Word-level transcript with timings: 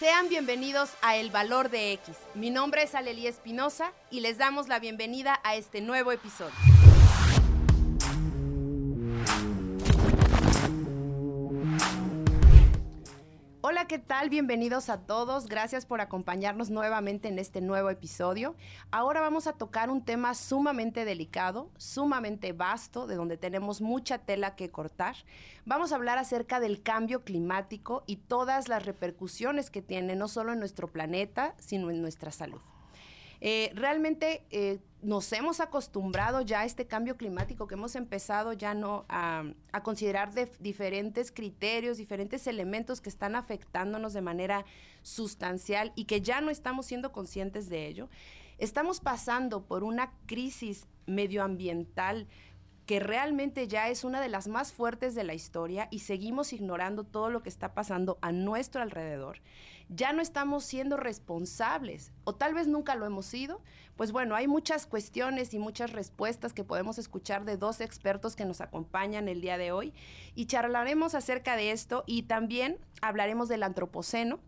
Sean 0.00 0.30
bienvenidos 0.30 0.88
a 1.02 1.16
El 1.16 1.28
Valor 1.28 1.68
de 1.68 1.92
X. 1.92 2.16
Mi 2.34 2.48
nombre 2.48 2.84
es 2.84 2.94
Alelí 2.94 3.26
Espinosa 3.26 3.92
y 4.10 4.20
les 4.20 4.38
damos 4.38 4.66
la 4.66 4.78
bienvenida 4.78 5.38
a 5.44 5.56
este 5.56 5.82
nuevo 5.82 6.10
episodio. 6.10 6.54
¿Qué 13.86 13.98
tal? 13.98 14.28
Bienvenidos 14.28 14.90
a 14.90 15.06
todos. 15.06 15.46
Gracias 15.46 15.86
por 15.86 16.02
acompañarnos 16.02 16.68
nuevamente 16.68 17.28
en 17.28 17.38
este 17.38 17.62
nuevo 17.62 17.88
episodio. 17.88 18.54
Ahora 18.90 19.22
vamos 19.22 19.46
a 19.46 19.54
tocar 19.54 19.88
un 19.88 20.04
tema 20.04 20.34
sumamente 20.34 21.06
delicado, 21.06 21.70
sumamente 21.78 22.52
vasto, 22.52 23.06
de 23.06 23.14
donde 23.14 23.38
tenemos 23.38 23.80
mucha 23.80 24.18
tela 24.18 24.54
que 24.54 24.70
cortar. 24.70 25.16
Vamos 25.64 25.92
a 25.92 25.96
hablar 25.96 26.18
acerca 26.18 26.60
del 26.60 26.82
cambio 26.82 27.24
climático 27.24 28.04
y 28.06 28.16
todas 28.16 28.68
las 28.68 28.84
repercusiones 28.84 29.70
que 29.70 29.80
tiene 29.80 30.14
no 30.14 30.28
solo 30.28 30.52
en 30.52 30.58
nuestro 30.58 30.88
planeta, 30.88 31.54
sino 31.58 31.90
en 31.90 32.02
nuestra 32.02 32.32
salud. 32.32 32.60
Eh, 33.40 33.72
realmente 33.74 34.44
eh, 34.50 34.80
nos 35.02 35.32
hemos 35.32 35.60
acostumbrado 35.60 36.42
ya 36.42 36.60
a 36.60 36.64
este 36.66 36.86
cambio 36.86 37.16
climático 37.16 37.66
que 37.66 37.74
hemos 37.74 37.96
empezado 37.96 38.52
ya 38.52 38.74
no 38.74 39.06
a, 39.08 39.44
considerar 39.82 40.30
diferentes 40.58 41.32
criterios, 41.32 41.96
diferentes 41.96 42.46
elementos 42.46 43.00
que 43.00 43.08
están 43.08 43.34
afectándonos 43.34 44.12
de 44.12 44.20
manera 44.20 44.66
sustancial 45.02 45.92
y 45.96 46.04
que 46.04 46.20
ya 46.20 46.42
no 46.42 46.50
estamos 46.50 46.86
siendo 46.86 47.12
conscientes 47.12 47.70
de 47.70 47.86
ello. 47.86 48.08
Estamos 48.58 49.00
pasando 49.00 49.64
por 49.64 49.84
una 49.84 50.12
crisis 50.26 50.86
medioambiental 51.06 52.28
que 52.86 53.00
realmente 53.00 53.68
ya 53.68 53.88
es 53.88 54.04
una 54.04 54.20
de 54.20 54.28
las 54.28 54.48
más 54.48 54.72
fuertes 54.72 55.14
de 55.14 55.24
la 55.24 55.34
historia 55.34 55.88
y 55.90 56.00
seguimos 56.00 56.52
ignorando 56.52 57.04
todo 57.04 57.30
lo 57.30 57.42
que 57.42 57.48
está 57.48 57.74
pasando 57.74 58.18
a 58.20 58.32
nuestro 58.32 58.82
alrededor. 58.82 59.40
Ya 59.88 60.12
no 60.12 60.22
estamos 60.22 60.64
siendo 60.64 60.96
responsables, 60.96 62.12
o 62.24 62.34
tal 62.34 62.54
vez 62.54 62.68
nunca 62.68 62.94
lo 62.94 63.06
hemos 63.06 63.26
sido. 63.26 63.60
Pues 63.96 64.12
bueno, 64.12 64.34
hay 64.36 64.46
muchas 64.46 64.86
cuestiones 64.86 65.52
y 65.52 65.58
muchas 65.58 65.92
respuestas 65.92 66.52
que 66.52 66.64
podemos 66.64 66.98
escuchar 66.98 67.44
de 67.44 67.56
dos 67.56 67.80
expertos 67.80 68.36
que 68.36 68.44
nos 68.44 68.60
acompañan 68.60 69.28
el 69.28 69.40
día 69.40 69.58
de 69.58 69.72
hoy 69.72 69.92
y 70.34 70.46
charlaremos 70.46 71.14
acerca 71.14 71.56
de 71.56 71.72
esto 71.72 72.04
y 72.06 72.22
también 72.22 72.78
hablaremos 73.02 73.48
del 73.48 73.62
antropoceno 73.62 74.40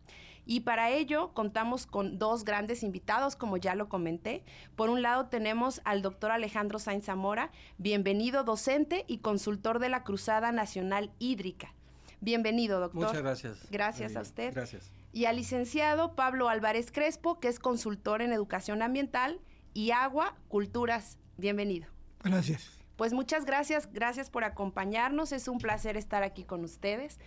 y 0.44 0.60
para 0.60 0.90
ello 0.90 1.32
contamos 1.34 1.86
con 1.86 2.18
dos 2.18 2.44
grandes 2.44 2.82
invitados, 2.82 3.36
como 3.36 3.56
ya 3.56 3.74
lo 3.74 3.88
comenté. 3.88 4.44
Por 4.76 4.90
un 4.90 5.02
lado 5.02 5.26
tenemos 5.26 5.80
al 5.84 6.02
doctor 6.02 6.32
Alejandro 6.32 6.78
Sainz 6.78 7.04
Zamora, 7.04 7.50
bienvenido 7.78 8.44
docente 8.44 9.04
y 9.06 9.18
consultor 9.18 9.78
de 9.78 9.88
la 9.88 10.02
Cruzada 10.02 10.52
Nacional 10.52 11.12
Hídrica. 11.18 11.74
Bienvenido, 12.20 12.80
doctor. 12.80 13.06
Muchas 13.06 13.22
gracias. 13.22 13.70
Gracias 13.70 14.16
a 14.16 14.20
usted. 14.20 14.54
Gracias. 14.54 14.90
Y 15.12 15.26
al 15.26 15.36
licenciado 15.36 16.14
Pablo 16.14 16.48
Álvarez 16.48 16.90
Crespo, 16.92 17.40
que 17.40 17.48
es 17.48 17.58
consultor 17.58 18.22
en 18.22 18.32
educación 18.32 18.82
ambiental 18.82 19.40
y 19.74 19.90
agua, 19.90 20.36
culturas. 20.48 21.18
Bienvenido. 21.36 21.88
Gracias. 22.22 22.78
Pues 22.96 23.12
muchas 23.12 23.44
gracias, 23.44 23.92
gracias 23.92 24.30
por 24.30 24.44
acompañarnos. 24.44 25.32
Es 25.32 25.48
un 25.48 25.58
placer 25.58 25.96
estar 25.96 26.22
aquí 26.22 26.44
con 26.44 26.62
ustedes 26.62 27.18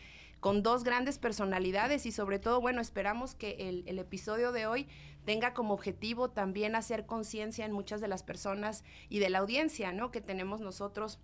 con 0.46 0.62
dos 0.62 0.84
grandes 0.84 1.18
personalidades 1.18 2.06
y 2.06 2.12
sobre 2.12 2.38
todo, 2.38 2.62
bueno, 2.62 2.80
esperamos 2.80 3.34
que 3.34 3.68
el, 3.68 3.98
episodio 3.98 4.52
de 4.52 4.68
hoy 4.68 4.88
tenga 5.26 5.56
como 5.56 5.74
objetivo 5.74 6.30
también 6.30 6.76
hacer 6.76 7.08
conciencia 7.08 7.66
en 7.66 7.72
muchas 7.72 8.00
de 8.00 8.08
las 8.08 8.22
personas 8.22 8.84
y 9.10 9.18
de 9.18 9.32
la 9.32 9.40
audiencia, 9.40 9.92
¿no? 9.92 10.12
Que 10.12 10.22
tenemos 10.22 10.62
nosotros 10.62 11.18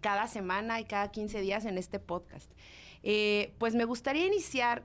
cada 0.00 0.28
semana 0.28 0.78
y 0.78 0.84
cada 0.84 1.10
15 1.10 1.40
días 1.40 1.64
en 1.64 1.76
este 1.76 1.98
podcast. 1.98 2.52
Eh, 3.02 3.52
pues 3.58 3.74
me 3.74 3.84
gustaría 3.84 4.26
iniciar 4.26 4.84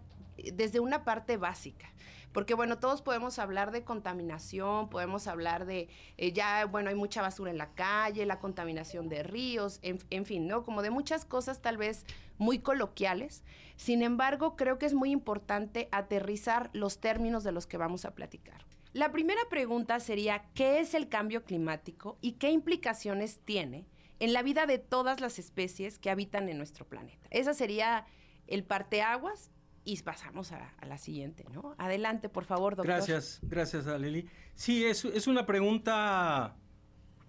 desde 0.54 0.80
una 0.80 1.04
parte 1.04 1.38
básica. 1.38 1.94
Porque 2.38 2.54
bueno, 2.54 2.78
todos 2.78 3.02
podemos 3.02 3.40
hablar 3.40 3.72
de 3.72 3.84
contaminación, 3.84 4.90
podemos 4.90 5.26
hablar 5.26 5.66
de, 5.66 5.90
eh, 6.18 6.34
ya, 6.34 6.68
bueno, 6.68 6.90
hay 6.90 6.96
mucha 6.96 7.24
basura 7.24 7.50
en 7.50 7.58
la 7.58 7.74
calle, 7.74 8.28
la 8.28 8.38
contaminación 8.38 9.10
de 9.10 9.24
ríos, 9.24 9.80
en, 9.82 10.24
fin, 10.24 10.48
¿no? 10.48 10.62
Como 10.62 10.84
de 10.84 10.92
muchas 10.92 11.26
cosas 11.26 11.64
tal 11.64 11.78
vez 11.78 12.06
muy 12.38 12.60
coloquiales. 12.60 13.44
Sin 13.76 14.04
embargo, 14.04 14.56
creo 14.56 14.78
que 14.78 14.86
es 14.86 14.94
muy 14.94 15.10
importante 15.10 15.90
aterrizar 15.92 16.70
los 16.74 17.00
términos 17.00 17.44
de 17.44 17.54
los 17.54 17.66
que 17.66 17.78
vamos 17.78 18.06
a 18.06 18.14
platicar. 18.14 18.64
La 18.94 19.12
primera 19.12 19.42
pregunta 19.50 20.00
sería, 20.00 20.46
¿qué 20.54 20.80
es 20.80 20.94
el 20.94 21.10
cambio 21.10 21.44
climático 21.44 22.20
y 22.22 22.34
qué 22.34 22.52
implicaciones 22.52 23.40
tiene 23.46 23.88
en 24.20 24.34
la 24.34 24.44
vida 24.44 24.68
de 24.68 24.78
todas 24.78 25.22
las 25.22 25.40
especies 25.40 25.98
que 25.98 26.12
habitan 26.12 26.50
en 26.50 26.60
nuestro 26.60 26.86
planeta? 26.86 27.26
Esa 27.32 27.56
sería 27.56 28.06
el 28.46 28.64
parteaguas 28.64 29.50
y 29.88 29.96
pasamos 30.02 30.52
a, 30.52 30.74
la 30.86 30.98
siguiente, 30.98 31.46
¿no? 31.54 31.74
Adelante, 31.78 32.28
por 32.28 32.44
favor, 32.44 32.76
doctor. 32.76 32.94
Gracias, 32.94 33.40
gracias, 33.42 33.88
Aleli. 33.88 34.28
Sí, 34.54 34.84
es, 34.84 35.06
es 35.06 35.28
una 35.28 35.46
pregunta 35.46 36.58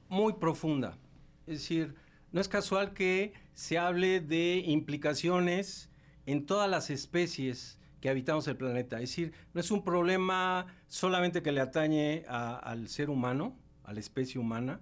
muy 0.09 0.33
profunda. 0.33 0.99
Es 1.47 1.61
decir, 1.61 1.95
no 2.33 2.41
es 2.41 2.49
casual 2.49 2.95
que 2.95 3.33
se 3.55 3.79
hable 3.79 4.19
de 4.19 4.57
implicaciones 4.67 5.89
en 6.27 6.47
todas 6.47 6.69
las 6.69 6.91
especies 6.91 7.79
que 8.01 8.11
habitamos 8.11 8.49
el 8.49 8.57
planeta. 8.57 8.97
Es 8.97 9.11
decir, 9.11 9.33
no 9.55 9.61
es 9.61 9.71
un 9.71 9.85
problema 9.85 10.67
solamente 10.89 11.45
que 11.45 11.53
le 11.53 11.61
atañe 11.61 12.25
al 12.29 12.89
ser 12.89 13.09
humano, 13.09 13.57
a 13.85 13.93
la 13.93 14.01
especie 14.01 14.41
humana, 14.41 14.81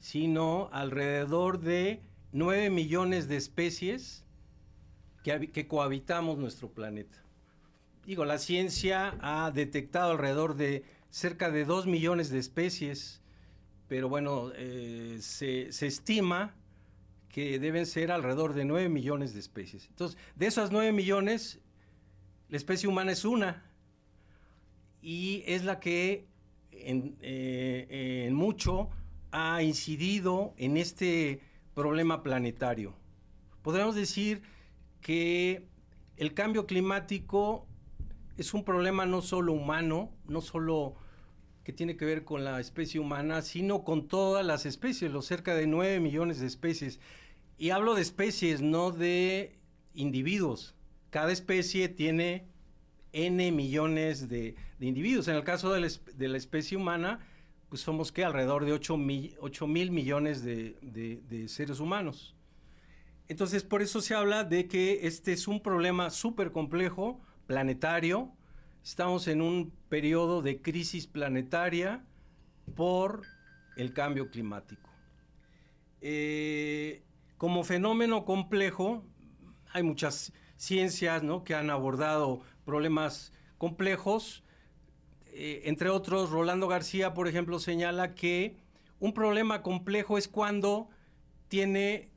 sino 0.00 0.70
alrededor 0.72 1.60
de 1.60 2.02
9 2.32 2.68
millones 2.70 3.28
de 3.28 3.36
especies 3.36 4.21
que, 5.22 5.66
cohabitamos 5.66 6.38
nuestro 6.38 6.70
planeta. 6.70 7.18
Digo, 8.04 8.24
la 8.24 8.38
ciencia 8.38 9.16
ha 9.20 9.50
detectado 9.52 10.12
alrededor 10.12 10.56
de 10.56 10.84
cerca 11.10 11.50
de 11.50 11.64
2 11.64 11.86
millones 11.86 12.30
de 12.30 12.38
especies, 12.38 13.20
pero 13.88 14.08
bueno, 14.08 14.50
eh, 14.56 15.18
se, 15.20 15.68
estima 15.68 16.54
que 17.28 17.58
deben 17.58 17.86
ser 17.86 18.10
alrededor 18.10 18.54
de 18.54 18.64
9 18.64 18.88
millones 18.88 19.34
de 19.34 19.40
especies. 19.40 19.86
Entonces, 19.88 20.18
de 20.34 20.46
esas 20.46 20.72
9 20.72 20.92
millones, 20.92 21.60
la 22.48 22.56
especie 22.56 22.88
humana 22.88 23.12
es 23.12 23.24
una 23.24 23.64
y 25.00 25.44
es 25.46 25.64
la 25.64 25.78
que 25.78 26.26
en, 26.72 27.16
eh, 27.20 28.24
en 28.26 28.34
mucho 28.34 28.90
ha 29.30 29.62
incidido 29.62 30.54
en 30.56 30.76
este 30.76 31.40
problema 31.74 32.22
planetario. 32.22 32.94
Podríamos 33.62 33.94
decir 33.94 34.42
que 35.02 35.66
el 36.16 36.32
cambio 36.32 36.66
climático 36.66 37.66
es 38.38 38.54
un 38.54 38.64
problema 38.64 39.04
no 39.04 39.20
solo 39.20 39.52
humano, 39.52 40.10
no 40.26 40.40
solo 40.40 40.94
que 41.64 41.72
tiene 41.72 41.96
que 41.96 42.04
ver 42.04 42.24
con 42.24 42.44
la 42.44 42.60
especie 42.60 42.98
humana, 42.98 43.42
sino 43.42 43.84
con 43.84 44.08
todas 44.08 44.44
las 44.44 44.64
especies, 44.66 45.12
los 45.12 45.26
cerca 45.26 45.54
de 45.54 45.66
9 45.66 46.00
millones 46.00 46.40
de 46.40 46.46
especies. 46.46 46.98
Y 47.58 47.70
hablo 47.70 47.94
de 47.94 48.02
especies, 48.02 48.62
no 48.62 48.90
de 48.90 49.58
individuos. 49.94 50.74
Cada 51.10 51.30
especie 51.30 51.88
tiene 51.88 52.46
N 53.12 53.52
millones 53.52 54.28
de, 54.28 54.56
individuos. 54.80 55.28
En 55.28 55.36
el 55.36 55.44
caso 55.44 55.72
de 55.72 55.80
la, 56.28 56.36
especie 56.36 56.76
humana, 56.76 57.20
pues 57.68 57.82
somos 57.82 58.10
que 58.10 58.24
alrededor 58.24 58.64
de 58.64 58.72
8 58.72 58.96
mil, 58.96 59.90
millones 59.90 60.42
de 60.42 61.44
seres 61.48 61.78
humanos. 61.78 62.34
Entonces, 63.32 63.62
por 63.62 63.80
eso 63.80 64.02
se 64.02 64.14
habla 64.14 64.44
de 64.44 64.68
que 64.68 65.06
este 65.06 65.32
es 65.32 65.48
un 65.48 65.62
problema 65.62 66.10
súper 66.10 66.52
complejo, 66.52 67.18
planetario. 67.46 68.30
Estamos 68.84 69.26
en 69.26 69.40
un 69.40 69.72
periodo 69.88 70.42
de 70.42 70.60
crisis 70.60 71.06
planetaria 71.06 72.04
por 72.76 73.22
el 73.78 73.94
cambio 73.94 74.30
climático. 74.30 74.90
Eh, 76.02 77.04
como 77.38 77.64
fenómeno 77.64 78.26
complejo, 78.26 79.02
hay 79.72 79.82
muchas 79.82 80.34
ciencias 80.58 81.22
que 81.46 81.54
han 81.54 81.70
abordado 81.70 82.42
problemas 82.66 83.32
complejos. 83.56 84.44
Eh, 85.28 85.62
entre 85.64 85.88
otros, 85.88 86.28
Rolando 86.28 86.68
García, 86.68 87.14
por 87.14 87.28
ejemplo, 87.28 87.58
señala 87.58 88.14
que 88.14 88.58
un 89.00 89.14
problema 89.14 89.62
complejo 89.62 90.18
es 90.18 90.28
cuando 90.28 90.90
tiene 91.48 92.11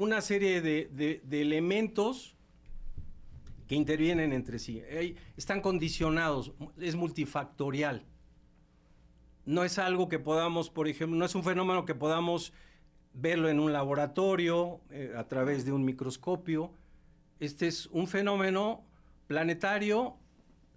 una 0.00 0.20
serie 0.22 0.60
de, 0.60 1.22
elementos 1.30 2.34
que 3.68 3.74
intervienen 3.74 4.32
entre 4.32 4.58
sí. 4.58 4.82
están 5.36 5.60
condicionados, 5.60 6.52
es 6.80 6.96
multifactorial. 6.96 8.04
No 9.44 9.64
es 9.64 9.78
algo 9.78 10.08
que 10.08 10.18
podamos, 10.18 10.70
por 10.70 10.88
ejemplo, 10.88 11.18
no 11.18 11.24
es 11.24 11.34
un 11.34 11.44
fenómeno 11.44 11.84
que 11.84 11.94
podamos 11.94 12.52
verlo 13.12 13.48
en 13.48 13.60
un 13.60 13.72
laboratorio, 13.72 14.80
eh, 14.90 15.12
a 15.16 15.26
través 15.28 15.64
de 15.64 15.72
un 15.72 15.84
microscopio. 15.84 16.72
Este 17.38 17.66
es 17.66 17.86
un 17.86 18.06
fenómeno 18.06 18.84
planetario 19.26 20.16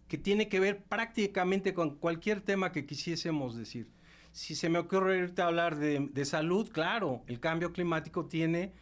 que 0.08 0.18
tiene 0.18 0.50
que 0.50 0.60
ver 0.60 0.84
prácticamente 0.84 1.74
con 1.74 1.96
cualquier 1.96 2.42
tema 2.42 2.72
que 2.72 2.86
quisiésemos 2.86 3.56
decir. 3.56 3.90
Si 4.32 4.56
se 4.56 4.70
me 4.70 4.80
ocurre 4.80 5.32
hablar 5.38 5.78
de, 5.78 6.10
de 6.12 6.26
salud, 6.26 6.70
claro, 6.72 7.24
el 7.28 7.40
cambio 7.40 7.72
climático 7.72 8.26
tiene 8.26 8.74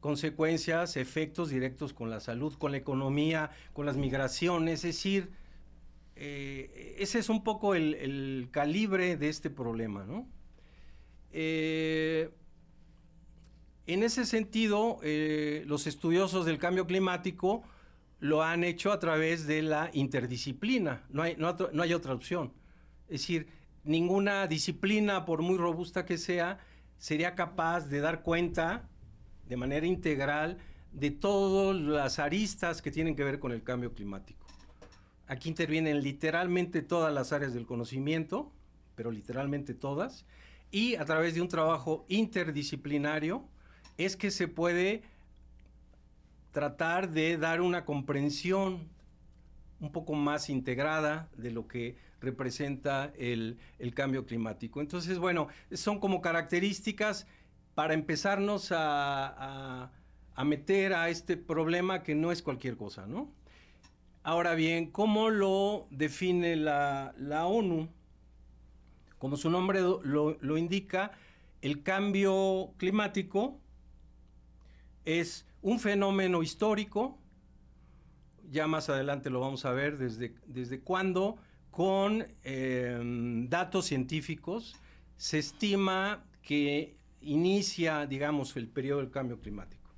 consecuencias, 0.00 0.96
efectos 0.96 1.50
directos 1.50 1.92
con 1.92 2.10
la 2.10 2.20
salud, 2.20 2.54
con 2.54 2.72
la 2.72 2.78
economía, 2.78 3.50
con 3.72 3.86
las 3.86 3.96
migraciones, 3.96 4.84
es 4.84 4.94
decir, 4.94 5.30
eh, 6.16 6.96
ese 6.98 7.18
es 7.18 7.28
un 7.28 7.44
poco 7.44 7.74
el, 7.74 8.48
calibre 8.50 9.16
de 9.16 9.28
este 9.28 9.50
problema, 9.50 10.04
¿no? 10.04 10.28
Eh, 11.30 12.30
en 13.86 14.02
ese 14.02 14.26
sentido, 14.26 14.98
eh, 15.02 15.64
los 15.66 15.86
estudiosos 15.86 16.44
del 16.44 16.58
cambio 16.58 16.86
climático 16.86 17.62
lo 18.20 18.42
han 18.42 18.64
hecho 18.64 18.92
a 18.92 18.98
través 18.98 19.46
de 19.46 19.62
la 19.62 19.90
interdisciplina, 19.92 21.06
no 21.08 21.22
hay, 21.22 21.36
no, 21.36 21.54
hay 21.80 21.94
otra 21.94 22.14
opción. 22.14 22.52
Es 23.08 23.22
decir, 23.22 23.48
ninguna 23.84 24.46
disciplina, 24.46 25.24
por 25.24 25.40
muy 25.40 25.56
robusta 25.56 26.04
que 26.04 26.18
sea, 26.18 26.58
sería 26.98 27.34
capaz 27.34 27.86
de 27.88 28.00
dar 28.00 28.22
cuenta 28.22 28.88
de 29.48 29.56
manera 29.56 29.86
integral 29.86 30.58
de 30.92 31.10
todas 31.10 31.80
las 31.80 32.18
aristas 32.18 32.82
que 32.82 32.90
tienen 32.90 33.16
que 33.16 33.24
ver 33.24 33.38
con 33.38 33.52
el 33.52 33.62
cambio 33.62 33.92
climático. 33.92 34.46
Aquí 35.26 35.48
intervienen 35.48 36.02
literalmente 36.02 36.82
todas 36.82 37.12
las 37.12 37.32
áreas 37.32 37.52
del 37.52 37.66
conocimiento, 37.66 38.50
pero 38.94 39.10
literalmente 39.10 39.74
todas, 39.74 40.24
y 40.70 40.96
a 40.96 41.04
través 41.04 41.34
de 41.34 41.42
un 41.42 41.48
trabajo 41.48 42.04
interdisciplinario 42.08 43.44
es 43.96 44.16
que 44.16 44.30
se 44.30 44.48
puede 44.48 45.02
tratar 46.52 47.10
de 47.10 47.36
dar 47.36 47.60
una 47.60 47.84
comprensión 47.84 48.88
un 49.80 49.92
poco 49.92 50.14
más 50.14 50.50
integrada 50.50 51.28
de 51.36 51.50
lo 51.50 51.68
que 51.68 51.96
representa 52.20 53.12
el, 53.16 53.58
cambio 53.94 54.26
climático. 54.26 54.80
Entonces, 54.80 55.18
bueno, 55.18 55.48
son 55.72 56.00
como 56.00 56.20
características 56.20 57.26
para 57.78 57.94
empezarnos 57.94 58.72
a, 58.72 59.92
a 60.34 60.44
meter 60.44 60.94
a 60.94 61.10
este 61.10 61.36
problema 61.36 62.02
que 62.02 62.16
no 62.16 62.32
es 62.32 62.42
cualquier 62.42 62.76
cosa, 62.76 63.06
¿no? 63.06 63.32
Ahora 64.24 64.56
bien, 64.56 64.90
¿cómo 64.90 65.30
lo 65.30 65.86
define 65.90 66.56
la, 66.56 67.14
ONU? 67.46 67.88
Como 69.20 69.36
su 69.36 69.48
nombre 69.48 69.78
lo, 69.80 70.58
indica, 70.58 71.12
el 71.62 71.84
cambio 71.84 72.72
climático 72.78 73.60
es 75.04 75.46
un 75.62 75.78
fenómeno 75.78 76.42
histórico, 76.42 77.16
ya 78.50 78.66
más 78.66 78.88
adelante 78.88 79.30
lo 79.30 79.38
vamos 79.38 79.64
a 79.64 79.70
ver 79.70 79.98
desde, 79.98 80.34
desde 80.48 80.80
cuándo, 80.80 81.36
con 81.70 82.26
em, 82.42 83.48
datos 83.48 83.86
científicos, 83.86 84.74
se 85.16 85.38
estima 85.38 86.24
que 86.42 86.97
inicia, 87.20 88.06
digamos, 88.06 88.56
el 88.56 88.68
periodo 88.68 89.00
del 89.00 89.10
cambio 89.10 89.40
climático. 89.40 89.88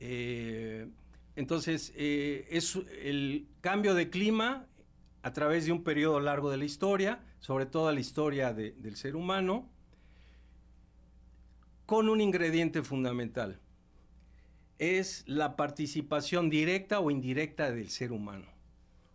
Eh, 0.00 0.88
entonces, 1.36 1.92
eh, 1.96 2.46
es 2.50 2.78
el 3.02 3.48
cambio 3.60 3.94
de 3.94 4.10
clima 4.10 4.66
a 5.22 5.32
través 5.32 5.66
de 5.66 5.72
un 5.72 5.82
periodo 5.82 6.20
largo 6.20 6.50
de 6.50 6.58
la 6.58 6.64
historia, 6.64 7.20
sobre 7.40 7.66
todo 7.66 7.90
la 7.90 8.00
historia 8.00 8.52
del 8.52 8.96
ser 8.96 9.16
humano, 9.16 9.68
con 11.86 12.08
un 12.08 12.20
ingrediente 12.20 12.82
fundamental. 12.82 13.60
Es 14.78 15.24
la 15.26 15.56
participación 15.56 16.50
directa 16.50 17.00
o 17.00 17.10
indirecta 17.10 17.70
del 17.70 17.90
ser 17.90 18.12
humano. 18.12 18.46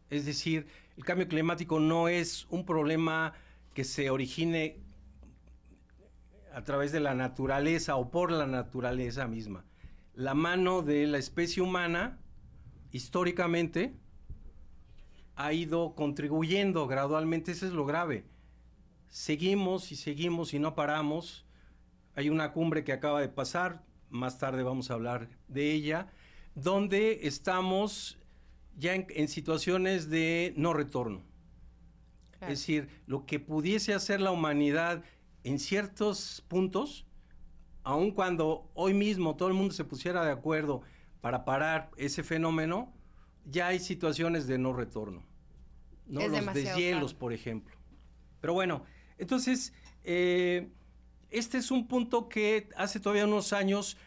Es 0.10 0.26
decir, 0.26 0.68
el 0.98 1.06
cambio 1.06 1.28
climático 1.28 1.80
no 1.80 2.10
es 2.10 2.48
un 2.50 2.66
problema 2.66 3.34
que 3.74 3.84
se 3.84 4.10
origine 4.10 4.78
a 6.54 6.64
través 6.64 6.92
de 6.92 7.00
la 7.00 7.14
naturaleza 7.14 7.96
o 7.96 8.12
por 8.12 8.32
la 8.32 8.48
naturaleza 8.48 9.28
misma 9.28 9.64
la 10.20 10.34
mano 10.34 10.82
de 10.82 11.08
la 11.08 11.18
especie 11.18 11.64
humana, 11.64 12.20
históricamente, 12.92 13.96
ha 15.38 15.54
ido 15.54 15.96
contribuyendo 15.96 16.88
gradualmente, 16.88 17.54
eso 17.54 17.66
es 17.66 17.72
lo 17.72 17.86
grave. 17.86 18.26
Seguimos 19.08 19.94
y 19.94 19.96
seguimos 19.96 20.54
y 20.54 20.60
no 20.60 20.76
paramos. 20.76 21.46
Hay 22.16 22.30
una 22.30 22.52
cumbre 22.52 22.84
que 22.84 22.92
acaba 22.92 23.22
de 23.22 23.30
pasar, 23.30 23.82
más 24.10 24.38
tarde 24.40 24.62
vamos 24.62 24.92
a 24.92 24.96
hablar 24.96 25.30
de 25.48 25.72
ella, 25.72 26.12
donde 26.54 27.26
estamos 27.26 28.20
ya 28.76 28.94
en, 28.96 29.28
situaciones 29.30 30.10
de 30.10 30.54
no 30.58 30.74
retorno. 30.74 31.24
Es 32.42 32.50
decir, 32.50 32.90
lo 33.08 33.26
que 33.26 33.40
pudiese 33.40 33.94
hacer 33.94 34.20
la 34.20 34.32
humanidad 34.32 35.06
en 35.44 35.60
ciertos 35.60 36.44
puntos, 36.48 37.06
aun 37.84 38.12
cuando 38.12 38.70
hoy 38.74 38.94
mismo 38.94 39.36
todo 39.36 39.48
el 39.48 39.54
mundo 39.54 39.74
se 39.74 39.84
pusiera 39.84 40.24
de 40.26 40.32
acuerdo 40.32 40.82
para 41.22 41.46
parar 41.46 41.92
ese 41.98 42.24
fenómeno, 42.24 42.94
ya 43.46 43.68
hay 43.68 43.80
situaciones 43.80 44.48
de 44.48 44.58
no 44.58 44.74
retorno. 44.74 45.24
¿no? 46.06 46.28
Los 46.28 46.54
deshielos, 46.54 47.14
por 47.14 47.34
ejemplo. 47.34 47.76
Pero 48.42 48.54
bueno, 48.54 48.84
entonces, 49.18 49.74
eh, 50.04 50.70
este 51.30 51.58
es 51.58 51.72
un 51.72 51.88
punto 51.88 52.30
que 52.30 52.70
hace 52.76 53.00
todavía 53.00 53.26
unos 53.26 53.54
años 53.54 53.98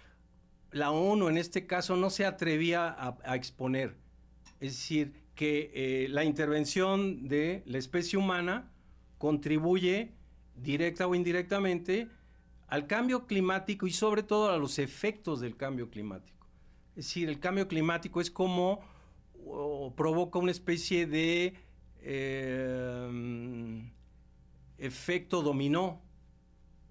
la 0.73 0.90
ONU 0.90 1.29
en 1.29 1.37
este 1.37 1.67
caso 1.67 1.96
no 1.96 2.11
se 2.11 2.25
atrevía 2.25 2.96
a, 2.99 3.37
exponer. 3.37 3.94
Es 4.61 4.73
decir, 4.73 5.12
que 5.34 5.70
eh, 5.75 6.08
la 6.08 6.25
intervención 6.25 7.29
de 7.29 7.62
la 7.67 7.79
especie 7.79 8.19
humana 8.19 8.70
contribuye 9.19 10.12
directa 10.56 11.06
o 11.06 11.14
indirectamente 11.14 12.08
al 12.69 12.87
cambio 12.87 13.26
climático 13.26 13.87
y 13.87 13.90
sobre 13.90 14.22
todo 14.22 14.50
a 14.50 14.56
los 14.56 14.78
efectos 14.78 15.40
del 15.40 15.56
cambio 15.56 15.90
climático. 15.90 16.46
Es 16.96 17.06
decir, 17.06 17.28
el 17.28 17.38
cambio 17.38 17.69
climático 17.69 18.20
es 18.20 18.31
como 18.31 18.81
provoca 19.96 20.38
una 20.38 20.50
especie 20.50 21.06
de 21.06 21.54
eh, 22.00 23.82
efecto 24.78 25.43
dominó, 25.43 26.02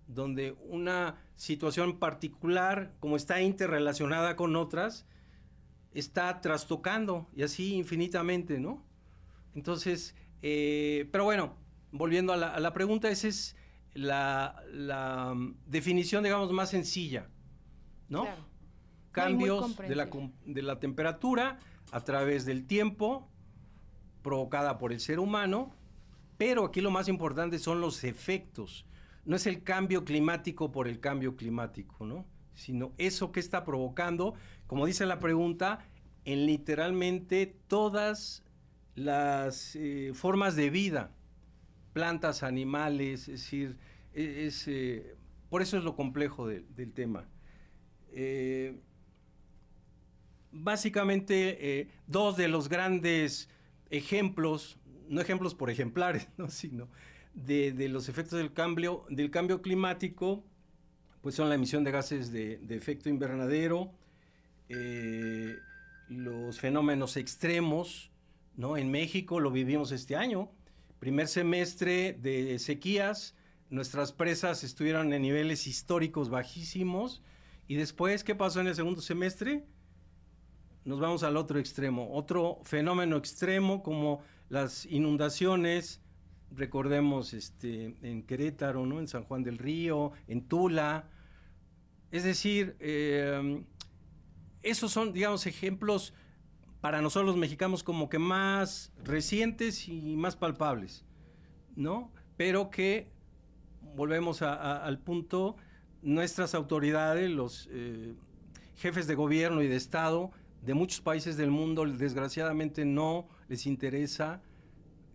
donde 0.07 0.55
una 0.67 1.17
situación 1.35 1.97
particular, 1.97 2.93
como 2.99 3.15
está 3.15 3.41
interrelacionada 3.41 4.35
con 4.35 4.55
otras, 4.55 5.05
está 5.93 6.41
trastocando 6.41 7.27
y 7.35 7.43
así 7.43 7.75
infinitamente, 7.75 8.59
¿no? 8.59 8.83
Entonces, 9.55 10.15
eh, 10.41 11.07
pero 11.11 11.25
bueno, 11.25 11.55
volviendo 11.91 12.33
a 12.33 12.37
la, 12.37 12.53
a 12.53 12.59
la 12.59 12.73
pregunta, 12.73 13.09
ese 13.09 13.29
es 13.29 13.55
la, 13.93 15.33
mm, 15.35 15.53
definición, 15.67 16.23
digamos, 16.23 16.51
más 16.51 16.69
sencilla, 16.69 17.27
¿no? 18.09 18.27
Cambios 19.11 19.77
de 19.77 19.95
la, 19.95 20.09
de 20.45 20.61
la 20.61 20.79
temperatura 20.79 21.59
a 21.91 22.01
través 22.01 22.45
del 22.45 22.65
tiempo 22.65 23.29
provocada 24.21 24.77
por 24.77 24.93
el 24.93 25.01
ser 25.01 25.19
humano, 25.19 25.71
pero 26.37 26.65
aquí 26.65 26.79
lo 26.79 26.91
más 26.91 27.09
importante 27.09 27.59
son 27.59 27.81
los 27.81 28.03
efectos. 28.03 28.85
No 29.25 29.35
es 29.35 29.45
el 29.47 29.63
cambio 29.63 30.05
climático 30.05 30.71
por 30.71 30.87
el 30.87 30.99
cambio 30.99 31.35
climático, 31.35 32.05
¿no? 32.05 32.25
Sino 32.53 32.93
eso 32.97 33.31
que 33.31 33.39
está 33.39 33.65
provocando, 33.65 34.33
como 34.67 34.85
dice 34.85 35.05
la 35.05 35.19
pregunta, 35.19 35.79
en 36.23 36.45
literalmente 36.45 37.47
todas 37.67 38.43
las 38.95 39.75
eh, 39.75 40.11
formas 40.13 40.55
de 40.55 40.69
vida 40.69 41.11
plantas, 41.93 42.43
animales, 42.43 43.27
es 43.27 43.41
decir, 43.41 43.77
e, 44.13 44.47
es, 44.47 44.67
eh, 44.67 45.15
por 45.49 45.61
eso 45.61 45.77
es 45.77 45.83
lo 45.83 45.95
complejo 45.95 46.47
del 46.47 46.91
tema. 46.93 47.27
Eh, 48.13 48.79
básicamente, 50.51 51.79
eh, 51.79 51.87
dos 52.07 52.37
de 52.37 52.47
los 52.47 52.69
grandes 52.69 53.49
ejemplos, 53.89 54.77
no 55.09 55.21
ejemplos 55.21 55.55
por 55.55 55.69
ejemplares, 55.69 56.27
sino 56.49 56.89
de, 57.33 57.73
los 57.89 58.09
efectos 58.09 58.37
del 58.37 58.53
cambio, 58.53 59.05
del 59.09 59.31
cambio 59.31 59.61
climático, 59.61 60.43
pues 61.21 61.35
son 61.35 61.49
la 61.49 61.55
emisión 61.55 61.83
de 61.83 61.91
gases 61.91 62.31
de, 62.31 62.57
de 62.57 62.75
efecto 62.75 63.09
invernadero, 63.09 63.93
los 66.07 66.59
fenómenos 66.59 67.17
extremos, 67.17 68.09
¿no? 68.55 68.77
En 68.77 68.89
México 68.89 69.39
lo 69.39 69.51
vivimos 69.51 69.91
este 69.91 70.15
año, 70.15 70.49
primer 71.01 71.27
semestre 71.27 72.13
de 72.13 72.59
sequías, 72.59 73.33
nuestras 73.71 74.11
presas 74.13 74.63
estuvieron 74.63 75.11
en 75.13 75.23
niveles 75.23 75.65
históricos 75.65 76.29
bajísimos. 76.29 77.23
Y 77.67 77.73
después, 77.73 78.23
¿qué 78.23 78.35
pasó 78.35 78.61
en 78.61 78.67
el 78.67 78.75
segundo 78.75 79.01
semestre? 79.01 79.65
Nos 80.85 80.99
vamos 80.99 81.23
al 81.23 81.37
otro 81.37 81.57
extremo, 81.57 82.13
otro 82.13 82.59
fenómeno 82.65 83.17
extremo 83.17 83.81
como 83.81 84.21
las 84.47 84.85
inundaciones, 84.85 86.01
recordemos 86.51 87.33
este, 87.33 87.95
en 88.03 88.21
Querétaro, 88.21 88.85
¿no? 88.85 88.99
en 88.99 89.07
San 89.07 89.23
Juan 89.23 89.41
del 89.41 89.57
Río, 89.57 90.11
en 90.27 90.47
Tula. 90.47 91.09
Es 92.11 92.23
decir, 92.23 92.75
eh, 92.79 93.63
esos 94.61 94.91
son, 94.91 95.13
digamos, 95.13 95.47
ejemplos 95.47 96.13
para 96.81 97.01
nosotros 97.01 97.27
los 97.27 97.37
mexicanos 97.37 97.83
como 97.83 98.09
que 98.09 98.19
más 98.19 98.91
recientes 99.03 99.87
y 99.87 100.17
más 100.17 100.35
palpables, 100.35 101.05
¿no? 101.75 102.11
Pero 102.37 102.71
que, 102.71 103.07
volvemos 103.95 104.41
al 104.41 104.97
punto, 104.99 105.55
nuestras 106.01 106.55
autoridades, 106.55 107.29
los 107.29 107.69
eh, 107.71 108.15
jefes 108.75 109.05
de 109.05 109.13
gobierno 109.13 109.61
y 109.61 109.67
de 109.67 109.75
Estado 109.75 110.31
de 110.63 110.73
muchos 110.73 111.01
países 111.01 111.37
del 111.37 111.51
mundo, 111.51 111.85
desgraciadamente 111.85 112.85
no 112.85 113.27
les 113.47 113.65
interesa 113.65 114.41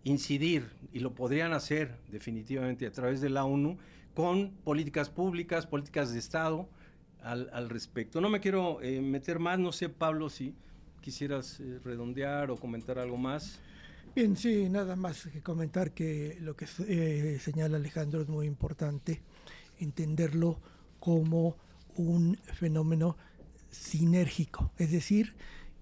incidir, 0.03 0.69
y 0.93 0.99
lo 0.99 1.13
podrían 1.13 1.53
hacer 1.53 1.97
definitivamente 2.09 2.85
a 2.85 2.91
través 2.91 3.19
de 3.19 3.29
la 3.29 3.43
ONU, 3.43 3.77
con 4.13 4.51
políticas 4.63 5.09
públicas, 5.09 5.67
políticas 5.67 6.13
de 6.13 6.19
Estado 6.19 6.69
al, 7.21 7.69
respecto. 7.69 8.21
No 8.21 8.29
me 8.29 8.39
quiero 8.39 8.81
eh, 8.81 9.01
meter 9.01 9.39
más, 9.39 9.59
no 9.59 9.73
sé, 9.73 9.89
Pablo, 9.89 10.29
si 10.29 10.55
quisieras 11.07 11.61
eh, 11.61 11.79
redondear 11.85 12.51
o 12.51 12.57
comentar 12.57 12.99
algo 12.99 13.15
más. 13.15 13.61
Bien, 14.13 14.35
sí, 14.35 14.67
nada 14.67 14.97
más 14.97 15.27
que 15.27 15.41
comentar 15.41 15.93
que 15.93 16.37
lo 16.41 16.53
que 16.57 16.67
eh, 16.85 17.39
señala 17.39 17.77
Alejandro 17.77 18.19
es 18.19 18.27
muy 18.27 18.45
importante, 18.45 19.21
entenderlo 19.79 20.59
como 20.99 21.55
un 21.95 22.35
fenómeno 22.35 23.15
sinérgico, 23.69 24.73
es 24.77 24.91
decir, 24.91 25.33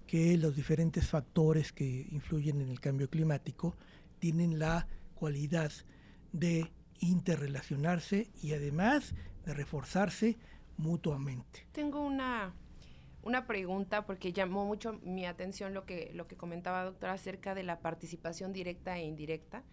que 0.06 0.36
los 0.36 0.54
diferentes 0.54 1.08
factores 1.08 1.72
que 1.72 2.06
influyen 2.12 2.60
en 2.60 2.68
el 2.68 2.78
cambio 2.78 3.10
climático 3.10 3.74
tienen 4.20 4.60
la 4.60 4.86
cualidad 5.16 5.72
de 6.32 6.70
interrelacionarse 7.00 8.30
y 8.44 8.52
además 8.52 9.12
de 9.44 9.54
reforzarse 9.54 10.38
mutuamente. 10.76 11.66
Tengo 11.72 12.00
una 12.00 12.54
una 13.26 13.44
pregunta 13.44 14.06
porque 14.06 14.32
llamó 14.32 14.64
mucho 14.64 15.00
mi 15.02 15.26
atención 15.26 15.74
lo 15.74 15.84
que, 15.84 16.12
lo 16.14 16.28
que 16.28 16.36
comentaba 16.36 16.84
doctora 16.84 17.14
acerca 17.14 17.56
de 17.56 17.64
la 17.64 17.80
participación 17.80 18.52
directa 18.52 18.96
e 18.98 19.04
indirecta. 19.04 19.64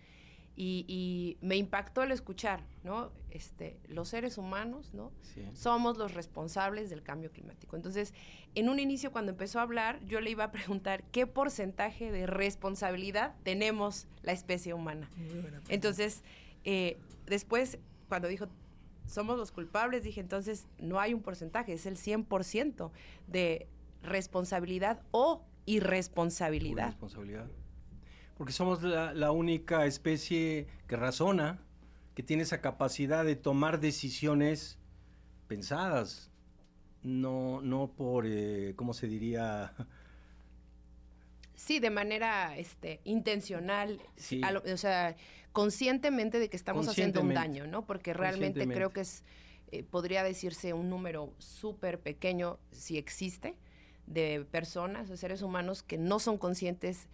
Y, 0.56 1.38
me 1.42 1.56
impactó 1.56 2.04
el 2.04 2.12
escuchar, 2.12 2.62
¿no? 2.84 3.12
Este, 3.32 3.80
los 3.88 4.10
seres 4.10 4.38
humanos, 4.38 4.94
¿no? 4.94 5.12
Somos 5.54 5.98
los 5.98 6.14
responsables 6.14 6.92
del 6.92 7.02
cambio 7.02 7.32
climático. 7.32 7.76
Entonces, 7.76 8.14
en 8.54 8.70
un 8.70 8.80
inicio 8.80 9.12
cuando 9.12 9.32
empezó 9.32 9.60
a 9.60 9.64
hablar, 9.64 10.00
yo 10.06 10.22
le 10.22 10.30
iba 10.30 10.44
a 10.44 10.52
preguntar 10.52 11.04
qué 11.12 11.26
porcentaje 11.26 12.12
de 12.12 12.28
responsabilidad 12.28 13.36
tenemos 13.44 14.08
la 14.22 14.32
especie 14.32 14.76
humana. 14.76 15.10
Entonces, 15.70 16.24
eh, 16.66 16.98
después, 17.26 17.80
cuando 18.08 18.28
dijo 18.28 18.48
somos 19.06 19.38
los 19.38 19.52
culpables, 19.52 20.04
dije 20.04 20.22
entonces 20.22 20.68
no 20.80 21.00
hay 21.00 21.14
un 21.14 21.22
porcentaje, 21.22 21.74
es 21.74 21.86
el 21.86 21.98
100% 21.98 22.92
de 23.28 23.68
responsabilidad 24.02 25.02
o 25.12 25.44
irresponsabilidad. 25.66 26.88
Responsabilidad. 26.88 27.48
Porque 28.38 28.54
somos 28.54 28.82
la, 28.82 29.32
única 29.32 29.86
especie 29.86 30.68
que 30.88 30.96
razona, 30.96 31.60
que 32.16 32.24
tiene 32.24 32.44
esa 32.44 32.62
capacidad 32.62 33.24
de 33.24 33.36
tomar 33.36 33.80
decisiones 33.80 34.80
pensadas, 35.48 36.32
no, 37.04 37.62
no 37.62 37.92
por, 37.96 38.26
eh, 38.26 38.74
¿cómo 38.76 38.94
se 38.94 39.08
diría? 39.08 39.74
Sí, 41.64 41.80
de 41.80 41.92
manera 41.92 42.58
este, 42.58 43.00
intencional, 43.06 44.02
o 44.70 44.78
sea, 44.78 45.16
conscientemente 45.54 46.38
de 46.38 46.50
que 46.50 46.58
estamos 46.58 46.90
haciendo 46.90 47.22
un 47.22 47.34
daño, 47.34 47.68
¿no? 47.68 47.86
Porque 47.86 48.14
realmente 48.14 48.68
creo 48.68 48.92
que 48.92 49.00
es, 49.00 49.24
eh, 49.72 49.82
podría 49.82 50.24
decirse 50.26 50.74
un 50.74 50.90
número 50.90 51.34
súper 51.38 52.02
pequeño, 52.02 52.60
si 52.74 52.98
existe, 52.98 53.56
de 54.08 54.46
personas 54.52 55.10
o 55.10 55.16
seres 55.16 55.42
humanos 55.42 55.84
que 55.84 55.98
no 55.98 56.20
son 56.20 56.38
conscientes 56.38 57.08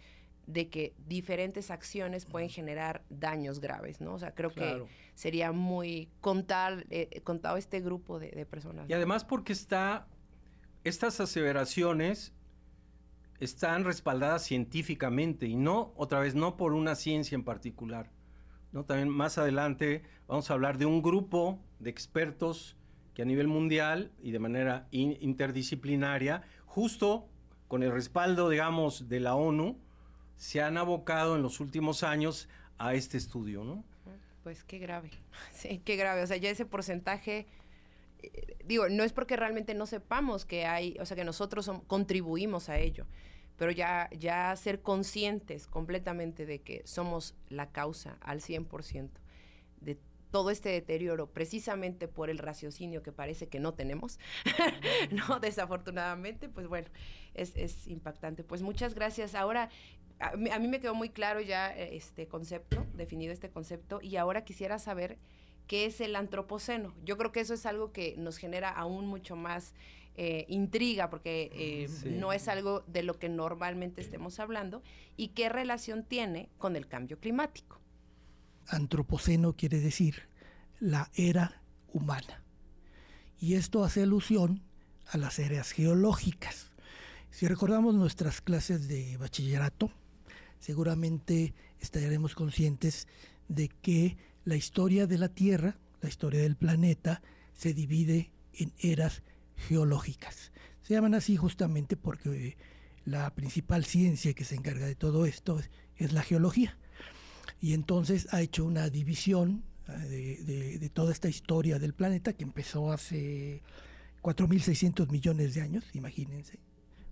de 0.48 0.68
que 0.68 0.94
diferentes 1.06 1.70
acciones 1.70 2.26
pueden 2.26 2.48
generar 2.48 3.04
daños 3.08 3.60
graves, 3.60 4.00
¿no? 4.00 4.14
O 4.14 4.18
sea, 4.18 4.34
creo 4.34 4.50
que 4.52 4.82
sería 5.14 5.52
muy 5.52 6.08
contar, 6.20 6.86
eh, 6.90 7.20
contado 7.22 7.56
este 7.56 7.78
grupo 7.78 8.18
de, 8.18 8.32
de 8.32 8.46
personas. 8.46 8.90
Y 8.90 8.94
además 8.94 9.22
porque 9.24 9.52
está, 9.52 10.08
estas 10.82 11.20
aseveraciones 11.20 12.32
están 13.40 13.84
respaldadas 13.84 14.44
científicamente 14.44 15.46
y 15.46 15.56
no, 15.56 15.92
otra 15.96 16.20
vez, 16.20 16.34
no 16.34 16.56
por 16.56 16.74
una 16.74 16.94
ciencia 16.94 17.34
en 17.34 17.42
particular. 17.42 18.10
¿no? 18.72 18.84
También 18.84 19.08
más 19.08 19.38
adelante 19.38 20.02
vamos 20.28 20.50
a 20.50 20.54
hablar 20.54 20.78
de 20.78 20.86
un 20.86 21.02
grupo 21.02 21.58
de 21.78 21.90
expertos 21.90 22.76
que 23.14 23.22
a 23.22 23.24
nivel 23.24 23.48
mundial 23.48 24.12
y 24.22 24.30
de 24.30 24.38
manera 24.38 24.86
interdisciplinaria, 24.90 26.42
justo 26.66 27.26
con 27.66 27.82
el 27.82 27.92
respaldo, 27.92 28.48
digamos, 28.48 29.08
de 29.08 29.20
la 29.20 29.34
ONU, 29.34 29.78
se 30.36 30.62
han 30.62 30.76
abocado 30.76 31.36
en 31.36 31.42
los 31.42 31.60
últimos 31.60 32.02
años 32.02 32.48
a 32.78 32.94
este 32.94 33.16
estudio, 33.16 33.64
¿no? 33.64 33.84
Pues 34.42 34.64
qué 34.64 34.78
grave, 34.78 35.10
sí, 35.52 35.80
qué 35.84 35.96
grave. 35.96 36.22
O 36.22 36.26
sea, 36.26 36.36
ya 36.36 36.50
ese 36.50 36.64
porcentaje, 36.64 37.46
eh, 38.22 38.56
digo, 38.64 38.88
no 38.88 39.02
es 39.02 39.12
porque 39.12 39.36
realmente 39.36 39.74
no 39.74 39.86
sepamos 39.86 40.44
que 40.44 40.66
hay, 40.66 40.96
o 41.00 41.06
sea, 41.06 41.16
que 41.16 41.24
nosotros 41.24 41.70
contribuimos 41.86 42.68
a 42.68 42.78
ello, 42.78 43.06
pero 43.60 43.72
ya, 43.72 44.08
ya 44.18 44.56
ser 44.56 44.80
conscientes 44.80 45.66
completamente 45.66 46.46
de 46.46 46.62
que 46.62 46.80
somos 46.86 47.34
la 47.50 47.70
causa 47.70 48.16
al 48.22 48.40
100% 48.40 49.10
de 49.82 49.98
todo 50.30 50.48
este 50.48 50.70
deterioro 50.70 51.26
precisamente 51.26 52.08
por 52.08 52.30
el 52.30 52.38
raciocinio 52.38 53.02
que 53.02 53.12
parece 53.12 53.48
que 53.50 53.60
no 53.60 53.74
tenemos, 53.74 54.18
¿no? 55.10 55.40
Desafortunadamente, 55.40 56.48
pues 56.48 56.68
bueno, 56.68 56.88
es, 57.34 57.86
impactante. 57.86 58.44
Pues 58.44 58.62
muchas 58.62 58.94
gracias. 58.94 59.34
Ahora, 59.34 59.68
a 60.20 60.38
mí, 60.38 60.48
a 60.48 60.58
mí, 60.58 60.66
me 60.66 60.80
quedó 60.80 60.94
muy 60.94 61.10
claro 61.10 61.42
ya 61.42 61.70
eh, 61.76 61.96
este 61.96 62.28
concepto, 62.28 62.86
definido 62.94 63.30
este 63.30 63.50
concepto, 63.50 64.00
y 64.00 64.16
ahora 64.16 64.42
quisiera 64.42 64.78
saber 64.78 65.18
qué 65.66 65.84
es 65.84 66.00
el 66.00 66.16
antropoceno. 66.16 66.94
Yo 67.04 67.18
creo 67.18 67.30
que 67.30 67.40
eso 67.40 67.52
es 67.52 67.66
algo 67.66 67.92
que 67.92 68.14
nos 68.16 68.38
genera 68.38 68.70
aún 68.70 69.06
mucho 69.06 69.36
más 69.36 69.74
eh, 70.16 70.44
intriga, 70.48 71.08
porque 71.08 71.50
eh, 71.54 72.10
no 72.10 72.32
es 72.32 72.48
algo 72.48 72.84
de 72.86 73.02
lo 73.02 73.18
que 73.18 73.28
normalmente 73.28 74.00
estemos 74.00 74.38
hablando, 74.40 74.82
y 75.16 75.28
qué 75.28 75.48
relación 75.48 76.04
tiene 76.04 76.48
con 76.58 76.76
el 76.76 76.86
cambio 76.86 77.18
climático. 77.18 77.80
Antropoceno 78.66 79.54
quiere 79.54 79.80
decir 79.80 80.28
la 80.78 81.10
era 81.14 81.62
humana. 81.92 82.42
Y 83.38 83.54
esto 83.54 83.84
hace 83.84 84.02
alusión 84.02 84.62
a 85.06 85.18
las 85.18 85.38
eras 85.38 85.72
geológicas. 85.72 86.70
Si 87.30 87.46
recordamos 87.46 87.94
nuestras 87.94 88.40
clases 88.40 88.88
de 88.88 89.16
bachillerato, 89.16 89.90
seguramente 90.58 91.54
estaremos 91.80 92.34
conscientes 92.34 93.08
de 93.48 93.68
que 93.68 94.16
la 94.44 94.56
historia 94.56 95.06
de 95.06 95.18
la 95.18 95.28
Tierra, 95.28 95.78
la 96.00 96.08
historia 96.08 96.42
del 96.42 96.56
planeta, 96.56 97.22
se 97.52 97.72
divide 97.72 98.32
en 98.52 98.72
eras 98.78 99.22
geológicas. 99.68 100.52
Se 100.82 100.94
llaman 100.94 101.14
así 101.14 101.36
justamente 101.36 101.96
porque 101.96 102.56
la 103.04 103.34
principal 103.34 103.84
ciencia 103.84 104.34
que 104.34 104.44
se 104.44 104.54
encarga 104.54 104.86
de 104.86 104.94
todo 104.94 105.26
esto 105.26 105.60
es, 105.96 106.12
la 106.12 106.22
geología. 106.22 106.78
Y 107.60 107.74
entonces 107.74 108.32
ha 108.32 108.40
hecho 108.40 108.64
una 108.64 108.88
división 108.88 109.64
eh, 109.88 110.78
de, 110.80 110.88
toda 110.88 111.12
esta 111.12 111.28
historia 111.28 111.78
del 111.78 111.92
planeta 111.92 112.32
que 112.32 112.44
empezó 112.44 112.90
hace 112.90 113.62
4.600 114.22 115.10
millones 115.10 115.54
de 115.54 115.60
años, 115.60 115.84
imagínense, 115.92 116.58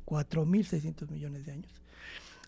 4.600 0.07 1.11
millones 1.11 1.45
de 1.45 1.52
años. 1.52 1.83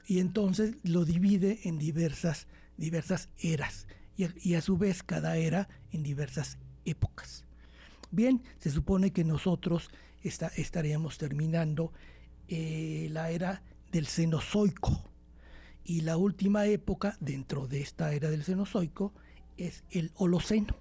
Y 0.06 0.20
entonces 0.20 0.76
lo 0.82 1.04
divide 1.04 1.60
en 1.64 1.78
diversas, 1.78 2.46
diversas 2.78 3.28
eras 3.38 3.86
y 4.16 4.54
a 4.54 4.60
su 4.60 4.76
vez 4.76 5.02
cada 5.02 5.36
era 5.36 5.68
en 5.92 6.02
diversas 6.02 6.58
épocas. 6.84 7.44
Bien, 8.10 8.42
se 8.58 8.70
supone 8.70 9.12
que 9.12 9.24
nosotros 9.24 9.90
estaríamos 10.22 11.18
terminando 11.18 11.92
eh, 12.48 13.08
la 13.12 13.30
era 13.30 13.62
del 13.92 14.06
Cenozoico. 14.06 15.04
Y 15.84 16.02
la 16.02 16.16
última 16.16 16.66
época 16.66 17.16
dentro 17.20 17.66
de 17.66 17.80
esta 17.80 18.12
era 18.12 18.30
del 18.30 18.44
Cenozoico 18.44 19.12
es 19.56 19.84
el 19.90 20.12
Holoceno. 20.16 20.76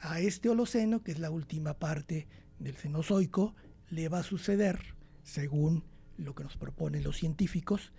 A 0.00 0.20
este 0.20 0.48
Holoceno, 0.48 1.02
que 1.02 1.12
es 1.12 1.18
la 1.18 1.30
última 1.30 1.74
parte 1.74 2.26
del 2.58 2.74
Cenozoico, 2.74 3.54
le 3.90 4.08
va 4.08 4.20
a 4.20 4.22
suceder, 4.22 4.94
según 5.22 5.84
lo 6.16 6.34
que 6.34 6.44
nos 6.44 6.56
proponen 6.56 7.04
los 7.04 7.16
científicos, 7.16 7.92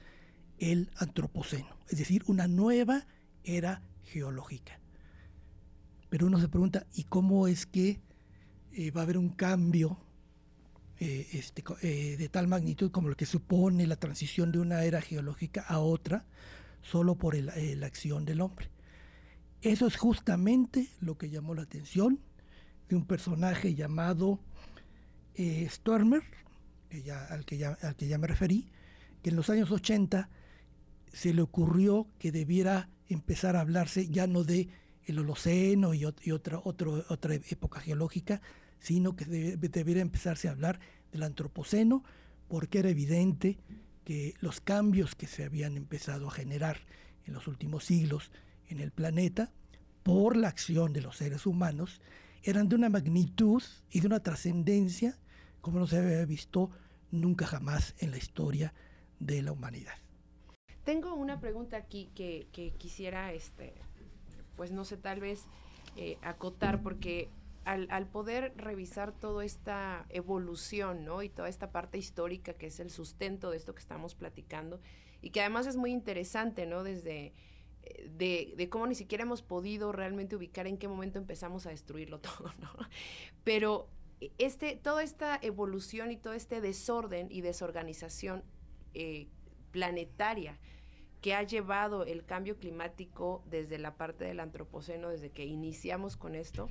el 0.60 0.92
Antropoceno, 0.98 1.78
es 1.88 1.98
decir, 1.98 2.24
una 2.28 2.48
nueva 2.48 3.06
era 3.44 3.82
geológica. 4.04 4.80
Pero 6.10 6.28
uno 6.28 6.40
se 6.40 6.50
pregunta, 6.50 6.86
¿y 6.94 7.04
cómo 7.04 7.48
es 7.48 7.66
que 7.66 8.02
eh, 8.72 8.92
va 8.92 9.02
a 9.02 9.04
haber 9.04 9.18
un 9.18 9.30
cambio 9.30 9.98
eh, 11.00 11.28
este, 11.34 11.64
eh, 11.82 12.18
de 12.18 12.30
tal 12.30 12.48
magnitud 12.48 12.92
como 12.92 13.10
lo 13.10 13.16
que 13.16 13.26
supone 13.26 13.88
la 13.88 13.96
transición 13.96 14.52
de 14.52 14.60
una 14.60 14.84
era 14.84 15.02
geológica 15.02 15.62
a 15.62 15.80
otra, 15.80 16.26
solo 16.82 17.16
por 17.16 17.36
la 17.36 17.86
acción 17.86 18.26
del 18.26 18.42
hombre? 18.42 18.70
Eso 19.62 19.88
es 19.88 19.98
justamente 19.98 20.90
lo 21.00 21.18
que 21.18 21.30
llamó 21.30 21.54
la 21.54 21.64
atención 21.64 22.20
de 22.88 22.96
un 22.96 23.06
personaje 23.06 23.76
llamado 23.76 24.40
Stormer, 25.38 26.24
al, 27.30 27.46
que 27.46 27.58
ya, 27.58 27.78
al 27.82 27.96
que 27.96 28.08
ya 28.08 28.18
me 28.18 28.28
referí, 28.28 28.72
que 29.22 29.30
en 29.30 29.36
los 29.36 29.50
años 29.50 29.70
80 29.70 30.30
se 31.12 31.34
le 31.34 31.42
ocurrió 31.42 32.08
que 32.20 32.32
debiera 32.32 32.90
empezar 33.08 33.56
a 33.56 33.62
hablarse 33.62 34.08
ya 34.08 34.28
no 34.28 34.44
de 34.44 34.70
el 35.12 35.20
Holoceno 35.20 35.94
y, 35.94 36.06
otra, 36.06 36.60
otra 36.64 37.34
época 37.34 37.80
geológica, 37.80 38.42
sino 38.80 39.16
que 39.16 39.26
debería 39.26 40.02
empezarse 40.02 40.48
a 40.48 40.52
hablar 40.52 40.80
del 41.12 41.24
Antropoceno, 41.24 42.04
porque 42.48 42.80
era 42.80 42.90
evidente 42.90 43.58
que 44.04 44.34
los 44.40 44.62
cambios 44.62 45.16
que 45.16 45.28
se 45.28 45.44
habían 45.44 45.78
empezado 45.78 46.28
a 46.28 46.32
generar 46.32 46.80
en 47.26 47.34
los 47.34 47.48
últimos 47.48 47.86
siglos 47.86 48.32
en 48.68 48.80
el 48.80 48.92
planeta 48.92 49.52
por 50.04 50.38
la 50.38 50.48
acción 50.48 50.94
de 50.94 51.02
los 51.02 51.18
seres 51.18 51.46
humanos 51.46 52.02
eran 52.44 52.70
de 52.70 52.76
una 52.76 52.90
magnitud 52.90 53.62
y 53.92 54.00
de 54.00 54.08
una 54.08 54.22
trascendencia 54.22 55.18
como 55.62 55.80
no 55.80 55.88
se 55.88 55.98
había 55.98 56.26
visto 56.26 56.72
nunca 57.12 57.46
jamás 57.46 57.96
en 58.00 58.12
la 58.12 58.18
historia 58.18 58.74
de 59.20 59.42
la 59.42 59.52
humanidad. 59.52 59.94
Tengo 60.84 61.14
una 61.14 61.40
pregunta 61.40 61.78
aquí 61.78 62.10
que, 62.16 62.48
quisiera, 62.78 63.34
este, 63.34 63.74
pues 64.60 64.74
no 64.74 64.84
sé, 64.84 64.98
tal 64.98 65.22
vez 65.22 65.46
eh, 65.96 66.18
acotar, 66.22 66.82
porque 66.82 67.30
al, 67.64 68.08
poder 68.08 68.52
revisar 68.58 69.14
toda 69.14 69.46
esta 69.46 70.06
evolución, 70.10 71.06
¿no? 71.06 71.24
Y 71.24 71.30
toda 71.30 71.48
esta 71.48 71.72
parte 71.72 71.98
histórica 71.98 72.52
que 72.52 72.68
es 72.68 72.82
el 72.82 72.90
sustento 72.90 73.52
de 73.52 73.56
esto 73.56 73.74
que 73.74 73.80
estamos 73.80 74.16
platicando, 74.16 74.82
y 75.22 75.30
que 75.30 75.40
además 75.40 75.66
es 75.66 75.78
muy 75.78 75.94
interesante, 75.94 76.66
¿no? 76.66 76.84
Desde 76.84 77.32
eh, 77.84 78.12
de, 78.18 78.54
de, 78.58 78.68
cómo 78.68 78.86
ni 78.86 78.96
siquiera 78.96 79.22
hemos 79.22 79.42
podido 79.42 79.94
realmente 79.94 80.36
ubicar 80.36 80.68
en 80.68 80.78
qué 80.78 80.90
momento 80.90 81.20
empezamos 81.20 81.66
a 81.66 81.70
destruirlo 81.70 82.20
todo, 82.20 82.52
¿no? 82.60 82.70
Pero 83.46 83.88
este, 84.40 84.76
toda 84.76 85.04
esta 85.04 85.40
evolución 85.42 86.12
y 86.12 86.18
todo 86.18 86.34
este 86.34 86.60
desorden 86.60 87.30
y 87.32 87.40
desorganización 87.40 88.44
eh, 88.94 89.30
planetaria 89.72 90.60
que 91.22 91.34
ha 91.34 91.44
llevado 91.44 92.06
el 92.06 92.26
cambio 92.26 92.58
climático 92.58 93.44
desde 93.50 93.78
la 93.78 93.96
parte 93.98 94.26
del 94.26 94.40
antropoceno, 94.40 95.10
desde 95.10 95.32
que 95.32 95.46
iniciamos 95.46 96.16
con 96.16 96.36
esto, 96.36 96.70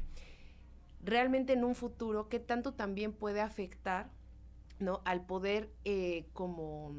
realmente 1.02 1.52
en 1.52 1.64
un 1.64 1.74
futuro, 1.74 2.28
¿qué 2.28 2.40
tanto 2.40 2.72
también 2.72 3.12
puede 3.12 3.40
afectar 3.40 4.10
¿no? 4.78 5.02
al 5.04 5.26
poder 5.26 5.70
eh, 5.84 6.26
como, 6.32 6.94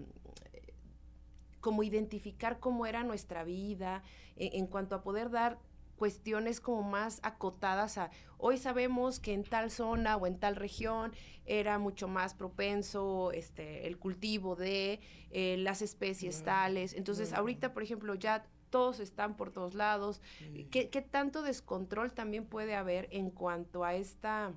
como 1.59 1.83
identificar 1.83 2.59
cómo 2.59 2.85
era 2.85 3.03
nuestra 3.03 3.43
vida, 3.43 4.03
en 4.35 4.67
cuanto 4.67 4.95
a 4.95 5.01
poder 5.03 5.29
dar 5.29 5.59
cuestiones 5.99 6.61
como 6.61 6.81
más 6.81 7.19
acotadas 7.21 7.97
a 7.97 8.09
hoy 8.37 8.57
sabemos 8.57 9.19
que 9.19 9.33
en 9.33 9.43
tal 9.43 9.69
zona 9.69 10.15
o 10.15 10.25
en 10.25 10.39
tal 10.39 10.55
región 10.55 11.11
era 11.45 11.77
mucho 11.77 12.07
más 12.07 12.33
propenso 12.33 13.31
este 13.33 13.85
el 13.85 13.99
cultivo 13.99 14.55
de 14.55 15.01
eh, 15.29 15.57
las 15.59 15.81
especies 15.81 16.43
tales 16.43 16.93
entonces 16.93 17.33
ahorita 17.33 17.73
por 17.73 17.83
ejemplo 17.83 18.15
ya 18.15 18.45
todos 18.69 18.99
están 18.99 19.35
por 19.35 19.51
todos 19.51 19.73
lados. 19.73 20.21
¿Qué, 20.69 20.85
tanto 21.09 21.41
descontrol 21.41 22.13
también 22.13 22.45
puede 22.45 22.75
haber 22.75 23.07
en 23.11 23.31
cuanto 23.31 23.83
a 23.83 23.95
esta 23.95 24.53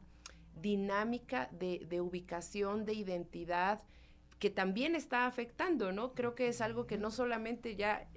dinámica 0.60 1.48
de, 1.52 1.86
de 1.88 2.02
ubicación 2.02 2.84
de 2.84 2.92
identidad 2.92 3.82
que 4.38 4.50
también 4.50 4.96
está 4.96 5.26
afectando, 5.26 5.92
¿no? 5.92 6.14
Creo 6.14 6.34
que 6.34 6.48
es 6.48 6.60
algo 6.60 6.86
que 6.86 6.98
no 6.98 7.10
solamente 7.10 7.76
ya 7.76 8.08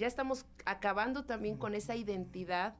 ya 0.00 0.06
estamos 0.06 0.46
acabando 0.64 1.24
también 1.26 1.58
con 1.58 1.74
esa 1.74 1.94
identidad 1.94 2.74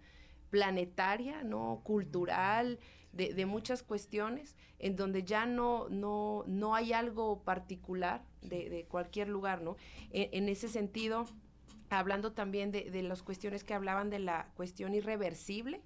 planetaria, 0.49 1.43
¿no? 1.43 1.83
Cultural, 1.85 2.79
de, 3.12 3.45
muchas 3.47 3.83
cuestiones, 3.83 4.57
en 4.79 4.97
donde 4.97 5.23
ya 5.23 5.45
no, 5.45 5.89
no, 5.91 6.45
no 6.47 6.75
hay 6.75 6.93
algo 6.93 7.43
particular 7.43 8.25
de, 8.41 8.87
cualquier 8.89 9.29
lugar, 9.29 9.61
¿no? 9.61 9.77
En, 10.11 10.49
ese 10.49 10.69
sentido, 10.69 11.27
hablando 11.91 12.33
también 12.33 12.71
de, 12.71 12.91
de 12.91 13.03
las 13.03 13.23
cuestiones 13.23 13.65
que 13.65 13.75
hablaban 13.75 14.09
de 14.09 14.21
la 14.21 14.50
cuestión 14.55 14.95
irreversible, 14.95 15.83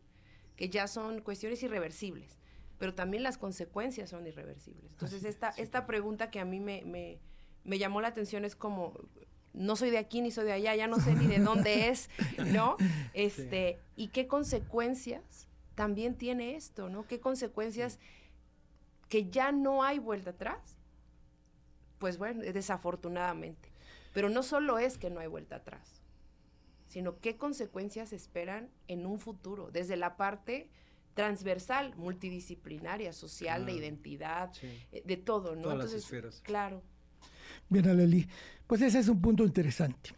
que 0.57 0.71
ya 0.71 0.87
son 0.87 1.21
cuestiones 1.21 1.63
irreversibles, 1.65 2.39
pero 2.79 2.95
también 2.95 3.25
las 3.25 3.39
consecuencias 3.39 4.11
son 4.11 4.27
irreversibles. 4.27 4.93
Entonces, 4.93 5.25
esta, 5.25 5.51
esta 5.51 5.85
pregunta 5.87 6.31
que 6.31 6.39
a 6.39 6.45
mí 6.45 6.61
me, 6.61 6.85
me, 6.85 7.19
me 7.65 7.79
llamó 7.79 8.01
la 8.01 8.09
atención 8.09 8.45
es 8.45 8.55
como, 8.55 8.95
no 9.55 9.77
soy 9.77 9.91
de 9.91 9.99
aquí 9.99 10.21
ni 10.21 10.31
soy 10.31 10.45
de 10.45 10.53
allá, 10.53 10.75
ya 10.75 10.87
no 10.87 11.01
sé 11.01 11.15
ni 11.15 11.27
de 11.27 11.39
dónde 11.39 11.89
es, 11.89 12.11
¿no? 12.53 12.77
Este, 13.15 13.79
y 13.97 14.09
qué 14.09 14.27
consecuencias 14.27 15.49
también 15.75 16.17
tiene 16.17 16.57
esto, 16.57 16.89
¿no? 16.89 17.07
¿Qué 17.07 17.21
consecuencias 17.21 17.99
que 19.09 19.31
ya 19.31 19.53
no 19.53 19.83
hay 19.83 19.99
vuelta 19.99 20.31
atrás? 20.31 20.77
Pues 21.99 22.19
bueno, 22.19 22.43
desafortunadamente. 22.43 23.71
Pero 24.13 24.29
no 24.29 24.43
solo 24.43 24.79
es 24.79 24.99
que 24.99 25.11
no 25.11 25.21
hay 25.21 25.27
vuelta 25.27 25.57
atrás, 25.57 26.03
sino 26.89 27.19
qué 27.21 27.37
consecuencias 27.37 28.13
esperan 28.13 28.71
en 28.89 29.07
un 29.07 29.19
futuro, 29.19 29.71
desde 29.71 29.97
la 29.97 30.17
parte 30.17 30.69
transversal, 31.15 31.95
multidisciplinaria, 31.97 33.13
social, 33.13 33.67
de 33.67 33.73
identidad, 33.73 34.53
eh, 34.63 35.03
de 35.05 35.17
todo, 35.17 35.55
¿no? 35.55 35.63
Todas 35.63 35.79
las 35.79 35.93
esferas. 35.93 36.41
Claro. 36.43 36.83
Bien, 37.69 37.89
Aleli, 37.89 38.29
pues 38.67 38.83
ese 38.83 38.99
es 38.99 39.09
un 39.09 39.21
punto 39.21 39.45
interesante. 39.45 40.11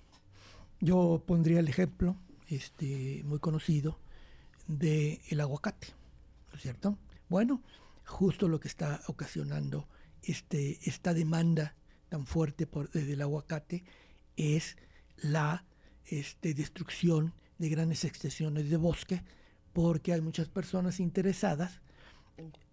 Yo 0.81 1.23
pondría 1.27 1.61
el 1.61 1.69
ejemplo 1.69 2.17
este, 2.49 3.23
muy 3.25 3.39
conocido 3.39 3.99
del 4.67 5.21
el 5.29 5.41
aguacate, 5.41 5.89
¿no 6.51 6.57
es 6.57 6.63
cierto? 6.63 6.99
Bueno, 7.29 7.63
justo 8.05 8.49
lo 8.49 8.61
que 8.61 8.69
está 8.69 9.03
ocasionando 9.07 9.89
este, 10.23 10.79
esta 10.85 11.15
demanda 11.15 11.75
tan 12.09 12.27
fuerte 12.27 12.67
por, 12.67 12.91
desde 12.91 13.15
el 13.15 13.23
aguacate 13.23 13.85
es 14.37 14.77
la 15.19 15.65
este, 16.07 16.55
destrucción 16.55 17.33
de 17.59 17.69
grandes 17.69 18.05
extensiones 18.05 18.71
de 18.71 18.77
bosque, 18.77 19.23
porque 19.73 20.13
hay 20.13 20.21
muchas 20.21 20.49
personas 20.49 21.01
interesadas, 21.01 21.81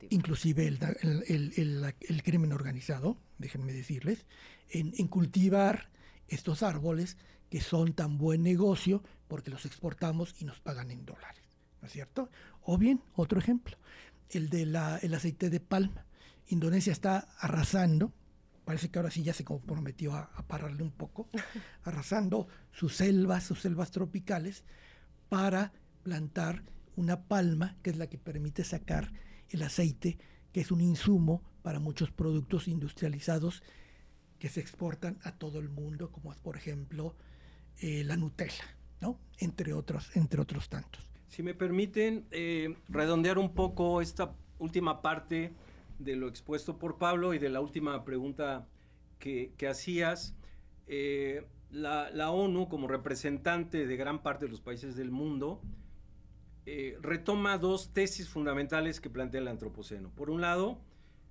inclusive 0.09 0.67
el 0.67 2.23
crimen 2.23 2.53
organizado, 2.53 3.17
déjenme 3.37 3.73
decirles, 3.73 4.25
en, 4.69 5.07
cultivar 5.07 5.89
estos 6.27 6.63
árboles 6.63 7.17
que 7.49 7.61
son 7.61 7.93
tan 7.93 8.17
buen 8.17 8.43
negocio 8.43 9.03
porque 9.27 9.51
los 9.51 9.65
exportamos 9.65 10.35
y 10.39 10.45
nos 10.45 10.59
pagan 10.59 10.91
en 10.91 11.05
dólares, 11.05 11.43
¿no 11.81 11.87
es 11.87 11.93
cierto? 11.93 12.29
O 12.61 12.77
bien, 12.77 13.01
otro 13.15 13.39
ejemplo, 13.39 13.77
el 14.29 14.49
del 14.49 14.75
el 15.01 15.13
aceite 15.13 15.49
de 15.49 15.59
palma. 15.59 16.05
Indonesia 16.47 16.91
está 16.91 17.19
arrasando, 17.39 18.11
parece 18.65 18.89
que 18.89 18.99
ahora 18.99 19.11
sí 19.11 19.23
ya 19.23 19.33
se 19.33 19.45
comprometió 19.45 20.13
a, 20.13 20.31
a 20.35 20.43
pararle 20.47 20.83
un 20.83 20.91
poco, 20.91 21.29
arrasando 21.83 22.47
sus 22.71 22.95
selvas, 22.95 23.43
sus 23.43 23.61
selvas 23.61 23.91
tropicales, 23.91 24.63
para 25.29 25.71
plantar 26.03 26.63
una 26.95 27.23
palma, 27.23 27.75
que 27.81 27.89
es 27.89 27.97
la 27.97 28.07
que 28.07 28.17
permite 28.17 28.63
sacar 28.63 29.11
el 29.53 29.63
aceite, 29.63 30.17
que 30.51 30.61
es 30.61 30.71
un 30.71 30.81
insumo 30.81 31.43
para 31.61 31.79
muchos 31.79 32.11
productos 32.11 32.67
industrializados 32.67 33.63
que 34.39 34.49
se 34.49 34.59
exportan 34.59 35.17
a 35.23 35.31
todo 35.37 35.59
el 35.59 35.69
mundo, 35.69 36.11
como 36.11 36.33
es 36.33 36.39
por 36.39 36.57
ejemplo 36.57 37.15
eh, 37.79 38.03
la 38.03 38.17
Nutella, 38.17 38.65
¿no? 39.01 39.19
Entre 39.39 39.73
otros, 39.73 40.15
entre 40.15 40.41
otros 40.41 40.69
tantos. 40.69 41.09
Si 41.27 41.41
me 41.41 41.53
permiten 41.53 42.25
eh, 42.31 42.75
redondear 42.89 43.37
un 43.37 43.53
poco 43.53 44.01
esta 44.01 44.35
última 44.59 45.01
parte 45.01 45.53
de 45.97 46.15
lo 46.15 46.27
expuesto 46.27 46.77
por 46.77 46.97
Pablo 46.97 47.33
y 47.33 47.39
de 47.39 47.49
la 47.49 47.61
última 47.61 48.03
pregunta 48.03 48.67
que, 49.19 49.53
hacías, 49.69 50.35
eh, 50.87 51.47
la, 51.71 52.09
la, 52.11 52.29
ONU 52.29 52.67
como 52.67 52.89
representante 52.89 53.87
de 53.87 53.95
gran 53.95 54.21
parte 54.21 54.45
de 54.45 54.51
los 54.51 54.59
países 54.59 54.97
del 54.97 55.11
mundo 55.11 55.61
retoma 57.01 57.57
dos 57.57 57.93
tesis 57.93 58.29
fundamentales 58.29 59.01
que 59.01 59.09
plantea 59.09 59.41
el 59.41 59.47
Antropoceno. 59.47 60.09
Por 60.09 60.29
un 60.29 60.41
lado, 60.41 60.79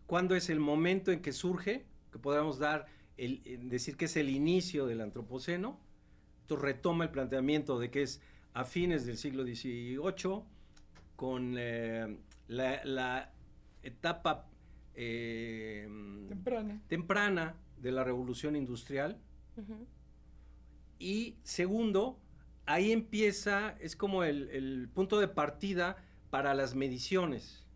cuándo 0.07 0.37
es 0.37 0.51
el 0.51 0.61
momento 0.61 1.11
en 1.11 1.23
que 1.23 1.33
surge, 1.33 1.87
que 2.11 2.19
podamos 2.19 2.59
dar 2.59 2.87
decir 3.17 3.97
que 3.97 4.07
es 4.07 4.17
el 4.17 4.31
inicio 4.31 4.87
del 4.87 5.01
antropoceno, 5.01 5.79
entonces 6.43 6.65
retoma 6.65 7.05
el 7.05 7.11
planteamiento 7.11 7.79
de 7.79 7.91
que 7.91 8.03
es 8.03 8.21
a 8.55 8.65
fines 8.65 9.07
del 9.07 9.17
siglo 9.17 9.45
XVIII, 9.45 10.43
con 11.17 11.55
eh, 11.57 12.19
la, 12.49 13.33
etapa 13.83 14.49
eh, 14.95 15.89
temprana. 16.29 16.83
temprana. 16.89 17.55
de 17.79 17.93
la 17.93 18.05
revolución 18.05 18.57
industrial. 18.57 19.19
Y 20.99 21.37
segundo, 21.43 22.19
ahí 22.67 22.93
empieza, 22.93 23.77
es 23.81 23.97
como 23.97 24.25
el, 24.25 24.89
punto 24.95 25.19
de 25.21 25.29
partida 25.29 25.97
para 26.31 26.55
las 26.55 26.75
mediciones. 26.75 27.67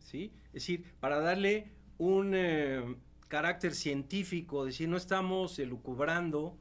¿Sí? 0.00 0.32
Es 0.46 0.52
decir, 0.52 0.94
para 1.00 1.20
darle 1.20 1.72
un, 1.98 2.32
eh, 2.34 2.96
carácter 3.32 3.74
científico, 3.74 4.66
decir, 4.66 4.90
no 4.90 4.98
estamos 4.98 5.58
elucubrando, 5.58 6.58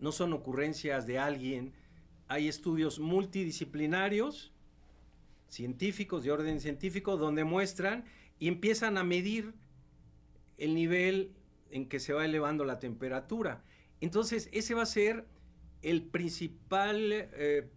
no 0.00 0.10
son 0.10 0.32
ocurrencias 0.32 1.06
de 1.06 1.16
alguien, 1.16 1.74
hay 2.26 2.48
estudios 2.48 2.98
multidisciplinarios, 2.98 4.52
científicos, 5.46 6.24
de 6.24 6.32
orden 6.32 6.58
científico, 6.58 7.16
donde 7.16 7.44
muestran 7.44 8.04
y 8.40 8.48
empiezan 8.48 8.98
a 8.98 9.04
medir 9.04 9.54
el 10.56 10.74
nivel 10.74 11.36
en 11.70 11.88
que 11.88 12.00
se 12.00 12.12
va 12.12 12.24
elevando 12.24 12.64
la 12.64 12.80
temperatura. 12.80 13.62
Entonces, 14.00 14.48
ese 14.52 14.74
va 14.74 14.82
a 14.82 14.86
ser 14.86 15.24
el 15.82 16.02
principal 16.02 17.12
eh, 17.12 17.68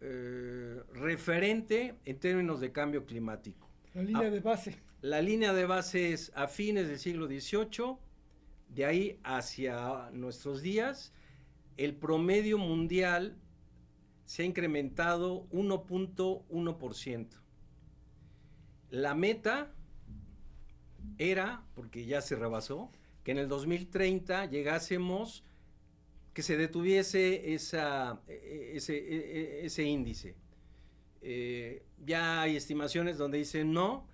eh, 0.00 0.82
referente 0.94 1.96
en 2.04 2.18
términos 2.18 2.60
de 2.60 2.72
cambio 2.72 3.04
climático. 3.04 3.68
La 3.94 4.02
línea 4.02 4.28
ah, 4.28 4.30
de 4.30 4.40
base. 4.40 4.78
La 5.02 5.22
línea 5.22 5.52
de 5.52 5.66
base 5.66 6.12
es 6.12 6.32
a 6.34 6.46
fines 6.46 6.88
del 6.88 6.98
siglo 6.98 7.26
XVIII, 7.26 7.96
de 8.68 8.84
ahí 8.84 9.18
hacia 9.24 10.10
nuestros 10.12 10.62
días. 10.62 11.12
el 11.76 11.94
promedio 11.94 12.58
mundial 12.58 13.36
se 14.26 14.42
ha 14.42 14.46
incrementado 14.46 15.48
1.1%. 15.50 17.28
La 18.90 19.14
meta 19.14 19.72
era, 21.18 21.64
porque 21.74 22.04
ya 22.04 22.20
se 22.20 22.36
rebasó, 22.36 22.90
que 23.24 23.32
en 23.32 23.38
el 23.38 23.48
2030 23.48 24.46
llegásemos, 24.46 25.44
que 26.32 26.42
se 26.42 26.56
detuviese 26.56 27.54
esa, 27.54 28.20
e, 28.28 28.32
e, 28.32 28.76
ese, 28.76 28.96
e, 28.96 29.66
ese, 29.66 29.84
índice. 29.84 30.36
Eh, 31.22 31.82
ya 32.04 32.42
hay 32.42 32.56
estimaciones 32.56 33.18
donde 33.18 33.38
dicen 33.38 33.72
no, 33.72 34.06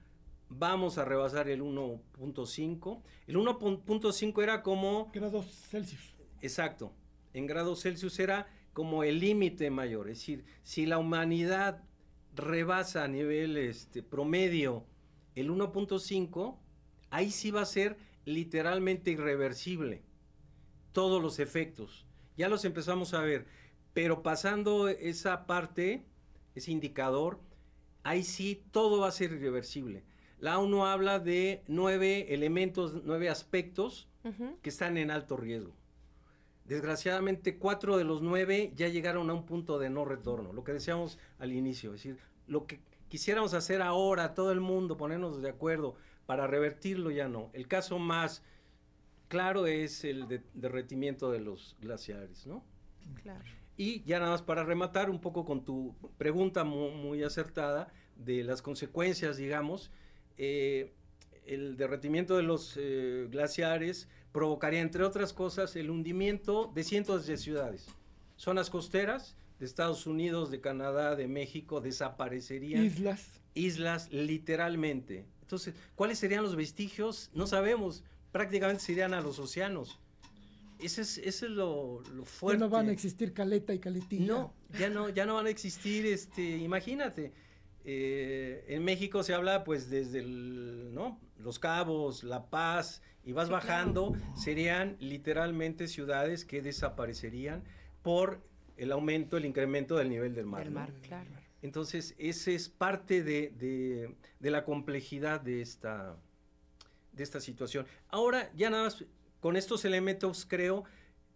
vamos 0.49 0.99
a 0.99 1.05
rebasar 1.05 1.49
el 1.49 1.63
1.5. 1.63 3.03
El 3.27 3.37
1.5 3.37 4.43
era 4.43 4.63
como... 4.63 5.11
Grados 5.13 5.47
Celsius. 5.69 6.15
Exacto. 6.41 6.93
En 7.33 7.47
grados 7.47 7.83
Celsius 7.83 8.19
era 8.19 8.49
como 8.73 9.05
el 9.05 9.21
límite 9.21 9.71
mayor. 9.71 10.09
Es 10.09 10.19
decir, 10.19 10.45
si 10.63 10.87
la 10.87 10.99
humanidad 10.99 11.83
rebasa 12.35 13.05
a 13.05 13.09
nivel 13.09 13.57
este, 13.57 14.03
promedio 14.03 14.85
el 15.35 15.51
1.5, 15.51 16.59
ahí 17.11 17.31
sí 17.31 17.51
va 17.51 17.63
a 17.63 17.67
ser 17.67 17.97
literalmente 18.25 19.11
irreversible 19.11 20.03
todos 20.93 21.23
los 21.23 21.39
efectos. 21.39 22.06
Ya 22.37 22.49
los 22.49 22.65
empezamos 22.65 23.15
a 23.15 23.21
ver, 23.21 23.47
pero 23.93 24.23
pasando 24.23 24.89
esa 24.89 25.47
parte, 25.47 26.05
ese 26.55 26.71
indicador, 26.71 27.41
ahí 28.03 28.23
sí 28.23 28.63
todo 28.71 29.01
va 29.01 29.09
a 29.09 29.13
ser 29.13 29.33
irreversible. 29.33 30.05
La 30.39 30.59
ONU 30.59 30.85
habla 30.85 31.19
de 31.19 31.63
nueve 31.67 32.35
elementos, 32.35 33.03
nueve 33.05 33.31
aspectos 33.31 34.09
que 34.61 34.69
están 34.69 34.99
en 34.99 35.11
alto 35.11 35.37
riesgo. 35.37 35.73
Desgraciadamente, 36.65 37.59
cuatro 37.59 37.97
de 37.97 38.05
los 38.05 38.23
nueve 38.23 38.73
ya 38.75 38.89
llegaron 38.89 39.31
a 39.31 39.35
un 39.35 39.47
punto 39.47 39.79
de 39.79 39.89
no 39.89 40.05
retorno, 40.05 40.53
lo 40.53 40.65
que 40.65 40.73
decíamos 40.73 41.17
al 41.39 41.53
inicio, 41.53 41.95
es 41.95 42.03
decir, 42.03 42.19
lo 42.49 42.67
que 42.67 42.81
quisiéramos 43.09 43.55
hacer 43.55 43.81
ahora, 43.83 44.35
todo 44.35 44.51
el 44.51 44.61
mundo, 44.61 44.97
ponernos 44.97 45.41
de 45.41 45.49
acuerdo 45.49 45.95
para 46.27 46.49
revertirlo 46.49 47.13
ya 47.13 47.29
no. 47.29 47.51
El 47.53 47.69
caso 47.69 48.01
más 48.01 48.43
claro 49.29 49.67
es 49.67 50.05
el 50.05 50.43
derretimiento 50.55 51.31
de 51.31 51.41
los 51.41 51.77
glaciares, 51.81 52.47
¿no? 52.47 52.65
Claro. 53.23 53.45
Y 53.77 54.03
ya 54.05 54.19
nada 54.19 54.33
más 54.33 54.43
para 54.43 54.65
rematar 54.65 55.11
un 55.11 55.21
poco 55.21 55.45
con 55.45 55.65
tu 55.65 55.95
pregunta 56.17 56.65
muy, 56.65 57.23
acertada 57.23 57.93
de 58.17 58.43
las 58.43 58.63
consecuencias, 58.63 59.37
digamos, 59.37 59.91
eh, 60.39 60.95
el 61.45 61.77
derretimiento 61.77 62.37
de 62.37 62.43
los 62.43 62.75
eh, 62.77 63.29
glaciares 63.31 64.09
provocaría, 64.33 64.81
entre 64.81 65.05
otras 65.05 65.33
cosas, 65.33 65.77
el 65.77 65.91
hundimiento 65.91 66.71
de 66.75 66.85
cientos 66.85 67.27
de 67.27 67.37
ciudades. 67.37 67.87
Zonas 68.37 68.71
costeras 68.71 69.37
de 69.59 69.67
Estados 69.67 70.07
Unidos, 70.07 70.51
de 70.51 70.61
Canadá, 70.61 71.17
de 71.17 71.29
México, 71.29 71.81
desaparecerían. 71.81 72.85
Islas. 72.85 73.41
Islas, 73.55 74.13
literalmente. 74.13 75.27
Entonces, 75.41 75.75
¿cuáles 75.95 76.19
serían 76.19 76.43
los 76.43 76.57
vestigios? 76.57 77.31
No 77.33 77.47
sabemos. 77.47 78.05
Prácticamente 78.37 78.83
se 78.83 78.93
irían 78.93 79.15
a 79.15 79.21
los 79.21 79.39
océanos. 79.39 79.99
Ese 80.79 81.03
es, 81.03 81.19
ese 81.19 81.47
es 81.47 81.53
lo, 81.53 82.03
fuerte. 82.25 82.61
Ya 82.61 82.67
no 82.67 82.71
van 82.71 82.89
a 82.89 82.93
existir 82.93 83.33
caleta 83.33 83.73
y 83.73 83.79
caletilla. 83.79 84.27
No, 84.27 84.55
ya 84.79 84.91
no, 84.91 85.09
ya 85.09 85.25
no 85.25 85.35
van 85.37 85.47
a 85.47 85.51
existir, 85.51 86.05
este, 86.05 86.43
imagínate. 86.59 87.33
Eh, 87.85 88.65
en 88.69 88.85
México 88.85 89.23
se 89.23 89.33
habla 89.33 89.65
pues 89.65 89.89
desde 89.89 90.23
¿no? 90.23 91.21
Los 91.39 91.59
Cabos, 91.59 92.25
La 92.25 92.51
Paz, 92.51 93.01
y 93.25 93.33
vas 93.33 93.49
bajando, 93.49 94.15
serían 94.37 94.97
literalmente 95.01 95.89
ciudades 95.89 96.45
que 96.45 96.63
desaparecerían 96.63 97.65
por 98.03 98.41
el 98.77 98.93
aumento, 98.93 99.37
el 99.37 99.47
incremento 99.47 99.97
del 99.97 100.11
nivel 100.11 100.35
del 100.35 100.47
mar. 100.47 100.65
Del 100.65 100.73
mar, 100.73 100.93
claro. 101.03 101.31
Entonces, 101.63 102.15
ese 102.19 102.55
es 102.55 102.69
parte 102.69 103.23
de, 103.23 104.15
la 104.41 104.65
complejidad 104.65 105.41
de 105.41 105.63
esta, 105.63 106.17
de 107.17 107.25
esta 107.25 107.41
situación. 107.41 107.87
Ahora, 108.09 108.53
ya 108.55 108.71
nada 108.71 108.85
más, 108.85 109.05
con 109.41 109.57
estos 109.57 109.85
elementos 109.85 110.47
creo 110.49 110.85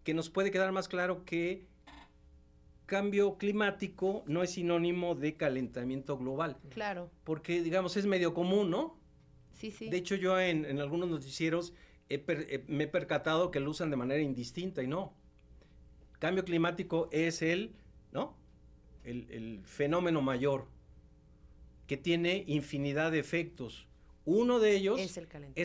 que 0.04 0.14
nos 0.14 0.30
puede 0.30 0.50
quedar 0.50 0.70
más 0.72 0.88
claro 0.88 1.24
que 1.24 1.66
cambio 2.86 3.38
climático 3.38 4.24
no 4.26 4.42
es 4.42 4.50
sinónimo 4.50 5.14
de 5.14 5.36
calentamiento 5.36 6.18
global. 6.18 6.58
Claro. 6.70 7.10
Porque, 7.24 7.62
digamos, 7.62 7.96
es 7.96 8.06
medio 8.06 8.34
común, 8.34 8.70
¿no? 8.70 8.98
Sí, 9.52 9.70
sí. 9.70 9.88
De 9.88 9.96
hecho, 9.96 10.16
yo 10.16 10.38
en, 10.40 10.78
algunos 10.80 11.08
noticieros 11.08 11.72
me 12.66 12.84
he 12.84 12.88
percatado 12.88 13.50
que 13.50 13.60
lo 13.60 13.70
usan 13.70 13.90
de 13.90 13.96
manera 13.96 14.20
indistinta 14.20 14.82
y 14.82 14.88
no. 14.88 15.14
Cambio 16.18 16.44
climático 16.44 17.08
es 17.12 17.42
el, 17.42 17.76
¿no? 18.12 18.36
el, 19.04 19.60
fenómeno 19.64 20.20
mayor, 20.20 20.66
que 21.86 21.96
tiene 21.96 22.44
infinidad 22.46 23.12
de 23.12 23.20
efectos. 23.20 23.86
Uno 24.24 24.59
de 24.59 24.76
ellos 24.76 25.00
es 25.00 25.16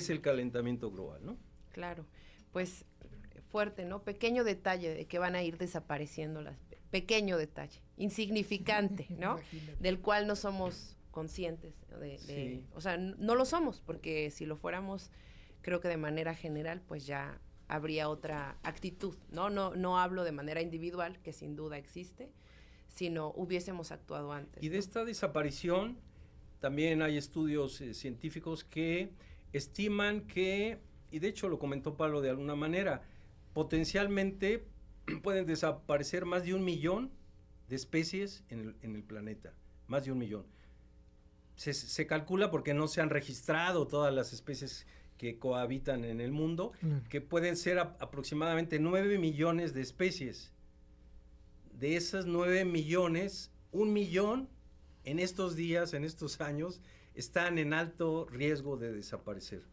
el 0.10 0.22
calentamiento, 0.22 0.92
global, 0.92 1.26
¿no? 1.26 1.38
Claro, 1.72 2.06
pues 2.52 2.86
fuerte, 3.50 3.86
¿no? 3.86 4.04
Pequeño 4.04 4.44
detalle 4.44 4.94
de 4.94 5.06
que 5.06 5.20
van 5.20 5.36
a 5.36 5.44
ir 5.44 5.58
desapareciendo 5.58 6.42
las... 6.42 6.58
Pequeño 6.90 7.38
detalle, 7.38 7.82
insignificante, 7.98 9.08
¿no? 9.18 9.38
Del 9.80 10.00
cual 10.00 10.28
no 10.28 10.36
somos 10.36 10.98
conscientes. 11.12 11.74
De, 12.00 12.64
O 12.74 12.82
sea, 12.82 12.98
no 12.98 13.36
lo 13.36 13.46
somos, 13.46 13.82
porque 13.82 14.30
si 14.32 14.46
lo 14.46 14.56
fuéramos, 14.56 15.12
creo 15.62 15.80
que 15.80 15.88
de 15.88 15.98
manera 15.98 16.36
general, 16.36 16.82
pues 16.82 17.06
ya 17.06 17.40
habría 17.68 18.10
otra 18.10 18.58
actitud, 18.64 19.16
¿no? 19.30 19.50
No, 19.50 19.76
no 19.76 20.00
hablo 20.00 20.24
de 20.24 20.32
manera 20.32 20.62
individual, 20.62 21.20
que 21.22 21.34
sin 21.34 21.56
duda 21.56 21.78
existe, 21.78 22.32
si 22.88 23.10
no 23.10 23.32
hubiésemos 23.36 23.92
actuado 23.92 24.32
antes. 24.32 24.64
Y 24.64 24.70
de 24.70 24.78
esta 24.78 25.06
desaparición 25.06 25.98
también 26.60 27.02
hay 27.02 27.18
estudios 27.18 27.82
eh, 27.82 27.94
científicos 27.94 28.64
que 28.64 29.12
estiman 29.54 30.22
que, 30.22 30.80
y 31.12 31.20
de 31.20 31.28
hecho 31.28 31.50
lo 31.50 31.60
comentó 31.60 31.96
Pablo 31.96 32.22
de 32.22 32.30
alguna 32.30 32.56
manera, 32.56 33.04
potencialmente 33.54 34.66
pueden 35.24 35.46
desaparecer 35.46 36.26
más 36.26 36.44
de 36.44 36.54
un 36.54 36.64
millón 36.64 37.12
de 37.70 37.76
especies 37.76 38.44
en 38.50 38.76
el, 38.82 39.04
planeta, 39.04 39.54
más 39.88 40.06
de 40.06 40.12
un 40.12 40.20
millón. 40.20 40.46
Se, 41.56 42.06
calcula 42.06 42.52
porque 42.52 42.74
no 42.74 42.88
se 42.88 43.00
han 43.02 43.10
registrado 43.10 43.88
todas 43.88 44.14
las 44.14 44.34
especies 44.34 44.86
que 45.18 45.40
cohabitan 45.40 46.04
en 46.04 46.20
el 46.20 46.34
mundo, 46.34 46.74
que 47.10 47.22
pueden 47.22 47.56
ser 47.56 47.80
aproximadamente 47.80 48.78
9 48.78 49.18
millones 49.18 49.74
de 49.74 49.82
especies 49.82 50.52
de 51.80 51.96
esas 51.96 52.26
9 52.26 52.66
millones, 52.66 53.52
un 53.72 53.94
millón 53.94 54.50
en 55.06 55.20
estos 55.20 55.56
días, 55.56 55.94
en 55.94 56.04
estos 56.04 56.42
años, 56.42 56.82
están 57.14 57.58
en 57.58 57.74
alto 57.74 58.28
riesgo 58.30 58.78
de 58.78 58.92
desaparecer. 58.92 59.64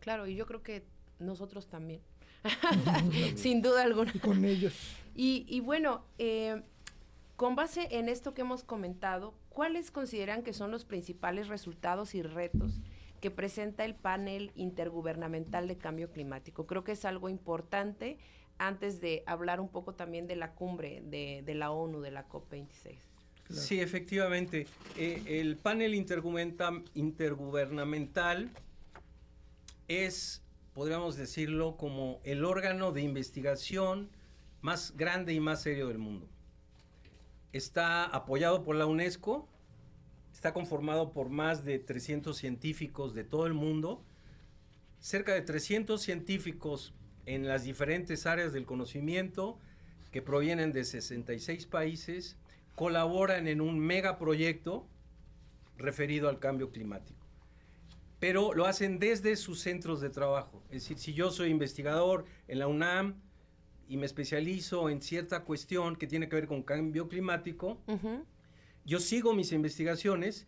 Claro, 0.00 0.26
y 0.26 0.34
yo 0.34 0.46
creo 0.46 0.62
que 0.62 0.84
nosotros 1.18 1.68
también. 1.68 2.02
Sin 3.36 3.62
duda 3.62 3.82
alguna. 3.84 4.12
Y 4.14 4.18
con 4.18 4.44
ellos. 4.44 4.74
Y, 5.14 5.60
bueno, 5.60 6.04
eh, 6.18 6.62
con 7.36 7.54
base 7.54 7.88
en 7.90 8.08
esto 8.08 8.34
que 8.34 8.42
hemos 8.42 8.64
comentado, 8.64 9.34
¿cuáles 9.48 9.90
consideran 9.90 10.42
que 10.42 10.52
son 10.52 10.70
los 10.70 10.84
principales 10.84 11.48
resultados 11.48 12.14
y 12.14 12.22
retos 12.22 12.80
que 13.20 13.30
presenta 13.30 13.84
el 13.84 13.94
panel 13.94 14.52
intergubernamental 14.56 15.68
de 15.68 15.78
cambio 15.78 16.10
climático? 16.10 16.66
Creo 16.66 16.84
que 16.84 16.92
es 16.92 17.04
algo 17.04 17.28
importante 17.28 18.18
antes 18.58 19.00
de 19.00 19.22
hablar 19.26 19.60
un 19.60 19.68
poco 19.68 19.94
también 19.94 20.26
de 20.26 20.36
la 20.36 20.54
cumbre 20.54 21.02
de, 21.02 21.54
la 21.54 21.70
ONU, 21.70 22.00
de 22.00 22.10
la 22.10 22.28
COP26. 22.28 22.98
Sí, 23.50 23.80
efectivamente. 23.80 24.66
Eh, 24.96 25.40
el 25.40 25.56
panel 25.56 25.94
intergubernamental 25.94 28.50
es, 29.88 30.42
podríamos 30.72 31.16
decirlo, 31.16 31.76
como 31.76 32.20
el 32.24 32.44
órgano 32.44 32.92
de 32.92 33.02
investigación 33.02 34.10
más 34.60 34.96
grande 34.96 35.34
y 35.34 35.40
más 35.40 35.62
serio 35.62 35.88
del 35.88 35.98
mundo. 35.98 36.28
Está 37.52 38.04
apoyado 38.04 38.64
por 38.64 38.76
la 38.76 38.86
UNESCO, 38.86 39.48
está 40.32 40.52
conformado 40.52 41.12
por 41.12 41.28
más 41.28 41.64
de 41.64 41.78
300 41.78 42.36
científicos 42.36 43.14
de 43.14 43.24
todo 43.24 43.46
el 43.46 43.52
mundo, 43.52 44.02
cerca 45.00 45.34
de 45.34 45.42
300 45.42 46.00
científicos 46.00 46.94
en 47.26 47.46
las 47.46 47.64
diferentes 47.64 48.26
áreas 48.26 48.52
del 48.52 48.64
conocimiento 48.64 49.58
que 50.10 50.22
provienen 50.22 50.72
de 50.72 50.84
66 50.84 51.66
países, 51.66 52.36
colaboran 52.74 53.48
en 53.48 53.60
un 53.60 53.78
megaproyecto 53.78 54.86
referido 55.76 56.28
al 56.28 56.38
cambio 56.38 56.70
climático. 56.70 57.26
Pero 58.20 58.54
lo 58.54 58.66
hacen 58.66 58.98
desde 58.98 59.36
sus 59.36 59.60
centros 59.60 60.00
de 60.00 60.10
trabajo. 60.10 60.62
Es 60.66 60.82
decir, 60.82 60.98
si 60.98 61.14
yo 61.14 61.30
soy 61.30 61.50
investigador 61.50 62.24
en 62.48 62.58
la 62.58 62.68
UNAM 62.68 63.20
y 63.88 63.96
me 63.96 64.06
especializo 64.06 64.88
en 64.88 65.02
cierta 65.02 65.44
cuestión 65.44 65.96
que 65.96 66.06
tiene 66.06 66.28
que 66.28 66.36
ver 66.36 66.46
con 66.46 66.62
cambio 66.62 67.08
climático, 67.08 67.82
yo 68.84 69.00
sigo 69.00 69.34
mis 69.34 69.52
investigaciones 69.52 70.46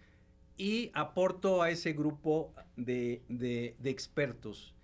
y 0.57 0.91
aporto 0.95 1.63
a 1.63 1.71
ese 1.71 1.93
grupo 1.93 2.55
de, 2.77 3.23
de 3.29 3.91
expertos 3.91 4.76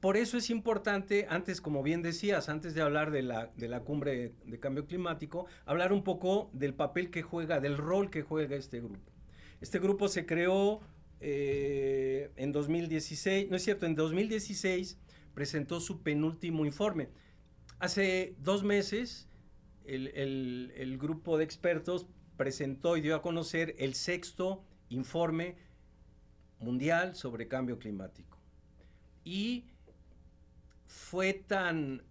por 0.00 0.16
eso 0.16 0.38
es 0.38 0.48
importante, 0.48 1.26
antes, 1.28 1.60
como 1.60 1.82
bien 1.82 2.00
decías, 2.00 2.48
antes 2.48 2.74
de 2.74 2.80
hablar 2.80 3.10
de 3.10 3.22
la, 3.22 3.52
de 3.56 3.68
la 3.68 3.80
cumbre 3.80 4.32
de 4.46 4.58
cambio 4.58 4.86
climático, 4.86 5.46
hablar 5.66 5.92
un 5.92 6.02
poco 6.02 6.50
del 6.54 6.72
papel 6.72 7.10
que 7.10 7.22
juega, 7.22 7.60
del 7.60 7.76
rol 7.76 8.10
que 8.10 8.22
juega 8.22 8.56
este 8.56 8.80
grupo. 8.80 9.12
Este 9.60 9.78
grupo 9.78 10.08
se 10.08 10.24
creó 10.24 10.80
eh, 11.20 12.30
en 12.36 12.50
2016, 12.50 13.50
no 13.50 13.56
es 13.56 13.62
cierto, 13.62 13.84
en 13.84 13.94
2016 13.94 14.98
presentó 15.34 15.80
su 15.80 16.02
penúltimo 16.02 16.64
informe. 16.64 17.10
Hace 17.78 18.34
dos 18.38 18.64
meses 18.64 19.28
el, 19.84 20.08
el 20.08 20.98
grupo 20.98 21.36
de 21.36 21.44
expertos 21.44 22.06
presentó 22.38 22.96
y 22.96 23.02
dio 23.02 23.14
a 23.14 23.20
conocer 23.20 23.74
el 23.78 23.92
sexto 23.92 24.64
informe 24.88 25.56
mundial 26.58 27.14
sobre 27.14 27.48
cambio 27.48 27.78
climático. 27.78 28.38
Y 29.24 29.66
fue 30.90 31.34
tan 31.34 32.02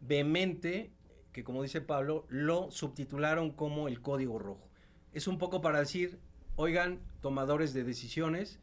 vehemente 0.00 0.90
que, 1.32 1.44
como 1.44 1.62
dice 1.62 1.82
Pablo, 1.82 2.24
lo 2.30 2.70
subtitularon 2.70 3.50
como 3.50 3.88
el 3.88 4.00
código 4.00 4.38
rojo. 4.38 4.70
Es 5.12 5.26
un 5.26 5.36
poco 5.36 5.60
para 5.60 5.80
decir, 5.80 6.18
oigan, 6.56 7.00
tomadores 7.20 7.74
de 7.74 7.84
decisiones, 7.84 8.58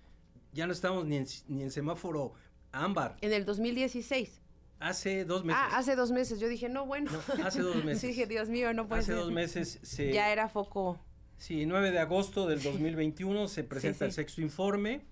ya 0.54 0.66
no 0.66 0.74
estamos 0.74 1.06
ni 1.06 1.18
en, 1.18 1.72
semáforo 1.72 2.34
ámbar. 2.72 3.18
En 3.22 3.32
el 3.32 3.46
2016. 3.46 4.42
Hace 4.80 5.24
dos 5.24 5.46
meses. 5.46 5.62
Ah, 5.64 5.78
hace 5.78 5.96
dos 5.96 6.12
meses. 6.12 6.40
Yo 6.40 6.48
dije, 6.48 6.68
no, 6.68 6.88
bueno. 6.88 7.12
hace 7.44 7.62
dos 7.62 7.76
meses. 7.86 8.02
dije, 8.02 8.26
Dios 8.26 8.50
mío, 8.50 8.74
no 8.74 8.88
puede 8.88 9.02
hace 9.02 9.14
dos 9.14 9.32
meses 9.32 9.80
se... 9.84 10.12
Ya 10.12 10.32
era 10.32 10.50
foco. 10.50 11.00
Sí, 11.38 11.68
9 11.68 11.92
de 11.92 12.00
agosto 12.00 12.48
del 12.48 12.64
2021 12.64 13.48
se 13.48 13.64
presenta 13.64 14.06
el 14.06 14.14
sexto 14.14 14.42
informe. 14.42 15.06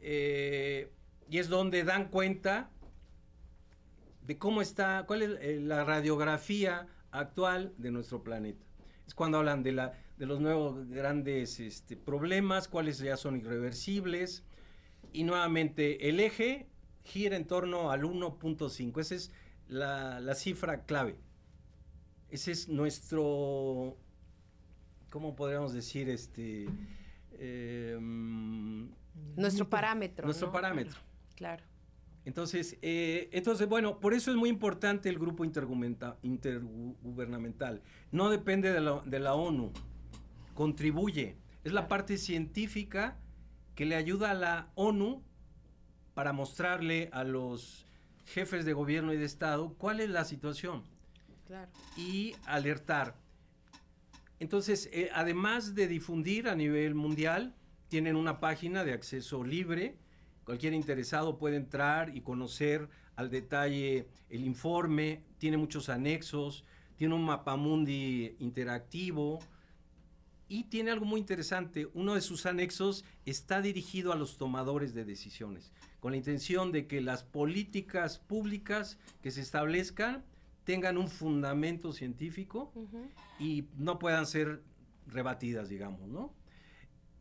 Eh, 0.00 0.92
y 1.30 1.38
es 1.38 1.48
donde 1.48 1.84
dan 1.84 2.08
cuenta 2.08 2.70
de 4.28 4.36
cómo 4.36 4.60
está, 4.60 5.04
cuál 5.06 5.22
es 5.22 5.30
eh, 5.40 5.58
la 5.58 5.84
radiografía 5.84 6.86
actual 7.10 7.72
de 7.78 7.90
nuestro 7.90 8.22
planeta. 8.22 8.62
Es 9.06 9.14
cuando 9.14 9.38
hablan 9.38 9.62
de, 9.62 9.72
la, 9.72 9.94
de 10.18 10.26
los 10.26 10.38
nuevos 10.38 10.86
grandes 10.86 11.58
este, 11.60 11.96
problemas, 11.96 12.68
cuáles 12.68 12.98
ya 12.98 13.16
son 13.16 13.38
irreversibles. 13.38 14.44
Y 15.14 15.24
nuevamente, 15.24 16.10
el 16.10 16.20
eje 16.20 16.68
gira 17.04 17.36
en 17.36 17.46
torno 17.46 17.90
al 17.90 18.02
1.5. 18.02 19.00
Esa 19.00 19.14
es 19.14 19.32
la, 19.66 20.34
cifra 20.34 20.84
clave. 20.84 21.16
Ese 22.28 22.52
es 22.52 22.68
nuestro, 22.68 23.96
¿cómo 25.08 25.36
podríamos 25.36 25.72
decir? 25.72 26.10
Este, 26.10 26.68
em, 27.38 28.90
nuestro 29.36 29.70
parámetro. 29.70 30.26
Nuestro 30.26 30.52
parámetro. 30.52 31.00
Claro. 31.34 31.64
Entonces, 32.28 32.76
eh, 32.82 33.30
entonces, 33.32 33.66
bueno, 33.66 33.98
por 34.00 34.12
eso 34.12 34.30
es 34.30 34.36
muy 34.36 34.50
importante 34.50 35.08
el 35.08 35.18
grupo 35.18 35.46
intergubernamental. 35.46 37.80
No 38.12 38.28
depende 38.28 38.70
de 38.70 38.82
la, 38.82 39.00
de 39.06 39.18
la 39.18 39.32
ONU, 39.32 39.72
contribuye. 40.52 41.38
Es 41.64 41.72
la 41.72 41.88
parte 41.88 42.18
científica 42.18 43.16
que 43.74 43.86
le 43.86 43.96
ayuda 43.96 44.32
a 44.32 44.34
la 44.34 44.70
ONU 44.74 45.22
para 46.12 46.34
mostrarle 46.34 47.08
a 47.14 47.24
los 47.24 47.86
jefes 48.26 48.66
de 48.66 48.74
gobierno 48.74 49.14
y 49.14 49.16
de 49.16 49.24
Estado 49.24 49.72
cuál 49.78 50.00
es 50.00 50.10
la 50.10 50.26
situación. 50.26 50.82
Claro. 51.46 51.70
Y 51.96 52.34
alertar. 52.44 53.16
Entonces, 54.38 54.90
eh, 54.92 55.08
además 55.14 55.74
de 55.74 55.88
difundir 55.88 56.50
a 56.50 56.54
nivel 56.54 56.94
mundial, 56.94 57.54
tienen 57.88 58.16
una 58.16 58.38
página 58.38 58.84
de 58.84 58.92
acceso 58.92 59.44
libre 59.44 59.96
Cualquier 60.48 60.72
interesado 60.72 61.36
puede 61.36 61.56
entrar 61.56 62.16
y 62.16 62.22
conocer 62.22 62.88
al 63.16 63.28
detalle 63.28 64.08
el 64.30 64.46
informe, 64.46 65.22
tiene 65.36 65.58
muchos 65.58 65.90
anexos, 65.90 66.64
tiene 66.96 67.14
un 67.14 67.26
mapamundi 67.26 68.34
interactivo 68.38 69.40
y 70.48 70.64
tiene 70.64 70.90
algo 70.90 71.04
muy 71.04 71.20
interesante, 71.20 71.90
uno 71.92 72.14
de 72.14 72.22
sus 72.22 72.46
anexos 72.46 73.04
está 73.26 73.60
dirigido 73.60 74.10
a 74.10 74.16
los 74.16 74.38
tomadores 74.38 74.94
de 74.94 75.04
decisiones, 75.04 75.70
con 76.00 76.12
la 76.12 76.16
intención 76.16 76.72
de 76.72 76.86
que 76.86 77.02
las 77.02 77.24
políticas 77.24 78.18
públicas 78.18 78.98
que 79.20 79.30
se 79.30 79.42
establezcan 79.42 80.24
tengan 80.64 80.96
un 80.96 81.08
fundamento 81.08 81.92
científico 81.92 82.72
y 83.38 83.66
no 83.76 83.98
puedan 83.98 84.24
ser 84.24 84.62
rebatidas, 85.08 85.68
digamos, 85.68 86.08
¿no? 86.08 86.32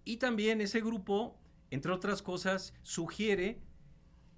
Y 0.06 0.16
también 0.16 0.62
ese 0.62 0.80
grupo 0.80 1.38
entre 1.72 1.92
otras 1.92 2.22
cosas, 2.22 2.74
sugiere 2.84 3.60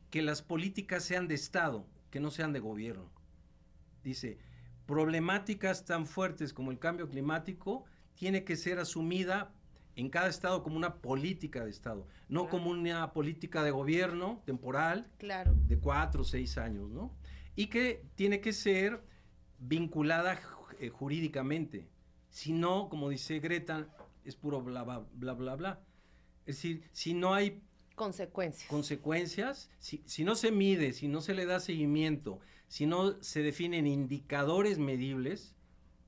que 0.10 0.22
las 0.22 0.42
políticas 0.42 1.04
sean 1.04 1.28
de 1.28 1.36
Estado, 1.36 1.86
que 2.10 2.20
no 2.20 2.32
sean 2.32 2.54
de 2.54 2.60
gobierno. 2.60 3.12
Dice, 4.04 4.40
problemáticas 4.86 5.86
tan 5.86 6.08
fuertes 6.08 6.54
como 6.54 6.72
el 6.72 6.80
cambio 6.80 7.08
climático 7.08 7.86
tiene 8.16 8.44
que 8.44 8.56
ser 8.56 8.80
asumida 8.80 9.54
en 9.96 10.10
cada 10.10 10.30
estado 10.30 10.64
como 10.64 10.78
una 10.78 10.96
política 10.96 11.64
de 11.64 11.70
estado, 11.70 12.08
no 12.30 12.48
como 12.48 12.70
una 12.70 13.12
política 13.12 13.64
de 13.64 13.72
gobierno 13.72 14.42
temporal 14.46 15.12
claro. 15.18 15.54
de 15.68 15.78
cuatro 15.78 16.22
o 16.22 16.24
seis 16.24 16.58
años, 16.58 16.90
¿no? 16.90 17.14
Y 17.56 17.68
que 17.68 18.06
tiene 18.16 18.40
que 18.40 18.54
ser 18.54 19.04
vinculada 19.60 20.40
eh, 20.80 20.90
jurídicamente. 20.90 21.90
Si 22.30 22.54
no, 22.54 22.88
como 22.88 23.10
dice 23.10 23.40
Greta, 23.40 23.88
es 24.24 24.36
puro 24.36 24.62
bla 24.62 24.84
bla 24.84 25.06
bla 25.14 25.34
bla 25.34 25.56
bla. 25.56 25.80
Es 26.50 26.56
decir, 26.56 26.82
si 26.94 27.14
no 27.14 27.36
hay 27.36 27.62
consecuencias, 27.94 28.68
consecuencias 28.68 29.70
si, 29.78 30.24
no 30.24 30.34
se 30.34 30.52
mide, 30.52 30.94
si 30.94 31.08
no 31.08 31.22
se 31.22 31.36
le 31.36 31.46
da 31.46 31.60
seguimiento, 31.60 32.40
si 32.68 32.88
no 32.88 33.22
se 33.22 33.44
definen 33.44 33.86
indicadores 33.86 34.80
medibles, 34.80 35.54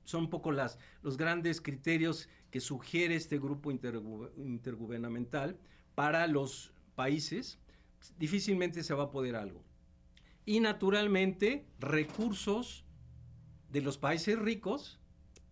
son 0.02 0.24
un 0.24 0.30
poco 0.30 0.50
las, 0.50 0.80
los 1.02 1.16
grandes 1.16 1.60
criterios 1.60 2.28
que 2.50 2.58
sugiere 2.58 3.14
este 3.14 3.38
grupo 3.38 3.70
intergubernamental 3.70 5.60
para 5.94 6.26
los 6.26 6.72
países, 6.96 7.60
difícilmente 8.18 8.82
se 8.82 8.94
va 8.94 9.04
a 9.04 9.10
poder 9.12 9.36
algo. 9.36 9.62
Y 10.44 10.58
naturalmente, 10.58 11.68
recursos 11.78 12.84
de 13.70 13.80
los 13.80 13.96
países 13.96 14.36
ricos, 14.36 14.98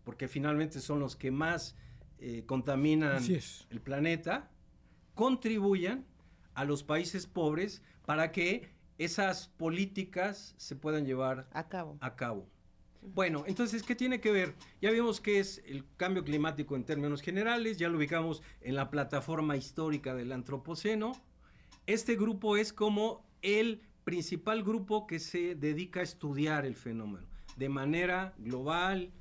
porque 0.03 0.27
finalmente 0.27 0.81
son 0.81 0.99
los 0.99 1.15
que 1.15 1.31
más 1.31 1.77
eh, 2.19 2.43
contaminan 2.45 3.23
el 3.71 3.81
planeta, 3.81 4.51
contribuyan 5.21 6.07
a 6.55 6.65
los 6.65 6.83
países 6.83 7.27
pobres 7.27 7.83
para 8.07 8.33
que 8.33 8.71
esas 8.97 9.49
políticas 9.49 10.55
se 10.57 10.77
puedan 10.77 11.05
llevar 11.05 11.47
a 11.53 11.69
cabo. 11.69 11.99
A 12.01 12.17
cabo. 12.17 12.49
Bueno, 13.03 13.45
entonces, 13.47 13.83
¿qué 13.83 13.95
tiene 13.95 14.23
que 14.23 14.31
ver? 14.31 14.55
Ya 14.81 14.91
vimos 14.91 15.21
qué 15.21 15.39
es 15.39 15.63
el 15.67 15.85
cambio 15.99 16.25
climático 16.25 16.75
en 16.75 16.85
términos 16.85 17.21
generales, 17.21 17.77
ya 17.77 17.91
lo 17.91 17.99
ubicamos 17.99 18.43
en 18.63 18.77
la 18.77 18.89
plataforma 18.89 19.59
histórica 19.59 20.15
del 20.15 20.33
Antropoceno. 20.33 21.13
Este 21.85 22.17
grupo 22.17 22.57
es 22.57 22.73
como 22.73 23.23
el 23.43 23.83
principal 24.05 24.63
grupo 24.63 25.07
que 25.07 25.19
se 25.19 25.55
dedica 25.55 26.01
a 26.01 26.05
estudiar 26.05 26.65
el 26.65 26.77
fenómeno 26.77 27.27
de 27.59 27.69
manera 27.69 28.33
global, 28.39 29.13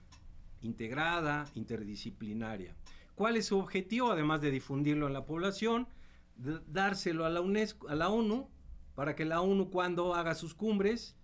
integrada, 0.61 1.45
interdisciplinaria. 1.55 2.73
¿Cuál 3.19 3.35
es 3.35 3.47
su 3.47 3.59
objetivo? 3.59 4.13
Además 4.13 4.39
de 4.39 4.49
difundirlo 4.49 5.05
en 5.07 5.11
la 5.11 5.25
población, 5.25 5.89
dárselo 6.37 7.25
a 7.25 7.29
la 7.29 7.41
UNESCO, 7.41 7.89
a 7.89 7.95
la 7.95 8.07
ONU, 8.07 8.49
para 8.95 9.13
que 9.13 9.25
la 9.25 9.41
ONU 9.41 9.69
cuando 9.71 10.15
haga 10.15 10.35
sus 10.35 10.53
cumbres 10.53 11.17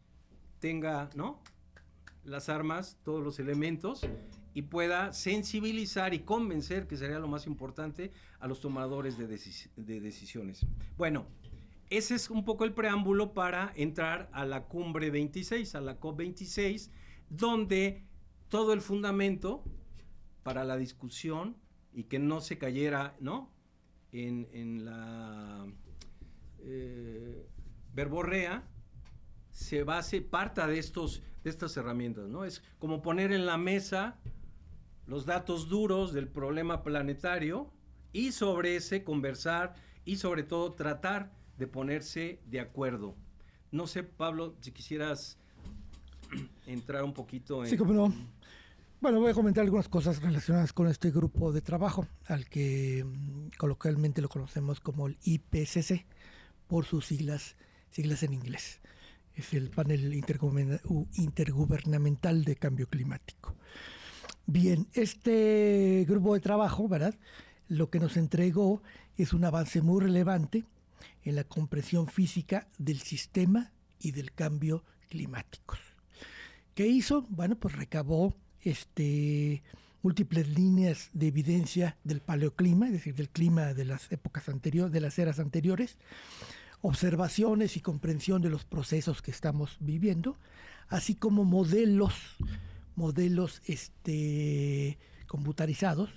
tenga, 0.59 1.09
¿no? 1.15 1.41
Las 2.25 2.49
armas, 2.49 2.99
todos 3.01 3.23
los 3.23 3.39
elementos 3.39 4.05
y 4.53 4.63
pueda 4.63 5.13
sensibilizar 5.13 6.13
y 6.13 6.19
convencer, 6.19 6.85
que 6.85 6.97
sería 6.97 7.17
lo 7.17 7.29
más 7.29 7.47
importante, 7.47 8.11
a 8.41 8.47
los 8.49 8.59
tomadores 8.59 9.17
de, 9.17 9.27
de 9.27 10.01
decisiones. 10.01 10.65
Bueno, 10.97 11.25
ese 11.89 12.15
es 12.15 12.29
un 12.29 12.43
poco 12.43 12.65
el 12.65 12.73
preámbulo 12.73 13.33
para 13.33 13.71
entrar 13.73 14.29
a 14.33 14.43
la 14.43 14.65
cumbre 14.65 15.11
26, 15.11 15.73
a 15.75 15.79
la 15.79 15.97
COP26, 16.01 16.89
donde 17.29 18.03
todo 18.49 18.73
el 18.73 18.81
fundamento 18.81 19.63
para 20.43 20.65
la 20.65 20.75
discusión 20.75 21.63
y 21.95 22.03
que 22.03 22.19
no 22.19 22.41
se 22.41 22.57
cayera, 22.57 23.15
¿no? 23.19 23.49
En, 24.11 24.85
la 24.85 25.65
eh, 26.59 27.47
verborrea 27.93 28.63
se 29.49 29.83
base, 29.83 30.21
parta 30.21 30.67
de, 30.67 30.77
estos, 30.77 31.23
de 31.43 31.49
estas 31.49 31.75
herramientas, 31.77 32.27
¿no? 32.27 32.45
Es 32.45 32.61
como 32.79 33.01
poner 33.01 33.31
en 33.31 33.45
la 33.45 33.57
mesa 33.57 34.19
los 35.07 35.25
datos 35.25 35.69
duros 35.69 36.13
del 36.13 36.27
problema 36.27 36.83
planetario 36.83 37.71
y 38.11 38.33
sobre 38.33 38.75
ese 38.75 39.03
conversar 39.03 39.75
y 40.03 40.17
sobre 40.17 40.43
todo 40.43 40.73
tratar 40.73 41.31
de 41.57 41.67
ponerse 41.67 42.41
de 42.45 42.59
acuerdo. 42.59 43.15
No 43.71 43.87
sé, 43.87 44.03
Pablo, 44.03 44.55
si 44.59 44.71
quisieras 44.71 45.37
entrar 46.67 47.03
un 47.03 47.13
poquito 47.13 47.63
en... 47.63 47.69
Sí, 47.69 47.77
como 47.77 47.93
no. 47.93 48.13
Bueno, 49.01 49.19
voy 49.19 49.31
a 49.31 49.33
comentar 49.33 49.63
algunas 49.63 49.89
cosas 49.89 50.21
relacionadas 50.21 50.71
con 50.71 50.87
este 50.87 51.09
grupo 51.11 51.51
de 51.51 51.61
trabajo, 51.61 52.07
al 52.27 52.47
que 52.47 53.03
mm, 53.03 53.49
coloquialmente 53.57 54.21
lo 54.21 54.29
conocemos 54.29 54.79
como 54.79 55.07
el 55.07 55.17
IPCC, 55.23 56.05
por 56.67 56.85
sus 56.85 57.05
siglas, 57.05 57.57
siglas 57.91 58.23
en 58.23 58.33
inglés. 58.33 58.79
es 59.35 59.53
el 59.53 59.69
panel 59.69 60.13
intergubernamental 60.13 62.45
de 62.45 62.55
cambio 62.55 62.87
climático. 62.87 63.53
Bien, 64.47 64.87
este 64.93 66.05
grupo 66.07 66.33
de 66.33 66.39
trabajo, 66.39 66.87
¿verdad? 66.87 67.15
Lo 67.67 67.89
que 67.89 67.99
nos 67.99 68.15
entregó 68.15 68.81
es 69.17 69.33
un 69.33 69.43
avance 69.43 69.81
muy 69.81 70.01
relevante 70.01 70.63
en 71.23 71.35
la 71.35 71.43
comprensión 71.43 72.07
física 72.07 72.69
del 72.77 73.01
sistema 73.01 73.73
y 73.99 74.13
del 74.13 74.31
cambio 74.31 74.85
climático. 75.09 75.75
¿Qué 76.73 76.87
hizo? 76.87 77.27
Bueno, 77.29 77.57
pues 77.57 77.75
recabó 77.75 78.33
este, 78.65 79.63
múltiples 80.01 80.49
líneas 80.49 81.09
de 81.13 81.27
evidencia 81.27 81.97
del 82.03 82.19
paleoclima, 82.19 82.87
es 82.87 82.93
decir, 82.93 83.15
del 83.15 83.29
clima 83.29 83.73
de 83.73 83.85
las 83.85 84.11
épocas 84.11 84.49
anteriores, 84.49 84.91
de 84.91 84.99
las 85.01 85.17
eras 85.17 85.39
anteriores, 85.39 85.97
observaciones 86.81 87.77
y 87.77 87.81
comprensión 87.81 88.41
de 88.41 88.49
los 88.49 88.65
procesos 88.65 89.21
que 89.21 89.31
estamos 89.31 89.77
viviendo, 89.79 90.37
así 90.89 91.15
como 91.15 91.45
modelos, 91.45 92.13
modelos 92.95 93.61
este, 93.65 94.97
computarizados 95.27 96.09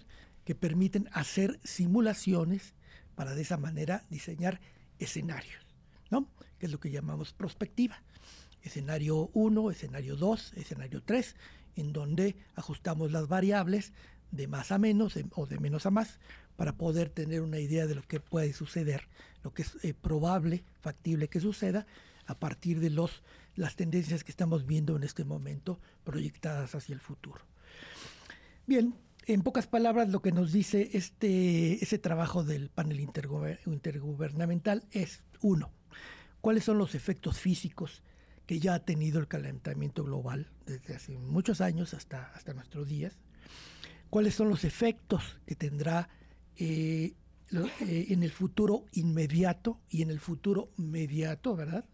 que 0.45 0.55
permiten 0.55 1.09
hacer 1.13 1.61
simulaciones 1.65 2.75
para 3.15 3.35
de 3.35 3.43
esa 3.43 3.57
manera 3.57 4.05
diseñar 4.11 4.61
escenarios, 4.99 5.65
¿no? 6.11 6.29
que 6.59 6.67
es 6.67 6.73
lo 6.73 6.81
que 6.81 6.91
llamamos 6.91 7.33
prospectiva. 7.33 8.03
Escenario 8.63 9.31
1, 9.35 9.71
escenario 9.71 10.17
2, 10.17 10.55
escenario 10.57 11.03
3, 11.03 11.37
en 11.79 11.93
donde 11.93 12.37
ajustamos 12.55 13.13
las 13.13 13.29
variables 13.29 13.93
de 14.31 14.47
más 14.47 14.73
a 14.73 14.79
menos 14.79 15.15
o 15.35 15.47
de 15.47 15.59
menos 15.59 15.87
a 15.87 15.91
más 15.91 16.19
para 16.57 16.77
poder 16.77 17.09
tener 17.09 17.41
una 17.41 17.61
idea 17.61 17.87
de 17.87 17.95
lo 17.95 18.03
que 18.03 18.21
puede 18.21 18.53
suceder, 18.53 19.09
lo 19.43 19.55
que 19.55 19.63
es 19.63 19.77
eh, 19.85 19.95
probable, 19.95 20.65
factible 20.81 21.29
que 21.29 21.41
suceda 21.41 21.87
a 22.27 22.35
partir 22.35 22.81
de 22.81 22.91
los, 22.91 23.23
las 23.55 23.77
tendencias 23.77 24.25
que 24.25 24.33
estamos 24.33 24.67
viendo 24.67 24.97
en 24.97 25.05
este 25.05 25.25
momento 25.25 25.79
proyectadas 26.05 26.75
hacia 26.75 26.95
el 26.95 27.01
futuro. 27.01 27.41
Bien, 28.67 28.95
en 29.27 29.43
pocas 29.43 29.67
palabras 29.67 30.09
lo 30.09 30.21
que 30.21 30.33
nos 30.33 30.53
dice 30.53 30.91
este, 30.93 31.83
ese 31.83 31.99
trabajo 31.99 32.45
del 32.45 32.71
panel 32.71 33.01
intergubernamental 33.01 34.85
es, 34.91 35.23
uno, 35.41 35.71
cuáles 36.41 36.65
son 36.65 36.79
los 36.79 36.95
efectos 36.95 37.39
físicos 37.39 38.03
que 38.49 38.61
ya 38.61 38.73
ha 38.73 38.79
tenido 38.79 39.21
el 39.21 39.29
calentamiento 39.29 40.03
global 40.03 40.51
desde 40.65 40.97
hace 40.97 41.19
muchos 41.19 41.61
años 41.61 41.93
hasta, 41.93 42.33
hasta 42.35 42.55
nuestros 42.55 42.89
días, 42.89 43.19
cuáles 44.09 44.35
son 44.35 44.49
los 44.49 44.65
efectos 44.65 45.39
que 45.45 45.55
tendrá 45.55 46.09
eh, 46.57 47.13
eh, 47.53 48.07
en 48.09 48.23
el 48.23 48.31
futuro 48.33 48.87
inmediato 48.93 49.83
y 49.91 50.01
en 50.01 50.09
el 50.09 50.19
futuro 50.19 50.71
mediato, 50.79 51.57
¿verdad? 51.57 51.85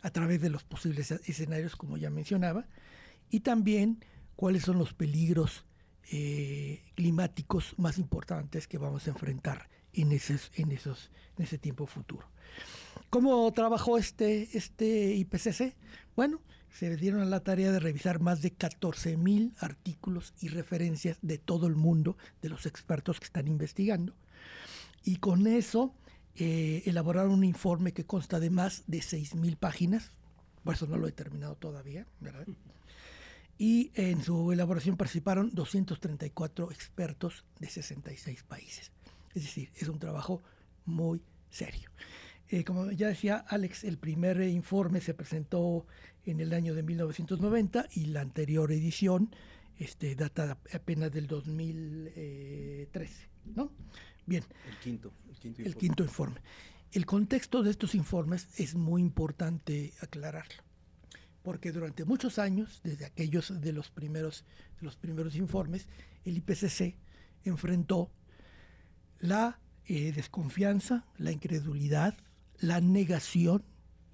A 0.00 0.10
través 0.10 0.40
de 0.40 0.48
los 0.48 0.62
posibles 0.62 1.10
escenarios, 1.10 1.74
como 1.74 1.96
ya 1.96 2.08
mencionaba, 2.08 2.68
y 3.28 3.40
también 3.40 4.04
cuáles 4.36 4.62
son 4.62 4.78
los 4.78 4.94
peligros 4.94 5.64
eh, 6.12 6.84
climáticos 6.94 7.74
más 7.78 7.98
importantes 7.98 8.68
que 8.68 8.78
vamos 8.78 9.08
a 9.08 9.10
enfrentar 9.10 9.68
en, 9.92 10.12
en, 10.12 10.12
esos, 10.12 11.10
en 11.36 11.42
ese 11.44 11.58
tiempo 11.58 11.88
futuro. 11.88 12.28
¿Cómo 13.14 13.52
trabajó 13.52 13.96
este, 13.96 14.48
este 14.58 15.14
IPCC? 15.14 15.76
Bueno, 16.16 16.40
se 16.68 16.96
dieron 16.96 17.20
a 17.20 17.24
la 17.24 17.44
tarea 17.44 17.70
de 17.70 17.78
revisar 17.78 18.18
más 18.18 18.42
de 18.42 18.52
14.000 18.52 19.52
artículos 19.60 20.34
y 20.40 20.48
referencias 20.48 21.18
de 21.22 21.38
todo 21.38 21.68
el 21.68 21.76
mundo, 21.76 22.16
de 22.42 22.48
los 22.48 22.66
expertos 22.66 23.20
que 23.20 23.26
están 23.26 23.46
investigando. 23.46 24.16
Y 25.04 25.18
con 25.18 25.46
eso 25.46 25.94
eh, 26.34 26.82
elaboraron 26.86 27.30
un 27.30 27.44
informe 27.44 27.92
que 27.92 28.04
consta 28.04 28.40
de 28.40 28.50
más 28.50 28.82
de 28.88 28.98
6.000 28.98 29.58
páginas, 29.58 30.10
por 30.64 30.74
eso 30.74 30.88
no 30.88 30.96
lo 30.96 31.06
he 31.06 31.12
terminado 31.12 31.54
todavía, 31.54 32.08
¿verdad? 32.18 32.48
Y 33.58 33.92
en 33.94 34.24
su 34.24 34.50
elaboración 34.50 34.96
participaron 34.96 35.54
234 35.54 36.72
expertos 36.72 37.44
de 37.60 37.68
66 37.68 38.42
países. 38.42 38.90
Es 39.36 39.44
decir, 39.44 39.70
es 39.76 39.86
un 39.86 40.00
trabajo 40.00 40.42
muy 40.84 41.22
serio. 41.48 41.90
Eh, 42.48 42.64
como 42.64 42.90
ya 42.90 43.08
decía 43.08 43.44
Alex, 43.48 43.84
el 43.84 43.98
primer 43.98 44.40
informe 44.42 45.00
se 45.00 45.14
presentó 45.14 45.86
en 46.24 46.40
el 46.40 46.52
año 46.52 46.74
de 46.74 46.82
1990 46.82 47.88
y 47.94 48.06
la 48.06 48.20
anterior 48.20 48.70
edición 48.72 49.34
este, 49.78 50.14
data 50.14 50.58
apenas 50.72 51.10
del 51.10 51.26
2013, 51.26 53.28
¿no? 53.56 53.72
Bien. 54.26 54.44
El 54.68 54.76
quinto, 54.78 55.12
el 55.28 55.36
quinto 55.36 55.62
informe. 55.62 55.68
El 55.68 55.76
quinto 55.76 56.02
informe. 56.04 56.40
El 56.92 57.06
contexto 57.06 57.62
de 57.62 57.70
estos 57.70 57.94
informes 57.94 58.48
es 58.56 58.74
muy 58.74 59.02
importante 59.02 59.92
aclararlo, 60.00 60.62
porque 61.42 61.72
durante 61.72 62.04
muchos 62.04 62.38
años, 62.38 62.80
desde 62.84 63.04
aquellos 63.04 63.60
de 63.60 63.72
los 63.72 63.90
primeros, 63.90 64.44
de 64.78 64.86
los 64.86 64.96
primeros 64.96 65.34
informes, 65.34 65.88
el 66.24 66.36
IPCC 66.36 66.96
enfrentó 67.44 68.12
la 69.18 69.58
eh, 69.86 70.12
desconfianza, 70.12 71.04
la 71.18 71.32
incredulidad, 71.32 72.16
la 72.60 72.80
negación 72.80 73.64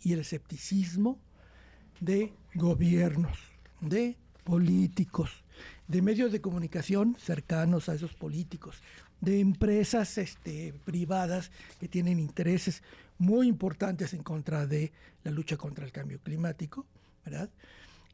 y 0.03 0.12
el 0.12 0.20
escepticismo 0.20 1.18
de 2.00 2.33
gobiernos, 2.55 3.38
de 3.81 4.16
políticos, 4.44 5.44
de 5.88 6.03
medios 6.03 6.33
de 6.33 6.40
comunicación 6.40 7.16
cercanos 7.18 7.88
a 7.88 7.94
esos 7.94 8.14
políticos, 8.14 8.83
de 9.20 9.40
empresas 9.40 10.16
este, 10.18 10.72
privadas 10.85 11.50
que 11.79 11.88
tienen 11.88 12.18
intereses 12.18 12.83
muy 13.18 13.48
importantes 13.48 14.14
en 14.14 14.22
contra 14.22 14.66
de 14.66 14.92
la 15.24 15.31
lucha 15.31 15.57
contra 15.57 15.85
el 15.85 15.92
cambio 15.92 16.20
climático, 16.20 16.87
¿verdad? 17.24 17.50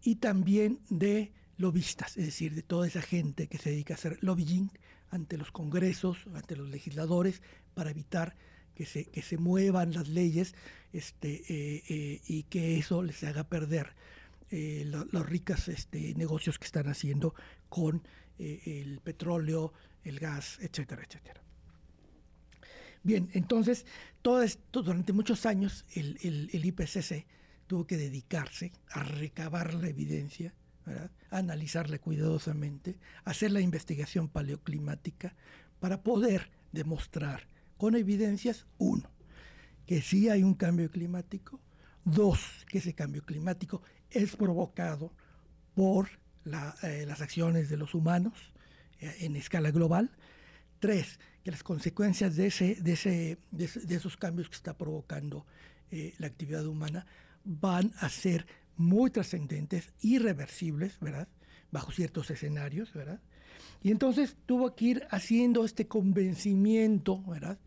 Y 0.02 0.16
también 0.16 0.80
de 0.90 1.32
lobistas, 1.58 2.16
es 2.16 2.26
decir, 2.26 2.54
de 2.54 2.62
toda 2.62 2.86
esa 2.86 3.02
gente 3.02 3.46
que 3.46 3.58
se 3.58 3.70
dedica 3.70 3.94
a 3.94 3.96
hacer 3.96 4.18
lobbying 4.20 4.70
ante 5.10 5.38
los 5.38 5.52
congresos, 5.52 6.18
ante 6.34 6.56
los 6.56 6.68
legisladores, 6.68 7.40
para 7.74 7.90
evitar 7.90 8.34
que 8.76 8.84
se, 8.84 9.06
que 9.06 9.22
se 9.22 9.38
muevan 9.38 9.94
las 9.94 10.08
leyes 10.08 10.54
este, 10.92 11.42
eh, 11.48 11.82
eh, 11.88 12.20
y 12.26 12.42
que 12.44 12.78
eso 12.78 13.02
les 13.02 13.24
haga 13.24 13.44
perder 13.44 13.94
eh, 14.50 14.84
los 14.86 15.26
ricos 15.26 15.68
este, 15.68 16.14
negocios 16.14 16.58
que 16.58 16.66
están 16.66 16.88
haciendo 16.88 17.34
con 17.68 18.06
el 18.38 19.00
petróleo, 19.00 19.72
el 20.04 20.20
gas, 20.20 20.58
etcétera, 20.60 21.02
etcétera. 21.02 21.40
Bien, 23.02 23.30
entonces, 23.32 23.86
todo 24.20 24.42
esto, 24.42 24.82
durante 24.82 25.14
muchos 25.14 25.46
años 25.46 25.86
el, 25.94 26.18
el, 26.22 26.64
IPCC 26.66 27.24
tuvo 27.66 27.86
que 27.86 27.96
dedicarse 27.96 28.72
a 28.90 29.04
recabar 29.04 29.72
la 29.72 29.88
evidencia, 29.88 30.52
a 30.84 31.08
analizarla 31.38 31.98
cuidadosamente, 31.98 32.98
hacer 33.24 33.52
la 33.52 33.60
investigación 33.60 34.28
paleoclimática 34.28 35.34
para 35.80 36.02
poder 36.02 36.50
demostrar 36.72 37.48
con 37.76 37.94
evidencias, 37.94 38.66
uno, 38.78 39.08
que 39.86 40.02
sí 40.02 40.28
hay 40.28 40.42
un 40.42 40.54
cambio 40.54 40.90
climático, 40.90 41.60
dos, 42.04 42.64
que 42.68 42.78
ese 42.78 42.94
cambio 42.94 43.22
climático 43.24 43.82
es 44.10 44.36
provocado 44.36 45.12
por 45.74 46.08
eh, 46.82 47.04
las 47.06 47.20
acciones 47.20 47.68
de 47.68 47.76
los 47.76 47.94
humanos 47.94 48.52
eh, 49.00 49.14
en 49.20 49.36
escala 49.36 49.70
global, 49.70 50.10
tres, 50.78 51.18
que 51.42 51.50
las 51.50 51.62
consecuencias 51.62 52.36
de, 52.36 52.46
ese, 52.46 52.76
de, 52.76 52.92
ese, 52.92 53.38
de, 53.50 53.94
esos 53.94 54.16
cambios 54.16 54.48
que 54.48 54.56
está 54.56 54.76
provocando 54.76 55.46
eh, 55.90 56.14
la 56.18 56.26
actividad 56.26 56.66
humana 56.66 57.06
van 57.44 57.92
a 57.98 58.08
ser 58.08 58.46
muy 58.76 59.10
trascendentes, 59.10 59.92
irreversibles, 60.00 60.98
¿verdad? 61.00 61.28
Bajo 61.70 61.92
ciertos 61.92 62.30
escenarios, 62.30 62.92
¿verdad? 62.92 63.20
Y 63.82 63.90
entonces 63.90 64.36
tuvo 64.46 64.74
que 64.74 64.84
ir 64.84 65.06
haciendo 65.10 65.64
este 65.64 65.86
convencimiento, 65.86 67.22
¿verdad? 67.24 67.58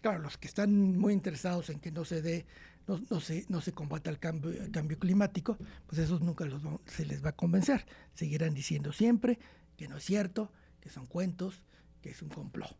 Claro, 0.00 0.20
los 0.20 0.38
que 0.38 0.46
están 0.46 0.98
muy 0.98 1.12
interesados 1.12 1.70
en 1.70 1.80
que 1.80 1.90
no 1.90 2.04
se 2.04 2.22
dé, 2.22 2.46
no, 2.86 3.20
se, 3.20 3.44
no 3.48 3.60
se 3.60 3.72
combata 3.72 4.10
el 4.10 4.18
cambio, 4.18 4.52
cambio 4.70 4.98
climático, 4.98 5.56
pues 5.86 5.98
esos 6.00 6.20
nunca 6.20 6.44
los, 6.44 6.62
se 6.86 7.04
les 7.04 7.24
va 7.24 7.30
a 7.30 7.36
convencer. 7.36 7.84
Seguirán 8.14 8.54
diciendo 8.54 8.92
siempre 8.92 9.38
que 9.76 9.88
no 9.88 9.96
es 9.96 10.04
cierto, 10.04 10.52
que 10.80 10.88
son 10.90 11.06
cuentos, 11.06 11.62
que 12.00 12.10
es 12.10 12.22
un 12.22 12.28
complot. 12.28 12.76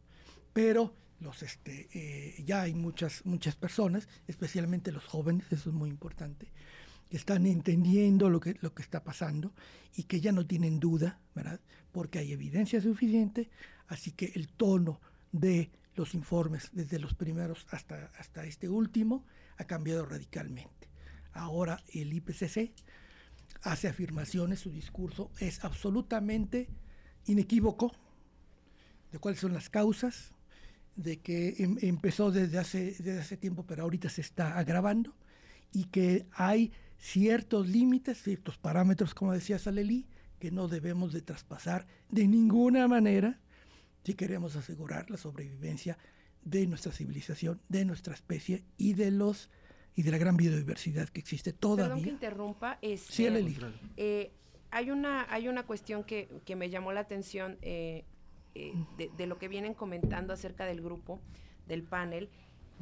Pero 0.53 0.95
los 1.20 1.43
este 1.43 1.89
eh, 1.93 2.43
ya 2.45 2.62
hay 2.62 2.74
muchas 2.74 3.24
muchas 3.24 3.57
personas, 3.57 4.09
especialmente 4.26 4.93
los 4.93 5.05
jóvenes, 5.07 5.47
eso 5.51 5.70
es 5.70 5.74
muy 5.74 5.91
importante, 5.91 6.53
que 7.09 7.17
están 7.17 7.47
entendiendo 7.47 8.31
lo 8.31 8.41
que, 8.41 8.57
lo 8.61 8.75
que 8.75 8.83
está 8.83 9.05
pasando 9.05 9.53
y 9.95 10.05
que 10.05 10.21
ya 10.21 10.33
no 10.33 10.47
tienen 10.47 10.81
duda, 10.81 11.21
¿verdad? 11.35 11.61
Porque 11.93 12.19
hay 12.19 12.33
evidencia 12.33 12.81
suficiente, 12.81 13.51
así 13.89 14.13
que 14.13 14.33
el 14.35 14.49
tono 14.49 15.01
de 15.33 15.71
los 15.95 16.15
informes, 16.15 16.71
desde 16.73 16.99
los 16.99 17.15
primeros 17.15 17.67
hasta, 17.71 18.13
hasta 18.19 18.45
este 18.45 18.69
último, 18.69 19.25
ha 19.57 19.65
cambiado 19.65 20.05
radicalmente. 20.05 20.89
Ahora 21.33 21.83
el 21.93 22.13
IPCC 22.13 22.73
hace 23.63 23.89
afirmaciones, 23.89 24.61
su 24.61 24.71
discurso 24.71 25.31
es 25.41 25.65
absolutamente 25.65 26.69
inequívoco 27.27 27.93
de 29.13 29.19
cuáles 29.19 29.41
son 29.41 29.53
las 29.53 29.71
causas, 29.71 30.33
de 30.97 31.19
que 31.19 31.55
em, 31.59 31.77
empezó 31.83 32.31
desde 32.31 32.59
hace, 32.59 32.97
desde 32.99 33.21
hace 33.21 33.37
tiempo, 33.37 33.65
pero 33.67 33.83
ahorita 33.83 34.09
se 34.09 34.23
está 34.23 34.59
agravando, 34.59 35.15
y 35.73 35.85
que 35.85 36.27
hay 36.33 36.73
ciertos 36.99 37.68
límites, 37.68 38.22
ciertos 38.22 38.59
parámetros, 38.59 39.14
como 39.14 39.32
decía 39.32 39.59
Salelí, 39.59 40.07
que 40.38 40.51
no 40.51 40.68
debemos 40.68 41.12
de 41.12 41.22
traspasar 41.22 41.86
de 42.11 42.26
ninguna 42.26 42.88
manera 42.88 43.40
si 44.05 44.14
queremos 44.14 44.55
asegurar 44.55 45.11
la 45.11 45.16
sobrevivencia 45.16 45.99
de 46.44 46.66
nuestra 46.66 46.92
civilización, 46.92 47.61
de 47.68 47.84
nuestra 47.84 48.14
especie 48.14 48.62
y 48.76 48.94
de 48.94 49.11
los 49.11 49.51
y 49.97 50.03
de 50.03 50.11
la 50.11 50.18
gran 50.18 50.36
biodiversidad 50.36 51.09
que 51.09 51.20
existe 51.20 51.53
todavía. 51.53 51.86
Perdón 51.86 52.05
que 52.05 52.11
interrumpa. 52.11 52.78
Este, 52.82 53.12
sí, 53.12 53.26
Aleli. 53.26 53.57
Eh, 53.97 54.30
hay 54.70 54.90
una 54.90 55.26
hay 55.32 55.49
una 55.49 55.64
cuestión 55.64 56.05
que, 56.05 56.28
que 56.44 56.55
me 56.55 56.70
llamó 56.70 56.92
la 56.92 57.01
atención 57.01 57.59
eh, 57.62 58.05
eh, 58.55 58.72
de, 58.97 59.11
de, 59.16 59.26
lo 59.26 59.38
que 59.38 59.49
vienen 59.49 59.74
comentando 59.74 60.32
acerca 60.32 60.66
del 60.66 60.82
grupo, 60.82 61.20
del 61.66 61.82
panel. 61.82 62.28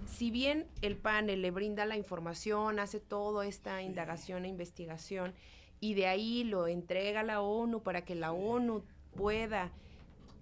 Si 0.06 0.30
bien 0.30 0.66
el 0.82 0.96
panel 0.96 1.42
le 1.42 1.50
brinda 1.50 1.86
la 1.86 1.96
información, 1.96 2.78
hace 2.78 3.00
toda 3.00 3.46
esta 3.46 3.82
indagación 3.82 4.44
e 4.44 4.48
investigación, 4.48 5.34
y 5.80 5.94
de 5.94 6.06
ahí 6.06 6.44
lo 6.44 6.66
entrega 6.66 7.20
a 7.20 7.24
la 7.24 7.40
ONU 7.40 7.82
para 7.82 8.04
que 8.04 8.14
la 8.14 8.32
ONU 8.32 8.84
pueda 9.14 9.70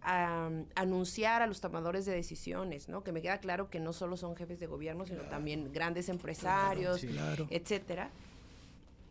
anunciar 0.04 1.42
a 1.42 1.46
los 1.46 1.60
tomadores 1.60 2.04
de 2.06 2.12
decisiones, 2.12 2.88
¿no? 2.88 3.04
Que 3.04 3.12
me 3.12 3.22
queda 3.22 3.38
claro 3.38 3.70
que 3.70 3.78
no 3.78 3.92
solo 3.92 4.16
son 4.16 4.34
jefes 4.34 4.58
de 4.58 4.66
gobierno, 4.66 5.06
sino 5.06 5.22
también 5.22 5.72
grandes 5.72 6.08
empresarios, 6.08 7.04
etcétera. 7.50 8.10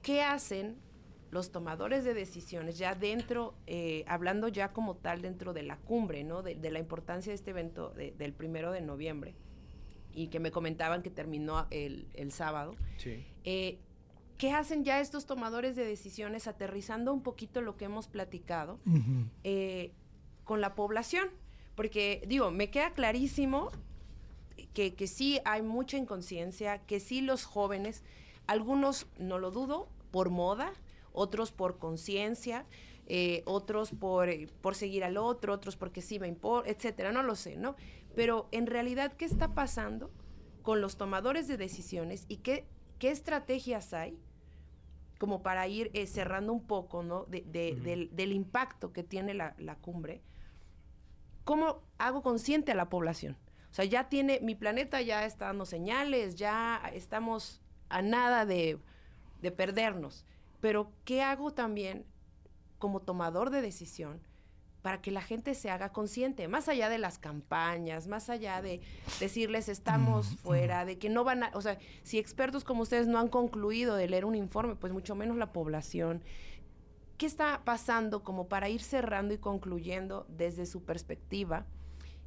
¿Qué 0.01 0.21
hacen 0.21 0.75
los 1.31 1.51
tomadores 1.51 2.03
de 2.03 2.13
decisiones 2.13 2.77
ya 2.77 2.93
dentro, 2.93 3.53
eh, 3.67 4.03
hablando 4.05 4.49
ya 4.49 4.73
como 4.73 4.95
tal 4.95 5.21
dentro 5.21 5.53
de 5.53 5.63
la 5.63 5.77
cumbre, 5.77 6.25
¿no? 6.25 6.43
De, 6.43 6.55
la 6.69 6.79
importancia 6.79 7.31
de 7.31 7.35
este 7.35 7.51
evento 7.51 7.91
del 7.91 8.33
primero 8.33 8.73
de 8.73 8.81
noviembre 8.81 9.33
y 10.13 10.27
que 10.27 10.39
me 10.39 10.51
comentaban 10.51 11.03
que 11.03 11.09
terminó 11.09 11.67
el, 11.71 12.31
sábado. 12.31 12.75
Eh, 13.43 13.79
¿Qué 14.37 14.51
hacen 14.51 14.83
ya 14.83 14.99
estos 14.99 15.25
tomadores 15.25 15.75
de 15.75 15.85
decisiones 15.85 16.47
aterrizando 16.47 17.13
un 17.13 17.21
poquito 17.21 17.61
lo 17.61 17.77
que 17.77 17.85
hemos 17.85 18.07
platicado? 18.07 18.79
con 20.43 20.59
la 20.59 20.75
población. 20.75 21.29
Porque, 21.75 22.21
digo, 22.27 22.51
me 22.51 22.69
queda 22.69 22.91
clarísimo 22.91 23.71
que, 24.73 24.93
que 24.93 25.07
sí 25.07 25.39
hay 25.45 25.61
mucha 25.61 25.97
inconsciencia, 25.97 26.79
que 26.79 26.99
sí 26.99 27.21
los 27.21 27.45
jóvenes, 27.45 28.03
algunos, 28.47 29.07
no 29.17 29.39
lo 29.39 29.51
dudo, 29.51 29.87
por 30.11 30.29
moda, 30.29 30.73
otros 31.13 31.51
por 31.51 31.77
conciencia, 31.77 32.65
eh, 33.13 33.43
otros 33.45 33.91
por, 33.91 34.29
por 34.61 34.75
seguir 34.75 35.03
al 35.03 35.17
otro, 35.17 35.53
otros 35.53 35.75
porque 35.75 36.01
sí 36.01 36.19
me 36.19 36.27
importa, 36.27 36.69
etcétera, 36.69 37.11
no 37.11 37.23
lo 37.23 37.35
sé, 37.35 37.57
¿no? 37.57 37.75
Pero 38.15 38.47
en 38.51 38.67
realidad, 38.67 39.13
¿qué 39.13 39.25
está 39.25 39.53
pasando 39.53 40.11
con 40.61 40.79
los 40.79 40.97
tomadores 40.97 41.47
de 41.47 41.57
decisiones 41.57 42.25
y 42.27 42.37
qué, 42.37 42.67
qué 42.99 43.11
estrategias 43.11 43.93
hay 43.93 44.17
como 45.19 45.43
para 45.43 45.67
ir 45.67 45.91
eh, 45.93 46.07
cerrando 46.07 46.53
un 46.53 46.65
poco, 46.65 47.03
¿no? 47.03 47.25
De, 47.25 47.41
del, 47.43 48.15
del, 48.15 48.31
impacto 48.31 48.93
que 48.93 49.03
tiene 49.03 49.33
la, 49.33 49.55
la 49.59 49.75
cumbre 49.75 50.21
¿cómo 51.43 51.83
hago 51.97 52.21
consciente 52.21 52.71
a 52.71 52.75
la 52.75 52.89
población? 52.89 53.37
O 53.71 53.73
sea, 53.73 53.85
ya 53.85 54.09
tiene, 54.09 54.39
mi 54.41 54.55
planeta 54.55 55.01
ya 55.01 55.25
está 55.25 55.45
dando 55.45 55.65
señales, 55.65 56.35
ya 56.35 56.81
estamos 56.93 57.61
a 57.89 58.01
nada 58.01 58.45
de, 58.45 58.79
perdernos. 59.55 60.25
Pero, 60.59 60.91
¿qué 61.05 61.21
hago 61.21 61.53
también 61.53 62.05
como 62.81 62.99
tomador 62.99 63.49
de 63.49 63.61
decisión 63.61 64.19
para 64.81 65.01
que 65.01 65.11
la 65.11 65.21
gente 65.21 65.53
se 65.53 65.69
haga 65.69 65.91
consciente, 65.91 66.47
más 66.47 66.67
allá 66.67 66.89
de 66.89 66.97
las 66.97 67.17
campañas, 67.19 68.07
más 68.07 68.29
allá 68.29 68.61
de 68.61 68.81
decirles 69.19 69.69
estamos 69.69 70.27
fuera, 70.37 70.85
de 70.85 70.97
que 70.97 71.09
no 71.09 71.23
van 71.23 71.43
a, 71.43 71.51
o 71.53 71.61
sea, 71.61 71.77
si 72.03 72.17
expertos 72.17 72.63
como 72.63 72.81
ustedes 72.81 73.07
no 73.07 73.19
han 73.19 73.27
concluido 73.27 73.95
de 73.95 74.07
leer 74.07 74.25
un 74.25 74.35
informe, 74.35 74.75
pues 74.75 74.91
mucho 74.91 75.15
menos 75.15 75.37
la 75.37 75.53
población. 75.53 76.23
¿Qué 77.17 77.27
está 77.27 77.61
pasando 77.63 78.23
como 78.23 78.47
para 78.47 78.69
ir 78.69 78.81
cerrando 78.81 79.33
y 79.35 79.37
concluyendo 79.37 80.25
desde 80.27 80.65
su 80.65 80.83
perspectiva? 80.83 81.67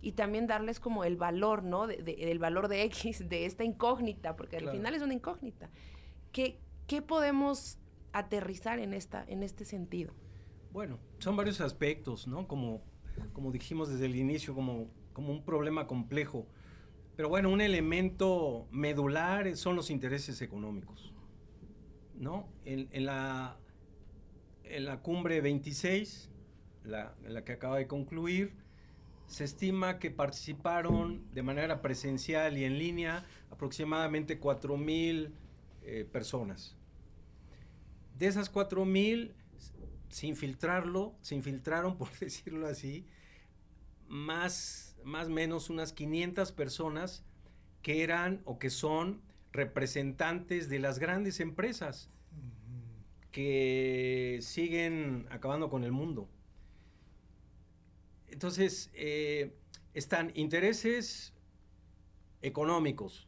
Y 0.01 0.13
también 0.13 0.47
darles 0.47 0.79
como 0.79 1.03
el 1.03 1.17
valor, 1.17 1.65
¿no? 1.65 1.89
De, 1.89 1.97
del 1.97 2.39
valor 2.39 2.69
de 2.69 2.83
X, 2.85 3.29
de 3.29 3.47
esta 3.47 3.65
incógnita, 3.65 4.37
porque 4.37 4.59
al 4.59 4.71
final 4.71 4.95
es 4.95 5.03
una 5.03 5.15
incógnita. 5.15 5.71
¿Qué, 6.31 6.61
¿Qué 6.87 7.03
podemos 7.03 7.79
aterrizar 8.13 8.79
en, 8.79 8.95
esta, 8.95 9.25
en 9.27 9.43
este 9.43 9.65
sentido? 9.65 10.13
Bueno, 10.75 10.99
son 11.21 11.37
varios 11.37 11.61
aspectos, 11.61 12.27
¿no? 12.27 12.49
Como, 12.49 12.83
como 13.33 13.53
dijimos 13.53 13.89
desde 13.89 14.07
el 14.07 14.17
inicio, 14.17 14.57
como, 14.57 14.91
como 15.13 15.31
un 15.31 15.45
problema 15.45 15.87
complejo. 15.87 16.49
Pero 17.15 17.29
bueno, 17.29 17.49
un 17.49 17.61
elemento 17.61 18.67
medular 18.73 19.57
son 19.57 19.77
los 19.77 19.89
intereses 19.89 20.43
económicos, 20.43 21.15
¿no? 22.19 22.49
En, 22.65 22.89
en 22.91 23.07
la 23.07 23.57
en 24.65 24.85
la 24.85 25.01
cumbre 25.01 25.41
26, 25.41 26.29
la, 26.83 27.15
la 27.23 27.45
que 27.45 27.53
acaba 27.53 27.77
de 27.79 27.87
concluir, 27.87 28.57
se 29.29 29.45
estima 29.45 30.01
que 30.01 30.11
participaron 30.11 31.23
de 31.33 31.45
manera 31.45 31.83
presencial 31.83 32.59
y 32.59 32.65
en 32.65 32.81
línea 32.81 33.25
aproximadamente 33.49 34.41
4.000 34.41 35.31
eh, 35.83 36.05
personas. 36.11 36.77
De 38.19 38.27
esas 38.27 38.53
4.000, 38.53 39.35
sin 40.15 40.37
filtrarlo, 40.37 41.17
se 41.23 41.35
infiltraron, 41.35 41.99
por 41.99 42.09
decirlo 42.21 42.69
así, 42.69 43.05
más 44.07 44.95
más 45.03 45.29
menos 45.29 45.71
unas 45.71 45.93
500 45.93 46.53
personas 46.53 47.25
que 47.83 48.05
eran 48.05 48.41
o 48.45 48.61
que 48.61 48.71
son 48.71 49.21
representantes 49.53 50.69
de 50.69 50.79
las 50.79 51.01
grandes 51.01 51.41
empresas 51.41 52.09
que 53.33 54.39
siguen 54.41 55.27
acabando 55.31 55.69
con 55.69 55.83
el 55.83 55.91
mundo. 55.91 56.29
Entonces, 58.29 58.91
eh, 58.95 59.57
están 59.95 60.31
intereses 60.37 61.35
económicos, 62.41 63.27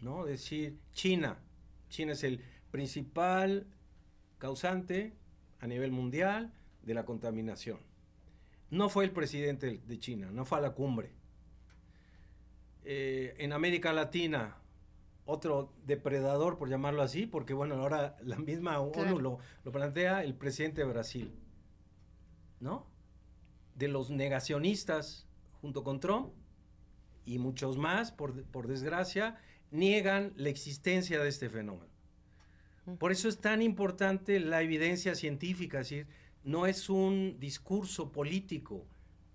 ¿no? 0.00 0.26
Es 0.26 0.40
decir, 0.40 0.78
China. 0.92 1.38
China 1.90 2.12
es 2.12 2.24
el 2.24 2.42
principal 2.70 3.66
causante 4.38 5.19
a 5.60 5.66
nivel 5.66 5.92
mundial 5.92 6.52
de 6.82 6.94
la 6.94 7.04
contaminación. 7.04 7.78
No 8.70 8.88
fue 8.88 9.04
el 9.04 9.10
presidente 9.10 9.80
de 9.86 9.98
China, 9.98 10.30
no 10.32 10.44
fue 10.44 10.58
a 10.58 10.60
la 10.60 10.72
cumbre. 10.72 11.10
Eh, 12.84 13.34
en 13.38 13.52
América 13.52 13.92
Latina, 13.92 14.56
otro 15.24 15.72
depredador, 15.86 16.56
por 16.56 16.68
llamarlo 16.68 17.02
así, 17.02 17.26
porque 17.26 17.52
bueno, 17.52 17.74
ahora 17.76 18.16
la 18.22 18.36
misma 18.36 18.80
ONU 18.80 19.18
lo, 19.18 19.38
plantea 19.70 20.24
el 20.24 20.34
presidente 20.34 20.82
de 20.82 20.88
Brasil, 20.88 21.32
¿no? 22.60 22.86
De 23.74 23.88
los 23.88 24.10
negacionistas 24.10 25.26
junto 25.60 25.84
con 25.84 26.00
Trump 26.00 26.32
y 27.24 27.38
muchos 27.38 27.76
más, 27.76 28.12
por, 28.12 28.44
por 28.44 28.66
desgracia, 28.66 29.38
niegan 29.70 30.32
la 30.36 30.48
existencia 30.48 31.20
de 31.20 31.28
este 31.28 31.48
fenómeno. 31.48 31.89
Por 32.98 33.12
eso 33.12 33.28
es 33.28 33.38
tan 33.38 33.62
importante 33.62 34.40
la 34.40 34.62
evidencia 34.62 35.14
científica, 35.14 35.80
es 35.80 35.90
decir, 35.90 36.06
no 36.44 36.66
es 36.66 36.88
un 36.88 37.38
discurso 37.38 38.12
político. 38.12 38.86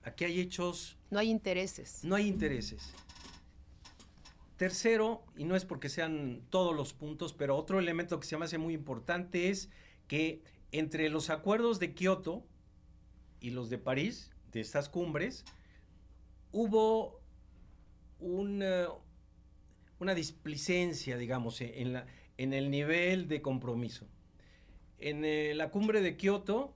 Aquí 0.03 0.25
hay 0.25 0.39
hechos. 0.39 0.97
No 1.09 1.19
hay 1.19 1.29
intereses. 1.29 2.03
No 2.03 2.15
hay 2.15 2.27
intereses. 2.27 2.93
Tercero, 4.57 5.23
y 5.35 5.43
no 5.43 5.55
es 5.55 5.65
porque 5.65 5.89
sean 5.89 6.41
todos 6.49 6.75
los 6.75 6.93
puntos, 6.93 7.33
pero 7.33 7.57
otro 7.57 7.79
elemento 7.79 8.19
que 8.19 8.27
se 8.27 8.37
me 8.37 8.45
hace 8.45 8.57
muy 8.57 8.73
importante 8.73 9.49
es 9.49 9.69
que 10.07 10.41
entre 10.71 11.09
los 11.09 11.29
acuerdos 11.29 11.79
de 11.79 11.93
Kioto 11.93 12.45
y 13.39 13.49
los 13.49 13.69
de 13.69 13.77
París, 13.77 14.31
de 14.51 14.61
estas 14.61 14.87
cumbres, 14.87 15.43
hubo 16.51 17.19
una, 18.19 18.87
una 19.99 20.15
displicencia, 20.15 21.17
digamos, 21.17 21.59
en, 21.59 21.93
la, 21.93 22.05
en 22.37 22.53
el 22.53 22.71
nivel 22.71 23.27
de 23.27 23.41
compromiso. 23.41 24.07
En 24.97 25.25
eh, 25.25 25.53
la 25.55 25.69
cumbre 25.71 26.01
de 26.01 26.17
Kioto 26.17 26.73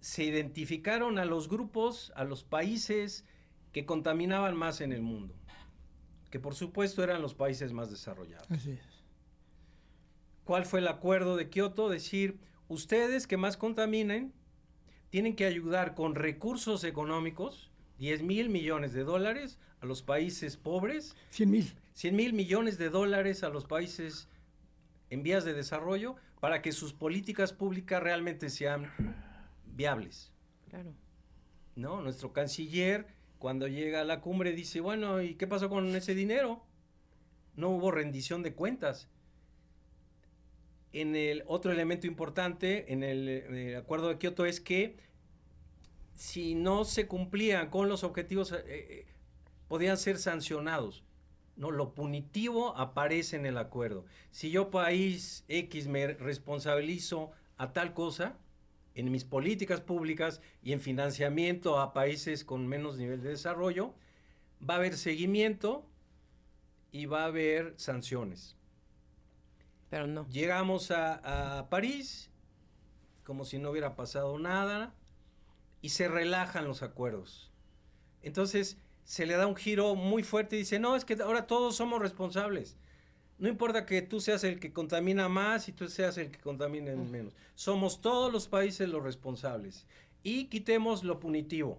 se 0.00 0.24
identificaron 0.24 1.18
a 1.18 1.24
los 1.24 1.48
grupos, 1.48 2.12
a 2.16 2.24
los 2.24 2.44
países 2.44 3.24
que 3.72 3.86
contaminaban 3.86 4.56
más 4.56 4.80
en 4.80 4.92
el 4.92 5.02
mundo 5.02 5.34
que 6.32 6.40
por 6.40 6.54
supuesto 6.54 7.04
eran 7.04 7.20
los 7.20 7.34
países 7.34 7.74
más 7.74 7.90
desarrollados. 7.90 8.48
¿Cuál 10.44 10.64
fue 10.64 10.80
el 10.80 10.88
acuerdo 10.88 11.36
de 11.36 11.50
Kioto? 11.50 11.90
Decir, 11.90 12.38
ustedes 12.68 13.26
que 13.26 13.36
más 13.36 13.58
contaminen 13.58 14.32
tienen 15.10 15.36
que 15.36 15.44
ayudar 15.44 15.94
con 15.94 16.14
recursos 16.14 16.84
económicos, 16.84 17.70
10 17.98 18.22
mil 18.22 18.48
millones 18.48 18.94
de 18.94 19.04
dólares 19.04 19.58
a 19.82 19.86
los 19.86 20.02
países 20.02 20.56
pobres. 20.56 21.14
100 21.28 21.50
mil. 21.50 21.74
100 21.94 22.16
mil 22.16 22.32
millones 22.32 22.78
de 22.78 22.90
dólares 22.90 23.42
a 23.42 23.48
los 23.48 23.66
países 23.66 24.28
en 25.10 25.22
vías 25.22 25.44
de 25.44 25.52
desarrollo 25.52 26.16
para 26.40 26.62
que 26.62 26.72
sus 26.72 26.92
políticas 26.92 27.52
públicas 27.52 28.02
realmente 28.02 28.50
sean 28.50 28.90
viables. 29.64 30.32
Claro. 30.70 30.94
¿No? 31.76 32.02
Nuestro 32.02 32.32
canciller 32.32 33.06
cuando 33.38 33.66
llega 33.68 34.00
a 34.00 34.04
la 34.04 34.20
cumbre 34.20 34.52
dice, 34.52 34.80
bueno, 34.80 35.20
¿y 35.20 35.34
qué 35.34 35.46
pasó 35.46 35.68
con 35.68 35.94
ese 35.94 36.14
dinero? 36.14 36.62
No 37.56 37.70
hubo 37.70 37.90
rendición 37.90 38.42
de 38.42 38.54
cuentas. 38.54 39.08
en 40.92 41.16
el 41.16 41.42
otro 41.46 41.72
elemento 41.72 42.06
importante 42.06 42.92
en 42.92 43.02
el, 43.02 43.76
acuerdo 43.76 44.08
de 44.08 44.18
Kioto 44.18 44.44
es 44.44 44.60
que 44.60 44.96
si 46.14 46.54
no 46.54 46.84
se 46.84 47.06
cumplían 47.06 47.70
con 47.70 47.88
los 47.88 48.04
objetivos, 48.04 48.52
eh, 48.52 48.62
eh, 48.66 49.06
podían 49.68 49.96
ser 49.96 50.18
sancionados. 50.18 51.02
No, 51.56 51.70
lo 51.70 51.94
punitivo 51.94 52.76
aparece 52.76 53.36
en 53.36 53.46
el 53.46 53.58
acuerdo. 53.58 54.04
Si 54.30 54.50
yo 54.50 54.70
país 54.70 55.44
X 55.48 55.86
me 55.86 56.06
responsabilizo 56.08 57.30
a 57.56 57.72
tal 57.72 57.94
cosa 57.94 58.36
en 58.94 59.10
mis 59.10 59.24
políticas 59.24 59.80
públicas 59.80 60.40
y 60.62 60.72
en 60.72 60.80
financiamiento 60.80 61.78
a 61.78 61.92
países 61.92 62.44
con 62.44 62.66
menos 62.66 62.98
nivel 62.98 63.22
de 63.22 63.30
desarrollo, 63.30 63.94
va 64.68 64.74
a 64.74 64.76
haber 64.78 64.96
seguimiento 64.96 65.86
y 66.90 67.06
va 67.06 67.22
a 67.22 67.26
haber 67.26 67.74
sanciones. 67.78 68.56
Pero 69.88 70.06
no. 70.06 70.26
Llegamos 70.28 70.90
a, 70.90 71.66
París 71.70 72.30
como 73.24 73.44
si 73.44 73.58
no 73.58 73.70
hubiera 73.70 73.94
pasado 73.94 74.38
nada 74.38 74.94
y 75.80 75.90
se 75.90 76.08
relajan 76.08 76.66
los 76.66 76.82
acuerdos. 76.82 77.50
Entonces 78.22 78.78
se 79.12 79.26
le 79.26 79.36
da 79.36 79.46
un 79.46 79.56
giro 79.56 79.94
muy 79.94 80.22
fuerte 80.22 80.56
y 80.56 80.60
dice, 80.60 80.78
no, 80.78 80.96
es 80.96 81.04
que 81.04 81.22
ahora 81.22 81.46
todos 81.46 81.76
somos 81.76 82.00
responsables. 82.00 82.78
No 83.36 83.46
importa 83.46 83.84
que 83.84 84.00
tú 84.00 84.20
seas 84.20 84.42
el 84.42 84.58
que 84.58 84.72
contamina 84.72 85.28
más 85.28 85.68
y 85.68 85.72
tú 85.72 85.86
seas 85.90 86.16
el 86.16 86.30
que 86.30 86.38
contamina 86.38 86.96
menos. 86.96 87.34
Somos 87.54 88.00
todos 88.00 88.32
los 88.32 88.48
países 88.48 88.88
los 88.88 89.02
responsables. 89.02 89.84
Y 90.22 90.46
quitemos 90.46 91.04
lo 91.04 91.20
punitivo. 91.20 91.78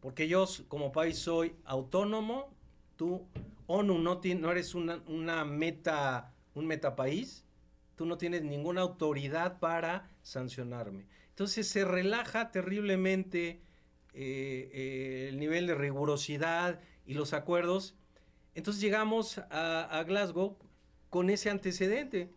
Porque 0.00 0.26
yo 0.26 0.48
como 0.66 0.90
país 0.90 1.16
soy 1.20 1.54
autónomo, 1.64 2.52
tú, 2.96 3.24
ONU, 3.68 3.98
no, 4.00 4.20
no 4.20 4.50
eres 4.50 4.74
una, 4.74 5.00
una 5.06 5.44
meta 5.44 6.32
un 6.54 6.66
metapaís, 6.66 7.44
tú 7.94 8.04
no 8.04 8.18
tienes 8.18 8.42
ninguna 8.42 8.80
autoridad 8.80 9.60
para 9.60 10.10
sancionarme. 10.24 11.06
Entonces 11.28 11.68
se 11.68 11.84
relaja 11.84 12.50
terriblemente 12.50 13.60
eh, 14.14 14.70
eh, 14.72 15.26
el 15.30 15.38
nivel 15.38 15.66
de 15.66 15.74
rigurosidad 15.74 16.80
y 17.06 17.14
los 17.14 17.32
acuerdos. 17.32 17.94
Entonces 18.54 18.82
llegamos 18.82 19.38
a, 19.50 20.04
Glasgow 20.06 20.56
con 21.10 21.30
ese 21.30 21.50
antecedente. 21.50 22.30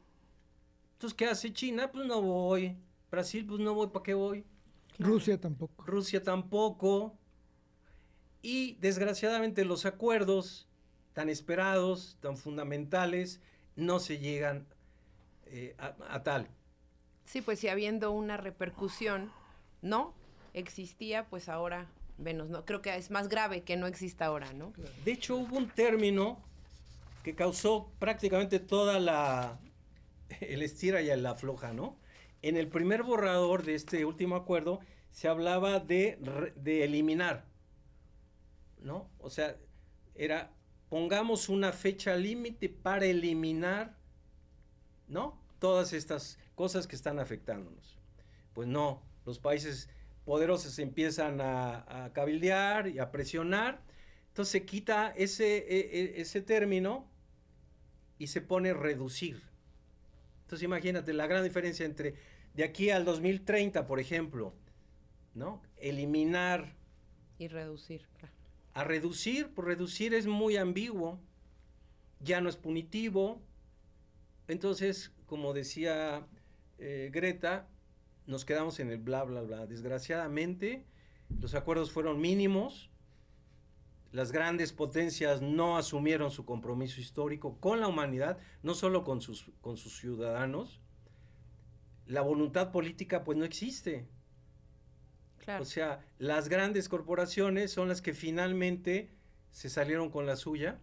Entonces, 0.94 1.16
¿qué 1.16 1.26
hace 1.26 1.52
China? 1.52 1.92
Pues 1.92 2.08
no 2.08 2.22
voy. 2.22 2.78
Brasil, 3.12 3.46
pues 3.46 3.60
no 3.60 3.74
voy, 3.74 3.88
¿para 3.88 4.04
qué 4.04 4.14
voy? 4.14 4.46
Rusia 4.98 5.40
tampoco. 5.40 5.84
Rusia 5.86 6.24
tampoco. 6.24 7.18
Y 8.42 8.76
desgraciadamente 8.76 9.66
los 9.66 9.86
acuerdos 9.86 10.68
tan 11.14 11.30
esperados, 11.30 12.18
tan 12.20 12.38
fundamentales, 12.38 13.42
no 13.76 14.00
se 14.00 14.20
llegan 14.20 14.68
eh, 15.46 15.76
a, 15.78 16.24
tal. 16.24 16.50
Sí, 17.26 17.42
pues 17.42 17.60
si 17.60 17.70
habiendo 17.70 18.12
una 18.12 18.38
repercusión, 18.38 19.32
¿no? 19.82 20.14
Existía, 20.56 21.28
pues 21.28 21.50
ahora 21.50 21.88
menos, 22.18 22.50
¿no? 22.50 22.64
Creo 22.64 22.82
que 22.82 22.96
es 22.96 23.12
más 23.12 23.28
grave 23.28 23.64
que 23.64 23.76
no 23.76 23.88
exista 23.88 24.28
ahora, 24.28 24.54
¿no? 24.54 24.72
De 25.04 25.12
hecho, 25.12 25.36
hubo 25.36 25.58
un 25.58 25.70
término 25.70 26.42
que 27.24 27.36
causó 27.36 27.92
prácticamente 28.00 28.60
toda 28.60 29.00
la, 29.02 29.60
el 30.40 30.62
estira 30.62 31.02
y 31.02 31.10
el 31.10 31.26
afloja, 31.26 31.74
¿no? 31.74 31.98
En 32.42 32.56
el 32.56 32.70
primer 32.70 33.04
borrador 33.04 33.64
de 33.64 33.76
este 33.76 34.06
último 34.06 34.38
acuerdo 34.38 34.80
se 35.12 35.28
hablaba 35.28 35.80
de, 35.82 36.18
de 36.56 36.86
eliminar, 36.86 37.46
¿no? 38.80 39.10
O 39.20 39.30
sea, 39.30 39.58
era 40.16 40.52
pongamos 40.88 41.50
una 41.50 41.74
fecha 41.74 42.16
límite 42.16 42.70
para 42.70 43.06
eliminar, 43.06 43.98
¿no? 45.10 45.38
Todas 45.60 45.92
estas 45.92 46.40
cosas 46.56 46.88
que 46.88 46.96
están 46.96 47.20
afectándonos. 47.20 47.98
Pues 48.54 48.70
no, 48.70 49.02
los 49.26 49.40
países 49.40 49.90
poderosos 50.26 50.80
empiezan 50.80 51.40
a, 51.42 52.12
cabildear 52.14 52.88
y 52.88 53.00
a 53.00 53.12
presionar, 53.12 53.82
entonces 54.28 54.52
se 54.52 54.66
quita 54.66 55.14
ese, 55.16 55.58
e, 55.58 55.80
e, 56.18 56.22
ese 56.22 56.42
término 56.42 57.10
y 58.18 58.28
se 58.28 58.42
pone 58.42 58.74
reducir. 58.74 59.44
Entonces 60.42 60.64
imagínate 60.64 61.14
la 61.14 61.28
gran 61.28 61.44
diferencia 61.44 61.86
entre 61.86 62.16
de 62.54 62.64
aquí 62.64 62.90
al 62.90 63.06
2030, 63.06 63.88
por 63.88 64.00
ejemplo, 64.00 64.54
¿no? 65.34 65.62
Eliminar. 65.78 66.76
Y 67.38 67.48
reducir 67.48 68.06
a 68.76 68.84
reducir, 68.84 69.54
por 69.54 69.66
reducir 69.66 70.14
es 70.14 70.28
muy 70.28 70.58
ambiguo, 70.58 71.18
ya 72.20 72.42
no 72.42 72.50
es 72.50 72.58
punitivo. 72.58 73.42
Entonces, 74.50 75.14
como 75.26 75.54
decía 75.54 76.28
eh, 76.78 77.10
Greta, 77.12 77.70
nos 78.28 78.46
quedamos 78.46 78.80
en 78.80 78.90
el 78.90 78.98
bla, 78.98 79.24
bla, 79.24 79.42
bla. 79.42 79.68
Desgraciadamente, 79.68 80.86
los 81.40 81.56
acuerdos 81.56 81.92
fueron 81.92 82.20
mínimos, 82.20 82.90
las 84.12 84.32
grandes 84.32 84.72
potencias 84.72 85.42
no 85.42 85.78
asumieron 85.78 86.32
su 86.32 86.46
compromiso 86.46 87.02
histórico 87.02 87.60
con 87.60 87.82
la 87.82 87.88
humanidad, 87.88 88.38
no 88.64 88.74
solo 88.74 89.04
con 89.04 89.22
sus, 89.22 89.52
con 89.62 89.76
sus 89.76 89.98
ciudadanos. 89.98 90.80
La 92.06 92.22
voluntad 92.22 92.72
política 92.72 93.24
pues 93.24 93.38
no 93.38 93.46
existe. 93.46 94.08
O 95.60 95.66
sea, 95.66 96.04
las 96.18 96.50
grandes 96.50 96.90
corporaciones 96.90 97.72
son 97.72 97.88
las 97.90 98.02
que 98.02 98.14
finalmente 98.14 99.12
se 99.52 99.70
salieron 99.70 100.10
con 100.10 100.26
la 100.26 100.36
suya 100.36 100.80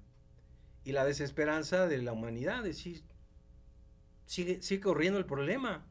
y 0.85 0.93
la 0.93 1.05
desesperanza 1.05 1.89
de 1.89 1.99
la 2.03 2.13
humanidad. 2.13 2.59
Es 2.67 2.77
decir, 2.77 3.03
sigue, 4.27 4.63
sigue 4.63 4.83
corriendo 4.83 5.19
el 5.19 5.27
problema. 5.27 5.85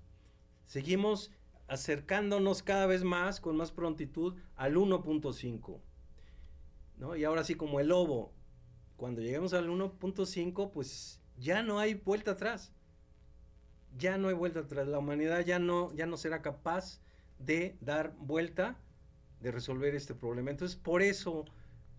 Seguimos 0.66 1.32
acercándonos 1.72 2.64
cada 2.64 2.86
vez 2.86 3.06
más, 3.06 3.40
con 3.40 3.56
más 3.56 3.72
prontitud, 3.72 4.36
al 4.58 4.76
1.5. 4.76 5.80
¿no? 6.98 7.16
Y 7.16 7.24
ahora 7.24 7.46
sí, 7.46 7.56
como 7.56 7.80
el 7.80 7.88
lobo, 7.88 8.34
cuando 8.98 9.22
lleguemos 9.22 9.54
al 9.54 9.70
1.5, 9.70 10.70
pues 10.72 11.22
ya 11.38 11.64
no 11.64 11.80
hay 11.80 11.94
vuelta 11.94 12.32
atrás. 12.32 12.74
Ya 13.98 14.18
no 14.18 14.28
hay 14.28 14.34
vuelta 14.34 14.60
atrás. 14.60 14.86
La 14.86 15.00
humanidad 15.00 15.46
ya 15.46 15.60
no, 15.60 15.94
ya 15.94 16.06
no 16.08 16.18
será 16.18 16.42
capaz 16.42 17.00
de 17.40 17.78
dar 17.80 18.16
vuelta, 18.20 18.76
de 19.40 19.52
resolver 19.52 19.96
este 19.96 20.14
problema. 20.14 20.52
Entonces, 20.52 20.76
por 20.76 21.02
eso 21.02 21.46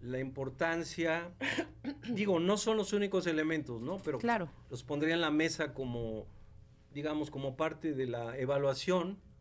la 0.02 0.18
importancia, 0.18 1.32
digo, 2.12 2.40
no 2.40 2.58
son 2.58 2.76
los 2.76 2.92
únicos 2.92 3.26
elementos, 3.26 3.80
¿no? 3.80 3.96
Pero 4.04 4.18
claro. 4.18 4.50
los 4.68 4.84
pondría 4.84 5.14
en 5.14 5.22
la 5.22 5.30
mesa 5.30 5.72
como, 5.72 6.26
digamos, 6.92 7.30
como 7.30 7.56
parte 7.56 7.94
de 7.94 8.06
la 8.06 8.36
evaluación. 8.36 9.31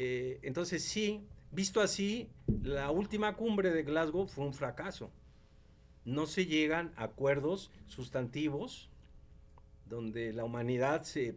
Eh, 0.00 0.38
entonces, 0.42 0.84
sí, 0.84 1.26
visto 1.50 1.80
así, 1.80 2.28
la 2.62 2.92
última 2.92 3.34
cumbre 3.34 3.72
de 3.72 3.82
Glasgow 3.82 4.28
fue 4.28 4.44
un 4.44 4.54
fracaso. 4.54 5.10
No 6.04 6.26
se 6.26 6.46
llegan 6.46 6.92
a 6.94 7.02
acuerdos 7.02 7.72
sustantivos 7.88 8.90
donde 9.86 10.32
la 10.32 10.44
humanidad 10.44 11.02
se 11.02 11.34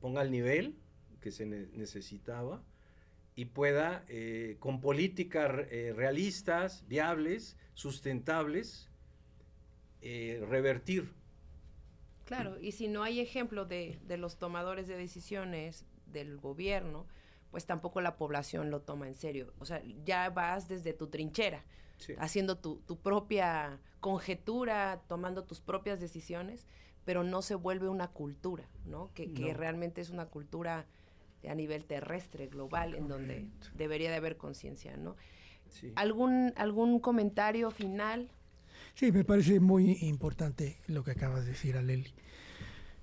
ponga 0.00 0.22
al 0.22 0.30
nivel 0.30 0.76
que 1.20 1.30
se 1.30 1.44
necesitaba 1.44 2.62
y 3.34 3.44
pueda, 3.44 4.02
eh, 4.08 4.56
con 4.60 4.80
políticas 4.80 5.66
eh, 5.70 5.92
realistas, 5.94 6.86
viables, 6.88 7.58
sustentables, 7.74 8.88
revertir. 10.00 11.12
Claro, 12.24 12.58
y 12.58 12.72
si 12.72 12.88
no 12.88 13.02
hay 13.02 13.20
ejemplo 13.20 13.66
de, 13.66 13.98
los 14.16 14.38
tomadores 14.38 14.88
de 14.88 14.96
decisiones 14.96 15.84
del 16.06 16.38
gobierno, 16.38 17.06
pues 17.50 17.66
tampoco 17.66 18.00
la 18.00 18.16
población 18.16 18.70
lo 18.70 18.82
toma 18.82 19.08
en 19.08 19.14
serio. 19.14 19.52
O 19.58 19.64
sea, 19.64 19.82
ya 20.04 20.30
vas 20.30 20.68
desde 20.68 20.92
tu 20.92 21.08
trinchera, 21.08 21.64
haciendo 22.18 22.58
tu, 22.58 22.80
propia 23.02 23.80
conjetura, 24.00 25.02
tomando 25.08 25.44
tus 25.44 25.60
propias 25.60 26.00
decisiones, 26.00 26.66
pero 27.04 27.24
no 27.24 27.42
se 27.42 27.54
vuelve 27.54 27.88
una 27.88 28.08
cultura, 28.08 28.68
¿no? 28.86 29.10
Que, 29.14 29.32
que 29.32 29.54
realmente 29.54 30.00
es 30.00 30.10
una 30.10 30.26
cultura 30.26 30.86
a 31.48 31.54
nivel 31.54 31.84
terrestre, 31.84 32.48
global, 32.48 32.94
en 32.94 33.08
donde 33.08 33.48
debería 33.74 34.10
de 34.10 34.16
haber 34.16 34.36
conciencia, 34.36 34.96
¿no? 34.96 35.16
¿Algún, 35.94 36.52
¿Algún 36.56 37.00
comentario 37.00 37.70
final? 37.70 38.30
Sí, 38.94 39.12
me 39.12 39.24
parece 39.24 39.60
muy 39.60 39.98
importante 40.02 40.78
lo 40.88 41.04
que 41.04 41.12
acabas 41.12 41.44
de 41.44 41.52
decir, 41.52 41.76
Aleli. 41.76 42.12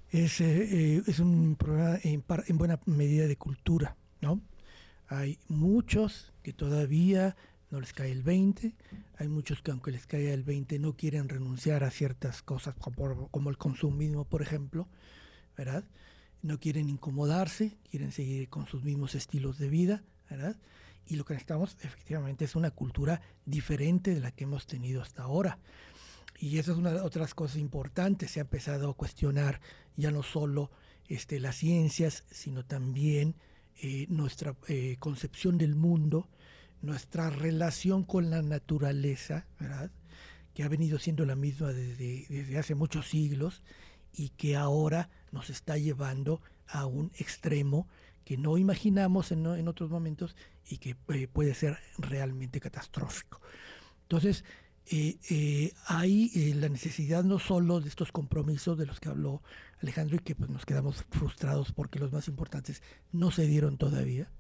Es, 0.10 0.42
eh, 0.42 0.96
eh, 0.96 1.02
es 1.06 1.20
un 1.20 1.56
programa 1.56 2.00
en, 2.04 2.24
en, 2.48 2.58
buena 2.58 2.80
medida 2.86 3.28
de 3.28 3.36
cultura, 3.36 3.98
¿no? 4.22 4.42
Hay 5.08 5.40
muchos 5.48 6.34
que 6.44 6.54
todavía 6.54 7.36
no 7.70 7.80
les 7.80 7.94
cae 7.94 8.12
el 8.12 8.24
20, 8.24 8.74
hay 9.18 9.28
muchos 9.28 9.62
que 9.62 9.72
aunque 9.72 9.92
les 9.92 10.06
caiga 10.06 10.34
el 10.34 10.44
20 10.44 10.80
no 10.80 10.94
quieren 10.96 11.30
renunciar 11.30 11.84
a 11.84 11.92
ciertas 11.92 12.42
cosas 12.42 12.76
como, 12.76 13.50
el 13.50 13.58
consumismo, 13.58 14.26
por 14.26 14.42
ejemplo, 14.42 14.88
¿verdad? 15.58 15.84
no 16.42 16.60
quieren 16.60 16.90
incomodarse, 16.90 17.78
quieren 17.90 18.12
seguir 18.12 18.50
con 18.50 18.68
sus 18.68 18.84
mismos 18.84 19.16
estilos 19.16 19.58
de 19.58 19.70
vida, 19.70 20.04
¿verdad? 20.30 20.56
Y 21.06 21.16
lo 21.16 21.26
que 21.26 21.34
necesitamos 21.34 21.78
efectivamente 21.82 22.46
es 22.46 22.56
una 22.56 22.72
cultura 22.72 23.22
diferente 23.46 24.14
de 24.14 24.22
la 24.22 24.32
que 24.32 24.44
hemos 24.44 24.68
tenido 24.68 25.02
hasta 25.02 25.24
ahora. 25.24 25.58
Y 26.40 26.60
eso 26.60 26.72
es 26.72 26.78
una 26.78 26.92
de 26.92 27.02
otras 27.02 27.34
cosas 27.34 27.58
importantes. 27.58 28.32
Se 28.32 28.40
ha 28.40 28.42
empezado 28.42 28.90
a 28.90 28.94
cuestionar 28.94 29.60
ya 29.96 30.12
no 30.12 30.22
solo 30.22 30.70
este, 31.08 31.40
las 31.40 31.56
ciencias, 31.56 32.24
sino 32.30 32.64
también 32.66 33.36
eh, 33.82 34.06
nuestra 34.10 34.56
eh, 34.68 34.98
concepción 35.00 35.58
del 35.58 35.76
mundo, 35.76 36.30
nuestra 36.82 37.30
relación 37.30 38.04
con 38.04 38.30
la 38.30 38.42
naturaleza, 38.42 39.48
¿verdad? 39.60 39.92
que 40.54 40.64
ha 40.64 40.68
venido 40.68 40.98
siendo 40.98 41.26
la 41.26 41.36
misma 41.36 41.72
desde, 41.72 42.26
desde 42.30 42.58
hace 42.58 42.74
muchos 42.74 43.08
siglos 43.08 43.62
y 44.12 44.30
que 44.30 44.56
ahora 44.56 45.10
nos 45.32 45.50
está 45.52 45.78
llevando 45.78 46.42
a 46.68 46.86
un 46.86 47.12
extremo 47.20 47.88
que 48.26 48.38
no 48.38 48.58
imaginamos 48.58 49.32
en, 49.32 49.46
en 49.46 49.68
otros 49.68 49.90
momentos 49.90 50.36
y 50.68 50.80
que 50.80 50.96
eh, 51.10 51.28
puede 51.28 51.54
ser 51.54 51.78
realmente 51.98 52.60
catastrófico. 52.60 53.40
Entonces, 54.02 54.44
eh, 54.90 55.18
eh, 55.30 55.74
hay 55.86 56.54
la 56.54 56.70
necesidad 56.70 57.24
no 57.24 57.40
solo 57.40 57.82
de 57.82 57.90
estos 57.90 58.12
compromisos 58.12 58.78
de 58.78 58.86
los 58.86 59.00
que 59.00 59.10
habló 59.10 59.42
Alejandro 59.82 60.16
y 60.16 60.20
que 60.20 60.36
pues, 60.36 60.50
nos 60.50 60.66
quedamos 60.66 61.04
frustrados 61.12 61.74
porque 61.74 62.00
los 62.00 62.12
más 62.12 62.28
importantes 62.28 62.82
no 63.12 63.32
se 63.32 63.46
dieron 63.46 63.78
todavía, 63.78 64.32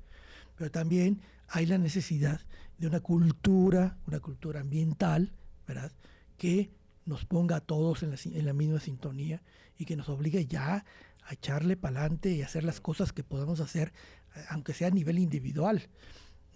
pero 0.55 0.71
también 0.71 1.21
hay 1.49 1.65
la 1.65 1.77
necesidad 1.77 2.41
de 2.77 2.87
una 2.87 3.01
cultura, 3.01 3.97
una 4.07 4.19
cultura 4.19 4.61
ambiental, 4.61 5.33
¿verdad? 5.67 5.91
Que 6.37 6.71
nos 7.05 7.25
ponga 7.25 7.57
a 7.57 7.61
todos 7.61 8.03
en 8.03 8.11
la, 8.11 8.17
en 8.23 8.45
la 8.45 8.53
misma 8.53 8.79
sintonía 8.79 9.41
y 9.77 9.85
que 9.85 9.95
nos 9.95 10.09
obligue 10.09 10.45
ya 10.45 10.85
a 11.23 11.33
echarle 11.33 11.75
para 11.75 11.99
adelante 11.99 12.31
y 12.31 12.41
hacer 12.41 12.63
las 12.63 12.79
cosas 12.79 13.11
que 13.11 13.23
podamos 13.23 13.59
hacer, 13.59 13.91
eh, 14.35 14.43
aunque 14.49 14.73
sea 14.73 14.87
a 14.87 14.91
nivel 14.91 15.19
individual. 15.19 15.89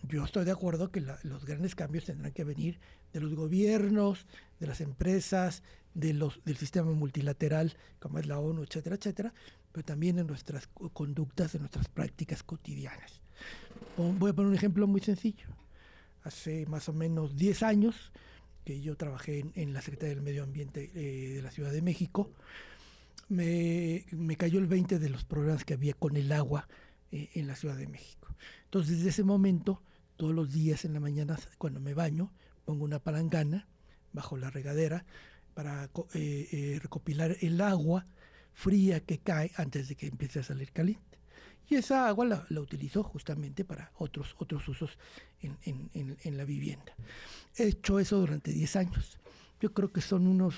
Yo 0.08 0.24
estoy 0.26 0.46
de 0.46 0.52
acuerdo 0.52 0.92
que 0.92 1.02
los 1.02 1.46
grandes 1.46 1.76
cambios 1.76 2.06
tendrán 2.06 2.32
que 2.32 2.44
venir 2.44 2.80
de 3.14 3.20
los 3.20 3.34
gobiernos, 3.36 4.26
de 4.60 4.68
las 4.68 4.82
empresas, 4.82 5.64
de 5.94 6.14
los, 6.14 6.44
del 6.44 6.58
sistema 6.58 6.92
multilateral, 6.92 7.76
como 8.00 8.20
es 8.20 8.26
la 8.26 8.40
ONU, 8.40 8.64
etcétera, 8.64 8.96
etcétera, 8.96 9.34
pero 9.72 9.86
también 9.86 10.20
en 10.20 10.28
nuestras 10.28 10.68
conductas, 10.94 11.56
en 11.56 11.62
nuestras 11.62 11.88
prácticas 11.88 12.44
cotidianas. 12.44 13.22
Voy 13.98 14.32
a 14.32 14.34
poner 14.34 14.50
un 14.50 14.56
ejemplo 14.56 14.88
muy 14.88 15.02
sencillo. 15.02 15.48
Hace 16.24 16.66
más 16.68 16.88
o 16.90 16.94
menos 16.94 17.36
10 17.36 17.64
años 17.64 18.12
que 18.66 18.82
yo 18.82 18.96
trabajé 18.96 19.46
en, 19.56 19.74
la 19.74 19.82
Secretaría 19.82 20.16
del 20.16 20.24
Medio 20.24 20.44
Ambiente 20.44 20.92
eh, 20.94 21.34
de 21.36 21.42
la 21.42 21.52
Ciudad 21.52 21.72
de 21.72 21.82
México, 21.82 22.32
me, 23.28 24.06
cayó 24.38 24.60
el 24.60 24.68
20 24.68 25.00
de 25.00 25.10
los 25.10 25.24
problemas 25.24 25.64
que 25.64 25.74
había 25.74 25.94
con 25.94 26.18
el 26.18 26.32
agua 26.32 26.68
eh, 27.12 27.30
en 27.34 27.48
la 27.48 27.56
Ciudad 27.56 27.78
de 27.78 27.88
México. 27.88 28.28
Entonces, 28.66 28.98
desde 28.98 29.10
ese 29.10 29.24
momento, 29.24 29.82
todos 30.22 30.36
los 30.36 30.54
días 30.54 30.86
en 30.86 30.94
la 30.94 31.00
mañana, 31.00 31.36
cuando 31.58 31.80
me 31.80 31.96
baño, 31.96 32.32
pongo 32.64 32.86
una 32.86 33.00
palangana 33.00 33.68
bajo 34.14 34.38
la 34.38 34.52
regadera 34.52 35.04
para 35.56 35.86
eh, 36.14 36.48
eh, 36.52 36.80
recopilar 36.80 37.38
el 37.42 37.60
agua 37.60 38.06
fría 38.54 39.00
que 39.00 39.18
cae 39.18 39.52
antes 39.56 39.88
de 39.88 39.96
que 39.96 40.06
empiece 40.06 40.38
a 40.38 40.44
salir 40.44 40.72
caliente. 40.74 41.18
Y 41.68 41.74
esa 41.74 42.08
agua 42.08 42.26
la, 42.26 42.46
la 42.50 42.62
utilizo 42.62 43.02
justamente 43.02 43.66
para 43.66 43.94
otros, 43.98 44.36
otros 44.38 44.68
usos 44.68 45.00
en, 45.42 45.58
en, 45.64 46.16
en, 46.22 46.38
la 46.38 46.46
vivienda. 46.46 46.94
He 47.58 47.70
hecho 47.70 48.00
eso 48.00 48.20
durante 48.20 48.52
10 48.52 48.76
años. 48.76 49.18
Yo 49.60 49.74
creo 49.74 49.92
que 49.92 50.02
son 50.02 50.28
unos 50.28 50.54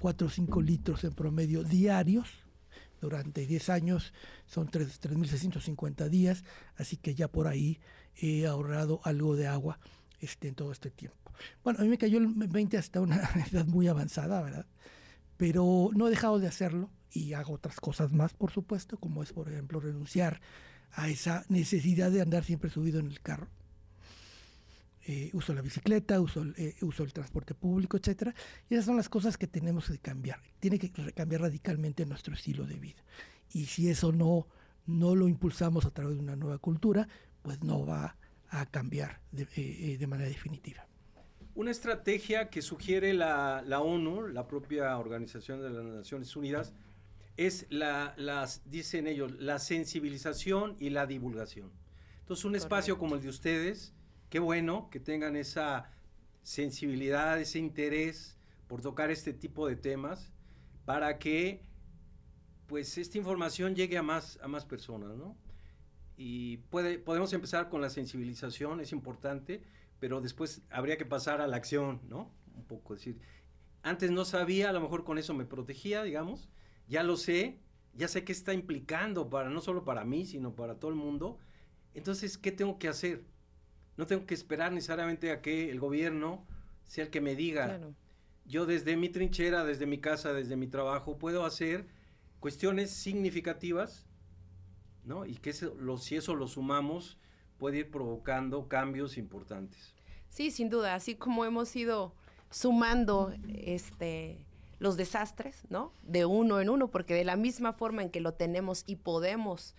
4 0.00 0.26
o 0.26 0.30
5 0.30 0.62
litros 0.62 1.04
en 1.04 1.12
promedio 1.12 1.64
diarios. 1.64 2.30
Durante 2.98 3.46
10 3.46 3.68
años 3.68 4.14
son 4.46 4.70
3.650 4.70 6.08
días, 6.08 6.44
así 6.76 6.96
que 6.96 7.14
ya 7.14 7.28
por 7.28 7.46
ahí 7.46 7.78
he 8.16 8.46
ahorrado 8.46 9.00
algo 9.04 9.36
de 9.36 9.46
agua 9.46 9.78
este, 10.20 10.48
en 10.48 10.54
todo 10.54 10.72
este 10.72 10.90
tiempo. 10.90 11.16
Bueno, 11.64 11.80
a 11.80 11.82
mí 11.82 11.88
me 11.88 11.98
cayó 11.98 12.18
el 12.18 12.26
20 12.26 12.76
hasta 12.78 13.00
una 13.00 13.16
edad 13.52 13.66
muy 13.66 13.88
avanzada, 13.88 14.42
¿verdad? 14.42 14.66
Pero 15.36 15.90
no 15.94 16.06
he 16.06 16.10
dejado 16.10 16.38
de 16.38 16.46
hacerlo 16.46 16.90
y 17.10 17.32
hago 17.34 17.54
otras 17.54 17.80
cosas 17.80 18.12
más, 18.12 18.32
por 18.32 18.50
supuesto, 18.50 18.96
como 18.96 19.22
es, 19.22 19.32
por 19.32 19.48
ejemplo, 19.48 19.80
renunciar 19.80 20.40
a 20.92 21.08
esa 21.08 21.44
necesidad 21.48 22.10
de 22.10 22.20
andar 22.20 22.44
siempre 22.44 22.70
subido 22.70 23.00
en 23.00 23.06
el 23.06 23.20
carro. 23.20 23.48
Eh, 25.04 25.30
uso 25.32 25.52
la 25.52 25.62
bicicleta, 25.62 26.20
uso, 26.20 26.44
eh, 26.56 26.76
el 26.80 27.12
transporte 27.12 27.54
público, 27.54 27.96
etcétera. 27.96 28.34
Y 28.70 28.74
esas 28.74 28.86
son 28.86 28.96
las 28.96 29.08
cosas 29.08 29.36
que 29.36 29.48
tenemos 29.48 29.88
que 29.88 29.98
cambiar. 29.98 30.40
Tiene 30.60 30.78
que 30.78 30.90
cambiar 30.90 31.40
radicalmente 31.40 32.06
nuestro 32.06 32.34
estilo 32.34 32.66
de 32.66 32.78
vida. 32.78 33.02
Y 33.52 33.66
si 33.66 33.88
eso 33.88 34.12
no, 34.12 34.46
no 34.86 35.16
lo 35.16 35.28
impulsamos 35.28 35.86
a 35.86 35.90
través 35.90 36.16
de 36.16 36.22
una 36.22 36.36
nueva 36.36 36.58
cultura, 36.58 37.08
pues 37.42 37.62
no 37.62 37.84
va 37.84 38.16
a 38.48 38.66
cambiar 38.66 39.20
de, 39.30 39.46
eh, 39.56 39.96
de 39.98 40.06
manera 40.06 40.28
definitiva. 40.28 40.86
Una 41.54 41.70
estrategia 41.70 42.48
que 42.48 42.62
sugiere 42.62 43.12
la, 43.12 43.62
la, 43.66 43.80
ONU, 43.80 44.28
la 44.28 44.46
propia 44.46 44.96
Organización 44.96 45.60
de 45.60 45.70
las 45.70 45.84
Naciones 45.84 46.34
Unidas, 46.34 46.72
es 47.36 47.66
la, 47.70 48.14
las, 48.16 48.62
dicen 48.70 49.06
ellos, 49.06 49.32
la 49.38 49.58
sensibilización 49.58 50.76
y 50.78 50.90
la 50.90 51.06
divulgación. 51.06 51.70
Entonces, 52.20 52.44
un 52.44 52.56
espacio 52.56 52.98
como 52.98 53.16
el 53.16 53.22
de 53.22 53.28
ustedes, 53.28 53.94
qué 54.30 54.38
bueno 54.38 54.88
que 54.90 55.00
tengan 55.00 55.36
esa 55.36 55.90
sensibilidad, 56.42 57.40
ese 57.40 57.58
interés 57.58 58.38
por 58.68 58.80
tocar 58.80 59.10
este 59.10 59.32
tipo 59.32 59.66
de 59.66 59.76
temas, 59.76 60.30
para 60.84 61.18
que 61.18 61.62
pues 62.66 62.96
esta 62.96 63.18
información 63.18 63.74
llegue 63.74 63.98
a 63.98 64.02
más, 64.02 64.38
a 64.42 64.48
más 64.48 64.64
personas, 64.64 65.16
¿no? 65.16 65.36
Y 66.16 66.58
puede, 66.58 66.98
podemos 66.98 67.32
empezar 67.32 67.68
con 67.68 67.80
la 67.80 67.90
sensibilización, 67.90 68.80
es 68.80 68.92
importante, 68.92 69.62
pero 69.98 70.20
después 70.20 70.62
habría 70.70 70.96
que 70.98 71.06
pasar 71.06 71.40
a 71.40 71.46
la 71.46 71.56
acción, 71.56 72.00
¿no? 72.08 72.30
Un 72.54 72.64
poco 72.64 72.94
decir, 72.94 73.20
antes 73.82 74.10
no 74.10 74.24
sabía, 74.24 74.70
a 74.70 74.72
lo 74.72 74.80
mejor 74.80 75.04
con 75.04 75.18
eso 75.18 75.34
me 75.34 75.44
protegía, 75.44 76.02
digamos, 76.02 76.48
ya 76.86 77.02
lo 77.02 77.16
sé, 77.16 77.58
ya 77.94 78.08
sé 78.08 78.24
qué 78.24 78.32
está 78.32 78.52
implicando 78.52 79.28
para 79.28 79.50
no 79.50 79.60
solo 79.60 79.84
para 79.84 80.04
mí, 80.04 80.26
sino 80.26 80.54
para 80.54 80.78
todo 80.78 80.90
el 80.90 80.96
mundo. 80.96 81.38
Entonces, 81.94 82.38
¿qué 82.38 82.52
tengo 82.52 82.78
que 82.78 82.88
hacer? 82.88 83.24
No 83.96 84.06
tengo 84.06 84.26
que 84.26 84.34
esperar 84.34 84.72
necesariamente 84.72 85.30
a 85.30 85.42
que 85.42 85.70
el 85.70 85.80
gobierno 85.80 86.46
sea 86.84 87.04
el 87.04 87.10
que 87.10 87.20
me 87.20 87.34
diga. 87.34 87.80
Yo 88.44 88.66
desde 88.66 88.96
mi 88.96 89.08
trinchera, 89.08 89.64
desde 89.64 89.86
mi 89.86 89.98
casa, 89.98 90.32
desde 90.32 90.56
mi 90.56 90.66
trabajo, 90.66 91.18
puedo 91.18 91.44
hacer 91.44 91.86
cuestiones 92.40 92.90
significativas, 92.90 94.06
¿no? 95.04 95.26
Y 95.26 95.36
que 95.36 95.52
si 95.52 96.16
eso 96.16 96.34
lo 96.34 96.46
sumamos, 96.48 97.18
puede 97.58 97.78
ir 97.78 97.90
provocando 97.90 98.68
cambios 98.68 99.16
importantes. 99.16 99.94
Sí, 100.28 100.50
sin 100.50 100.70
duda, 100.70 100.94
así 100.94 101.14
como 101.14 101.44
hemos 101.44 101.74
ido 101.76 102.14
sumando 102.50 103.32
este 103.48 104.44
los 104.78 104.96
desastres, 104.96 105.62
¿no? 105.70 105.92
De 106.02 106.24
uno 106.24 106.60
en 106.60 106.68
uno, 106.68 106.90
porque 106.90 107.14
de 107.14 107.24
la 107.24 107.36
misma 107.36 107.72
forma 107.72 108.02
en 108.02 108.10
que 108.10 108.20
lo 108.20 108.34
tenemos 108.34 108.82
y 108.84 108.96
podemos, 108.96 109.76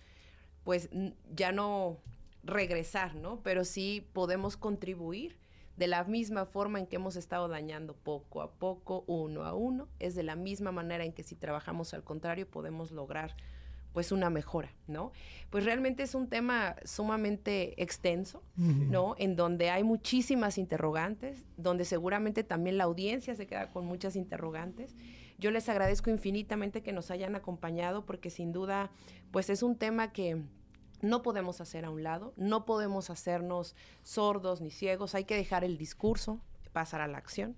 pues 0.64 0.88
ya 1.36 1.52
no 1.52 1.98
regresar, 2.42 3.14
¿no? 3.14 3.40
Pero 3.42 3.64
sí 3.64 4.08
podemos 4.14 4.56
contribuir 4.56 5.36
de 5.76 5.88
la 5.88 6.04
misma 6.04 6.46
forma 6.46 6.78
en 6.78 6.86
que 6.86 6.96
hemos 6.96 7.16
estado 7.16 7.48
dañando 7.48 7.94
poco 7.94 8.40
a 8.40 8.52
poco, 8.52 9.04
uno 9.06 9.44
a 9.44 9.52
uno, 9.52 9.88
es 9.98 10.14
de 10.14 10.22
la 10.22 10.36
misma 10.36 10.72
manera 10.72 11.04
en 11.04 11.12
que 11.12 11.22
si 11.22 11.34
trabajamos 11.34 11.92
al 11.92 12.02
contrario 12.02 12.48
podemos 12.48 12.90
lograr 12.90 13.36
pues 13.94 14.10
una 14.10 14.28
mejora, 14.28 14.74
¿no? 14.88 15.12
Pues 15.50 15.64
realmente 15.64 16.02
es 16.02 16.16
un 16.16 16.28
tema 16.28 16.74
sumamente 16.84 17.80
extenso, 17.80 18.42
¿no? 18.56 19.14
En 19.18 19.36
donde 19.36 19.70
hay 19.70 19.84
muchísimas 19.84 20.58
interrogantes, 20.58 21.46
donde 21.56 21.84
seguramente 21.84 22.42
también 22.42 22.76
la 22.76 22.84
audiencia 22.84 23.36
se 23.36 23.46
queda 23.46 23.70
con 23.70 23.86
muchas 23.86 24.16
interrogantes. 24.16 24.96
Yo 25.38 25.52
les 25.52 25.68
agradezco 25.68 26.10
infinitamente 26.10 26.82
que 26.82 26.92
nos 26.92 27.12
hayan 27.12 27.36
acompañado 27.36 28.04
porque 28.04 28.30
sin 28.30 28.50
duda, 28.50 28.90
pues 29.30 29.48
es 29.48 29.62
un 29.62 29.76
tema 29.76 30.12
que 30.12 30.42
no 31.00 31.22
podemos 31.22 31.60
hacer 31.60 31.84
a 31.84 31.90
un 31.90 32.02
lado, 32.02 32.34
no 32.36 32.64
podemos 32.64 33.10
hacernos 33.10 33.76
sordos 34.02 34.60
ni 34.60 34.72
ciegos, 34.72 35.14
hay 35.14 35.24
que 35.24 35.36
dejar 35.36 35.62
el 35.62 35.78
discurso, 35.78 36.40
pasar 36.72 37.00
a 37.00 37.06
la 37.06 37.18
acción. 37.18 37.56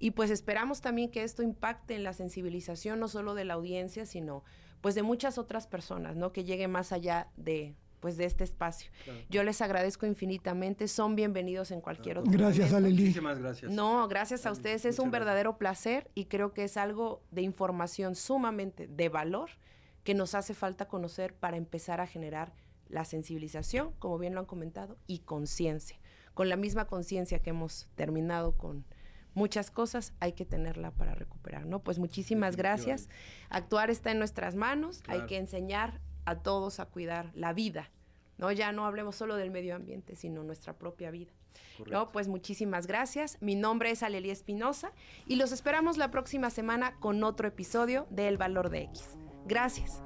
Y 0.00 0.10
pues 0.10 0.30
esperamos 0.30 0.80
también 0.80 1.10
que 1.12 1.22
esto 1.22 1.44
impacte 1.44 1.94
en 1.94 2.02
la 2.02 2.14
sensibilización 2.14 2.98
no 2.98 3.06
solo 3.06 3.34
de 3.34 3.44
la 3.44 3.54
audiencia, 3.54 4.06
sino 4.06 4.42
pues 4.80 4.94
de 4.94 5.02
muchas 5.02 5.38
otras 5.38 5.66
personas, 5.66 6.16
¿no? 6.16 6.32
Que 6.32 6.44
llegue 6.44 6.68
más 6.68 6.92
allá 6.92 7.28
de 7.36 7.74
pues 8.00 8.16
de 8.16 8.26
este 8.26 8.44
espacio. 8.44 8.90
Yo 9.28 9.42
les 9.42 9.60
agradezco 9.60 10.06
infinitamente, 10.06 10.86
son 10.86 11.16
bienvenidos 11.16 11.70
en 11.72 11.80
cualquier 11.80 12.18
otro 12.18 12.30
Gracias, 12.30 12.72
Aleli. 12.72 13.02
Muchísimas 13.02 13.40
gracias. 13.40 13.72
No, 13.72 14.06
gracias 14.06 14.46
a 14.46 14.52
ustedes, 14.52 14.84
es 14.84 14.98
un 14.98 15.10
verdadero 15.10 15.58
placer 15.58 16.10
y 16.14 16.26
creo 16.26 16.52
que 16.52 16.64
es 16.64 16.76
algo 16.76 17.22
de 17.30 17.42
información 17.42 18.14
sumamente 18.14 18.86
de 18.86 19.08
valor 19.08 19.50
que 20.04 20.14
nos 20.14 20.34
hace 20.34 20.54
falta 20.54 20.86
conocer 20.86 21.34
para 21.34 21.56
empezar 21.56 22.00
a 22.00 22.06
generar 22.06 22.54
la 22.88 23.04
sensibilización, 23.04 23.92
como 23.98 24.18
bien 24.18 24.34
lo 24.34 24.40
han 24.40 24.46
comentado, 24.46 24.96
y 25.06 25.18
conciencia. 25.18 25.98
Con 26.34 26.48
la 26.48 26.56
misma 26.56 26.86
conciencia 26.86 27.40
que 27.40 27.50
hemos 27.50 27.88
terminado 27.96 28.56
con 28.56 28.86
muchas 29.34 29.70
cosas 29.70 30.12
hay 30.20 30.32
que 30.32 30.44
tenerla 30.44 30.90
para 30.90 31.14
recuperar, 31.14 31.66
¿no? 31.66 31.80
Pues 31.80 31.98
muchísimas 31.98 32.56
gracias. 32.56 33.08
Actuar 33.50 33.90
está 33.90 34.10
en 34.10 34.18
nuestras 34.18 34.54
manos, 34.54 35.02
hay 35.06 35.26
que 35.26 35.36
enseñar 35.36 36.00
a 36.24 36.36
todos 36.36 36.80
a 36.80 36.86
cuidar 36.86 37.30
la 37.34 37.52
vida, 37.52 37.90
¿no? 38.36 38.52
Ya 38.52 38.72
no 38.72 38.84
hablemos 38.84 39.16
solo 39.16 39.36
del 39.36 39.50
medio 39.50 39.74
ambiente, 39.74 40.16
sino 40.16 40.42
nuestra 40.42 40.74
propia 40.74 41.10
vida. 41.10 41.32
¿no? 41.86 42.10
Pues 42.10 42.28
muchísimas 42.28 42.86
gracias. 42.86 43.38
Mi 43.40 43.54
nombre 43.54 43.90
es 43.90 44.02
Aleli 44.02 44.30
Espinosa 44.30 44.92
y 45.26 45.36
los 45.36 45.52
esperamos 45.52 45.96
la 45.96 46.10
próxima 46.10 46.50
semana 46.50 46.96
con 47.00 47.22
otro 47.22 47.48
episodio 47.48 48.06
de 48.10 48.28
El 48.28 48.36
Valor 48.36 48.70
de 48.70 48.82
X. 48.82 49.16
Gracias. 49.46 50.02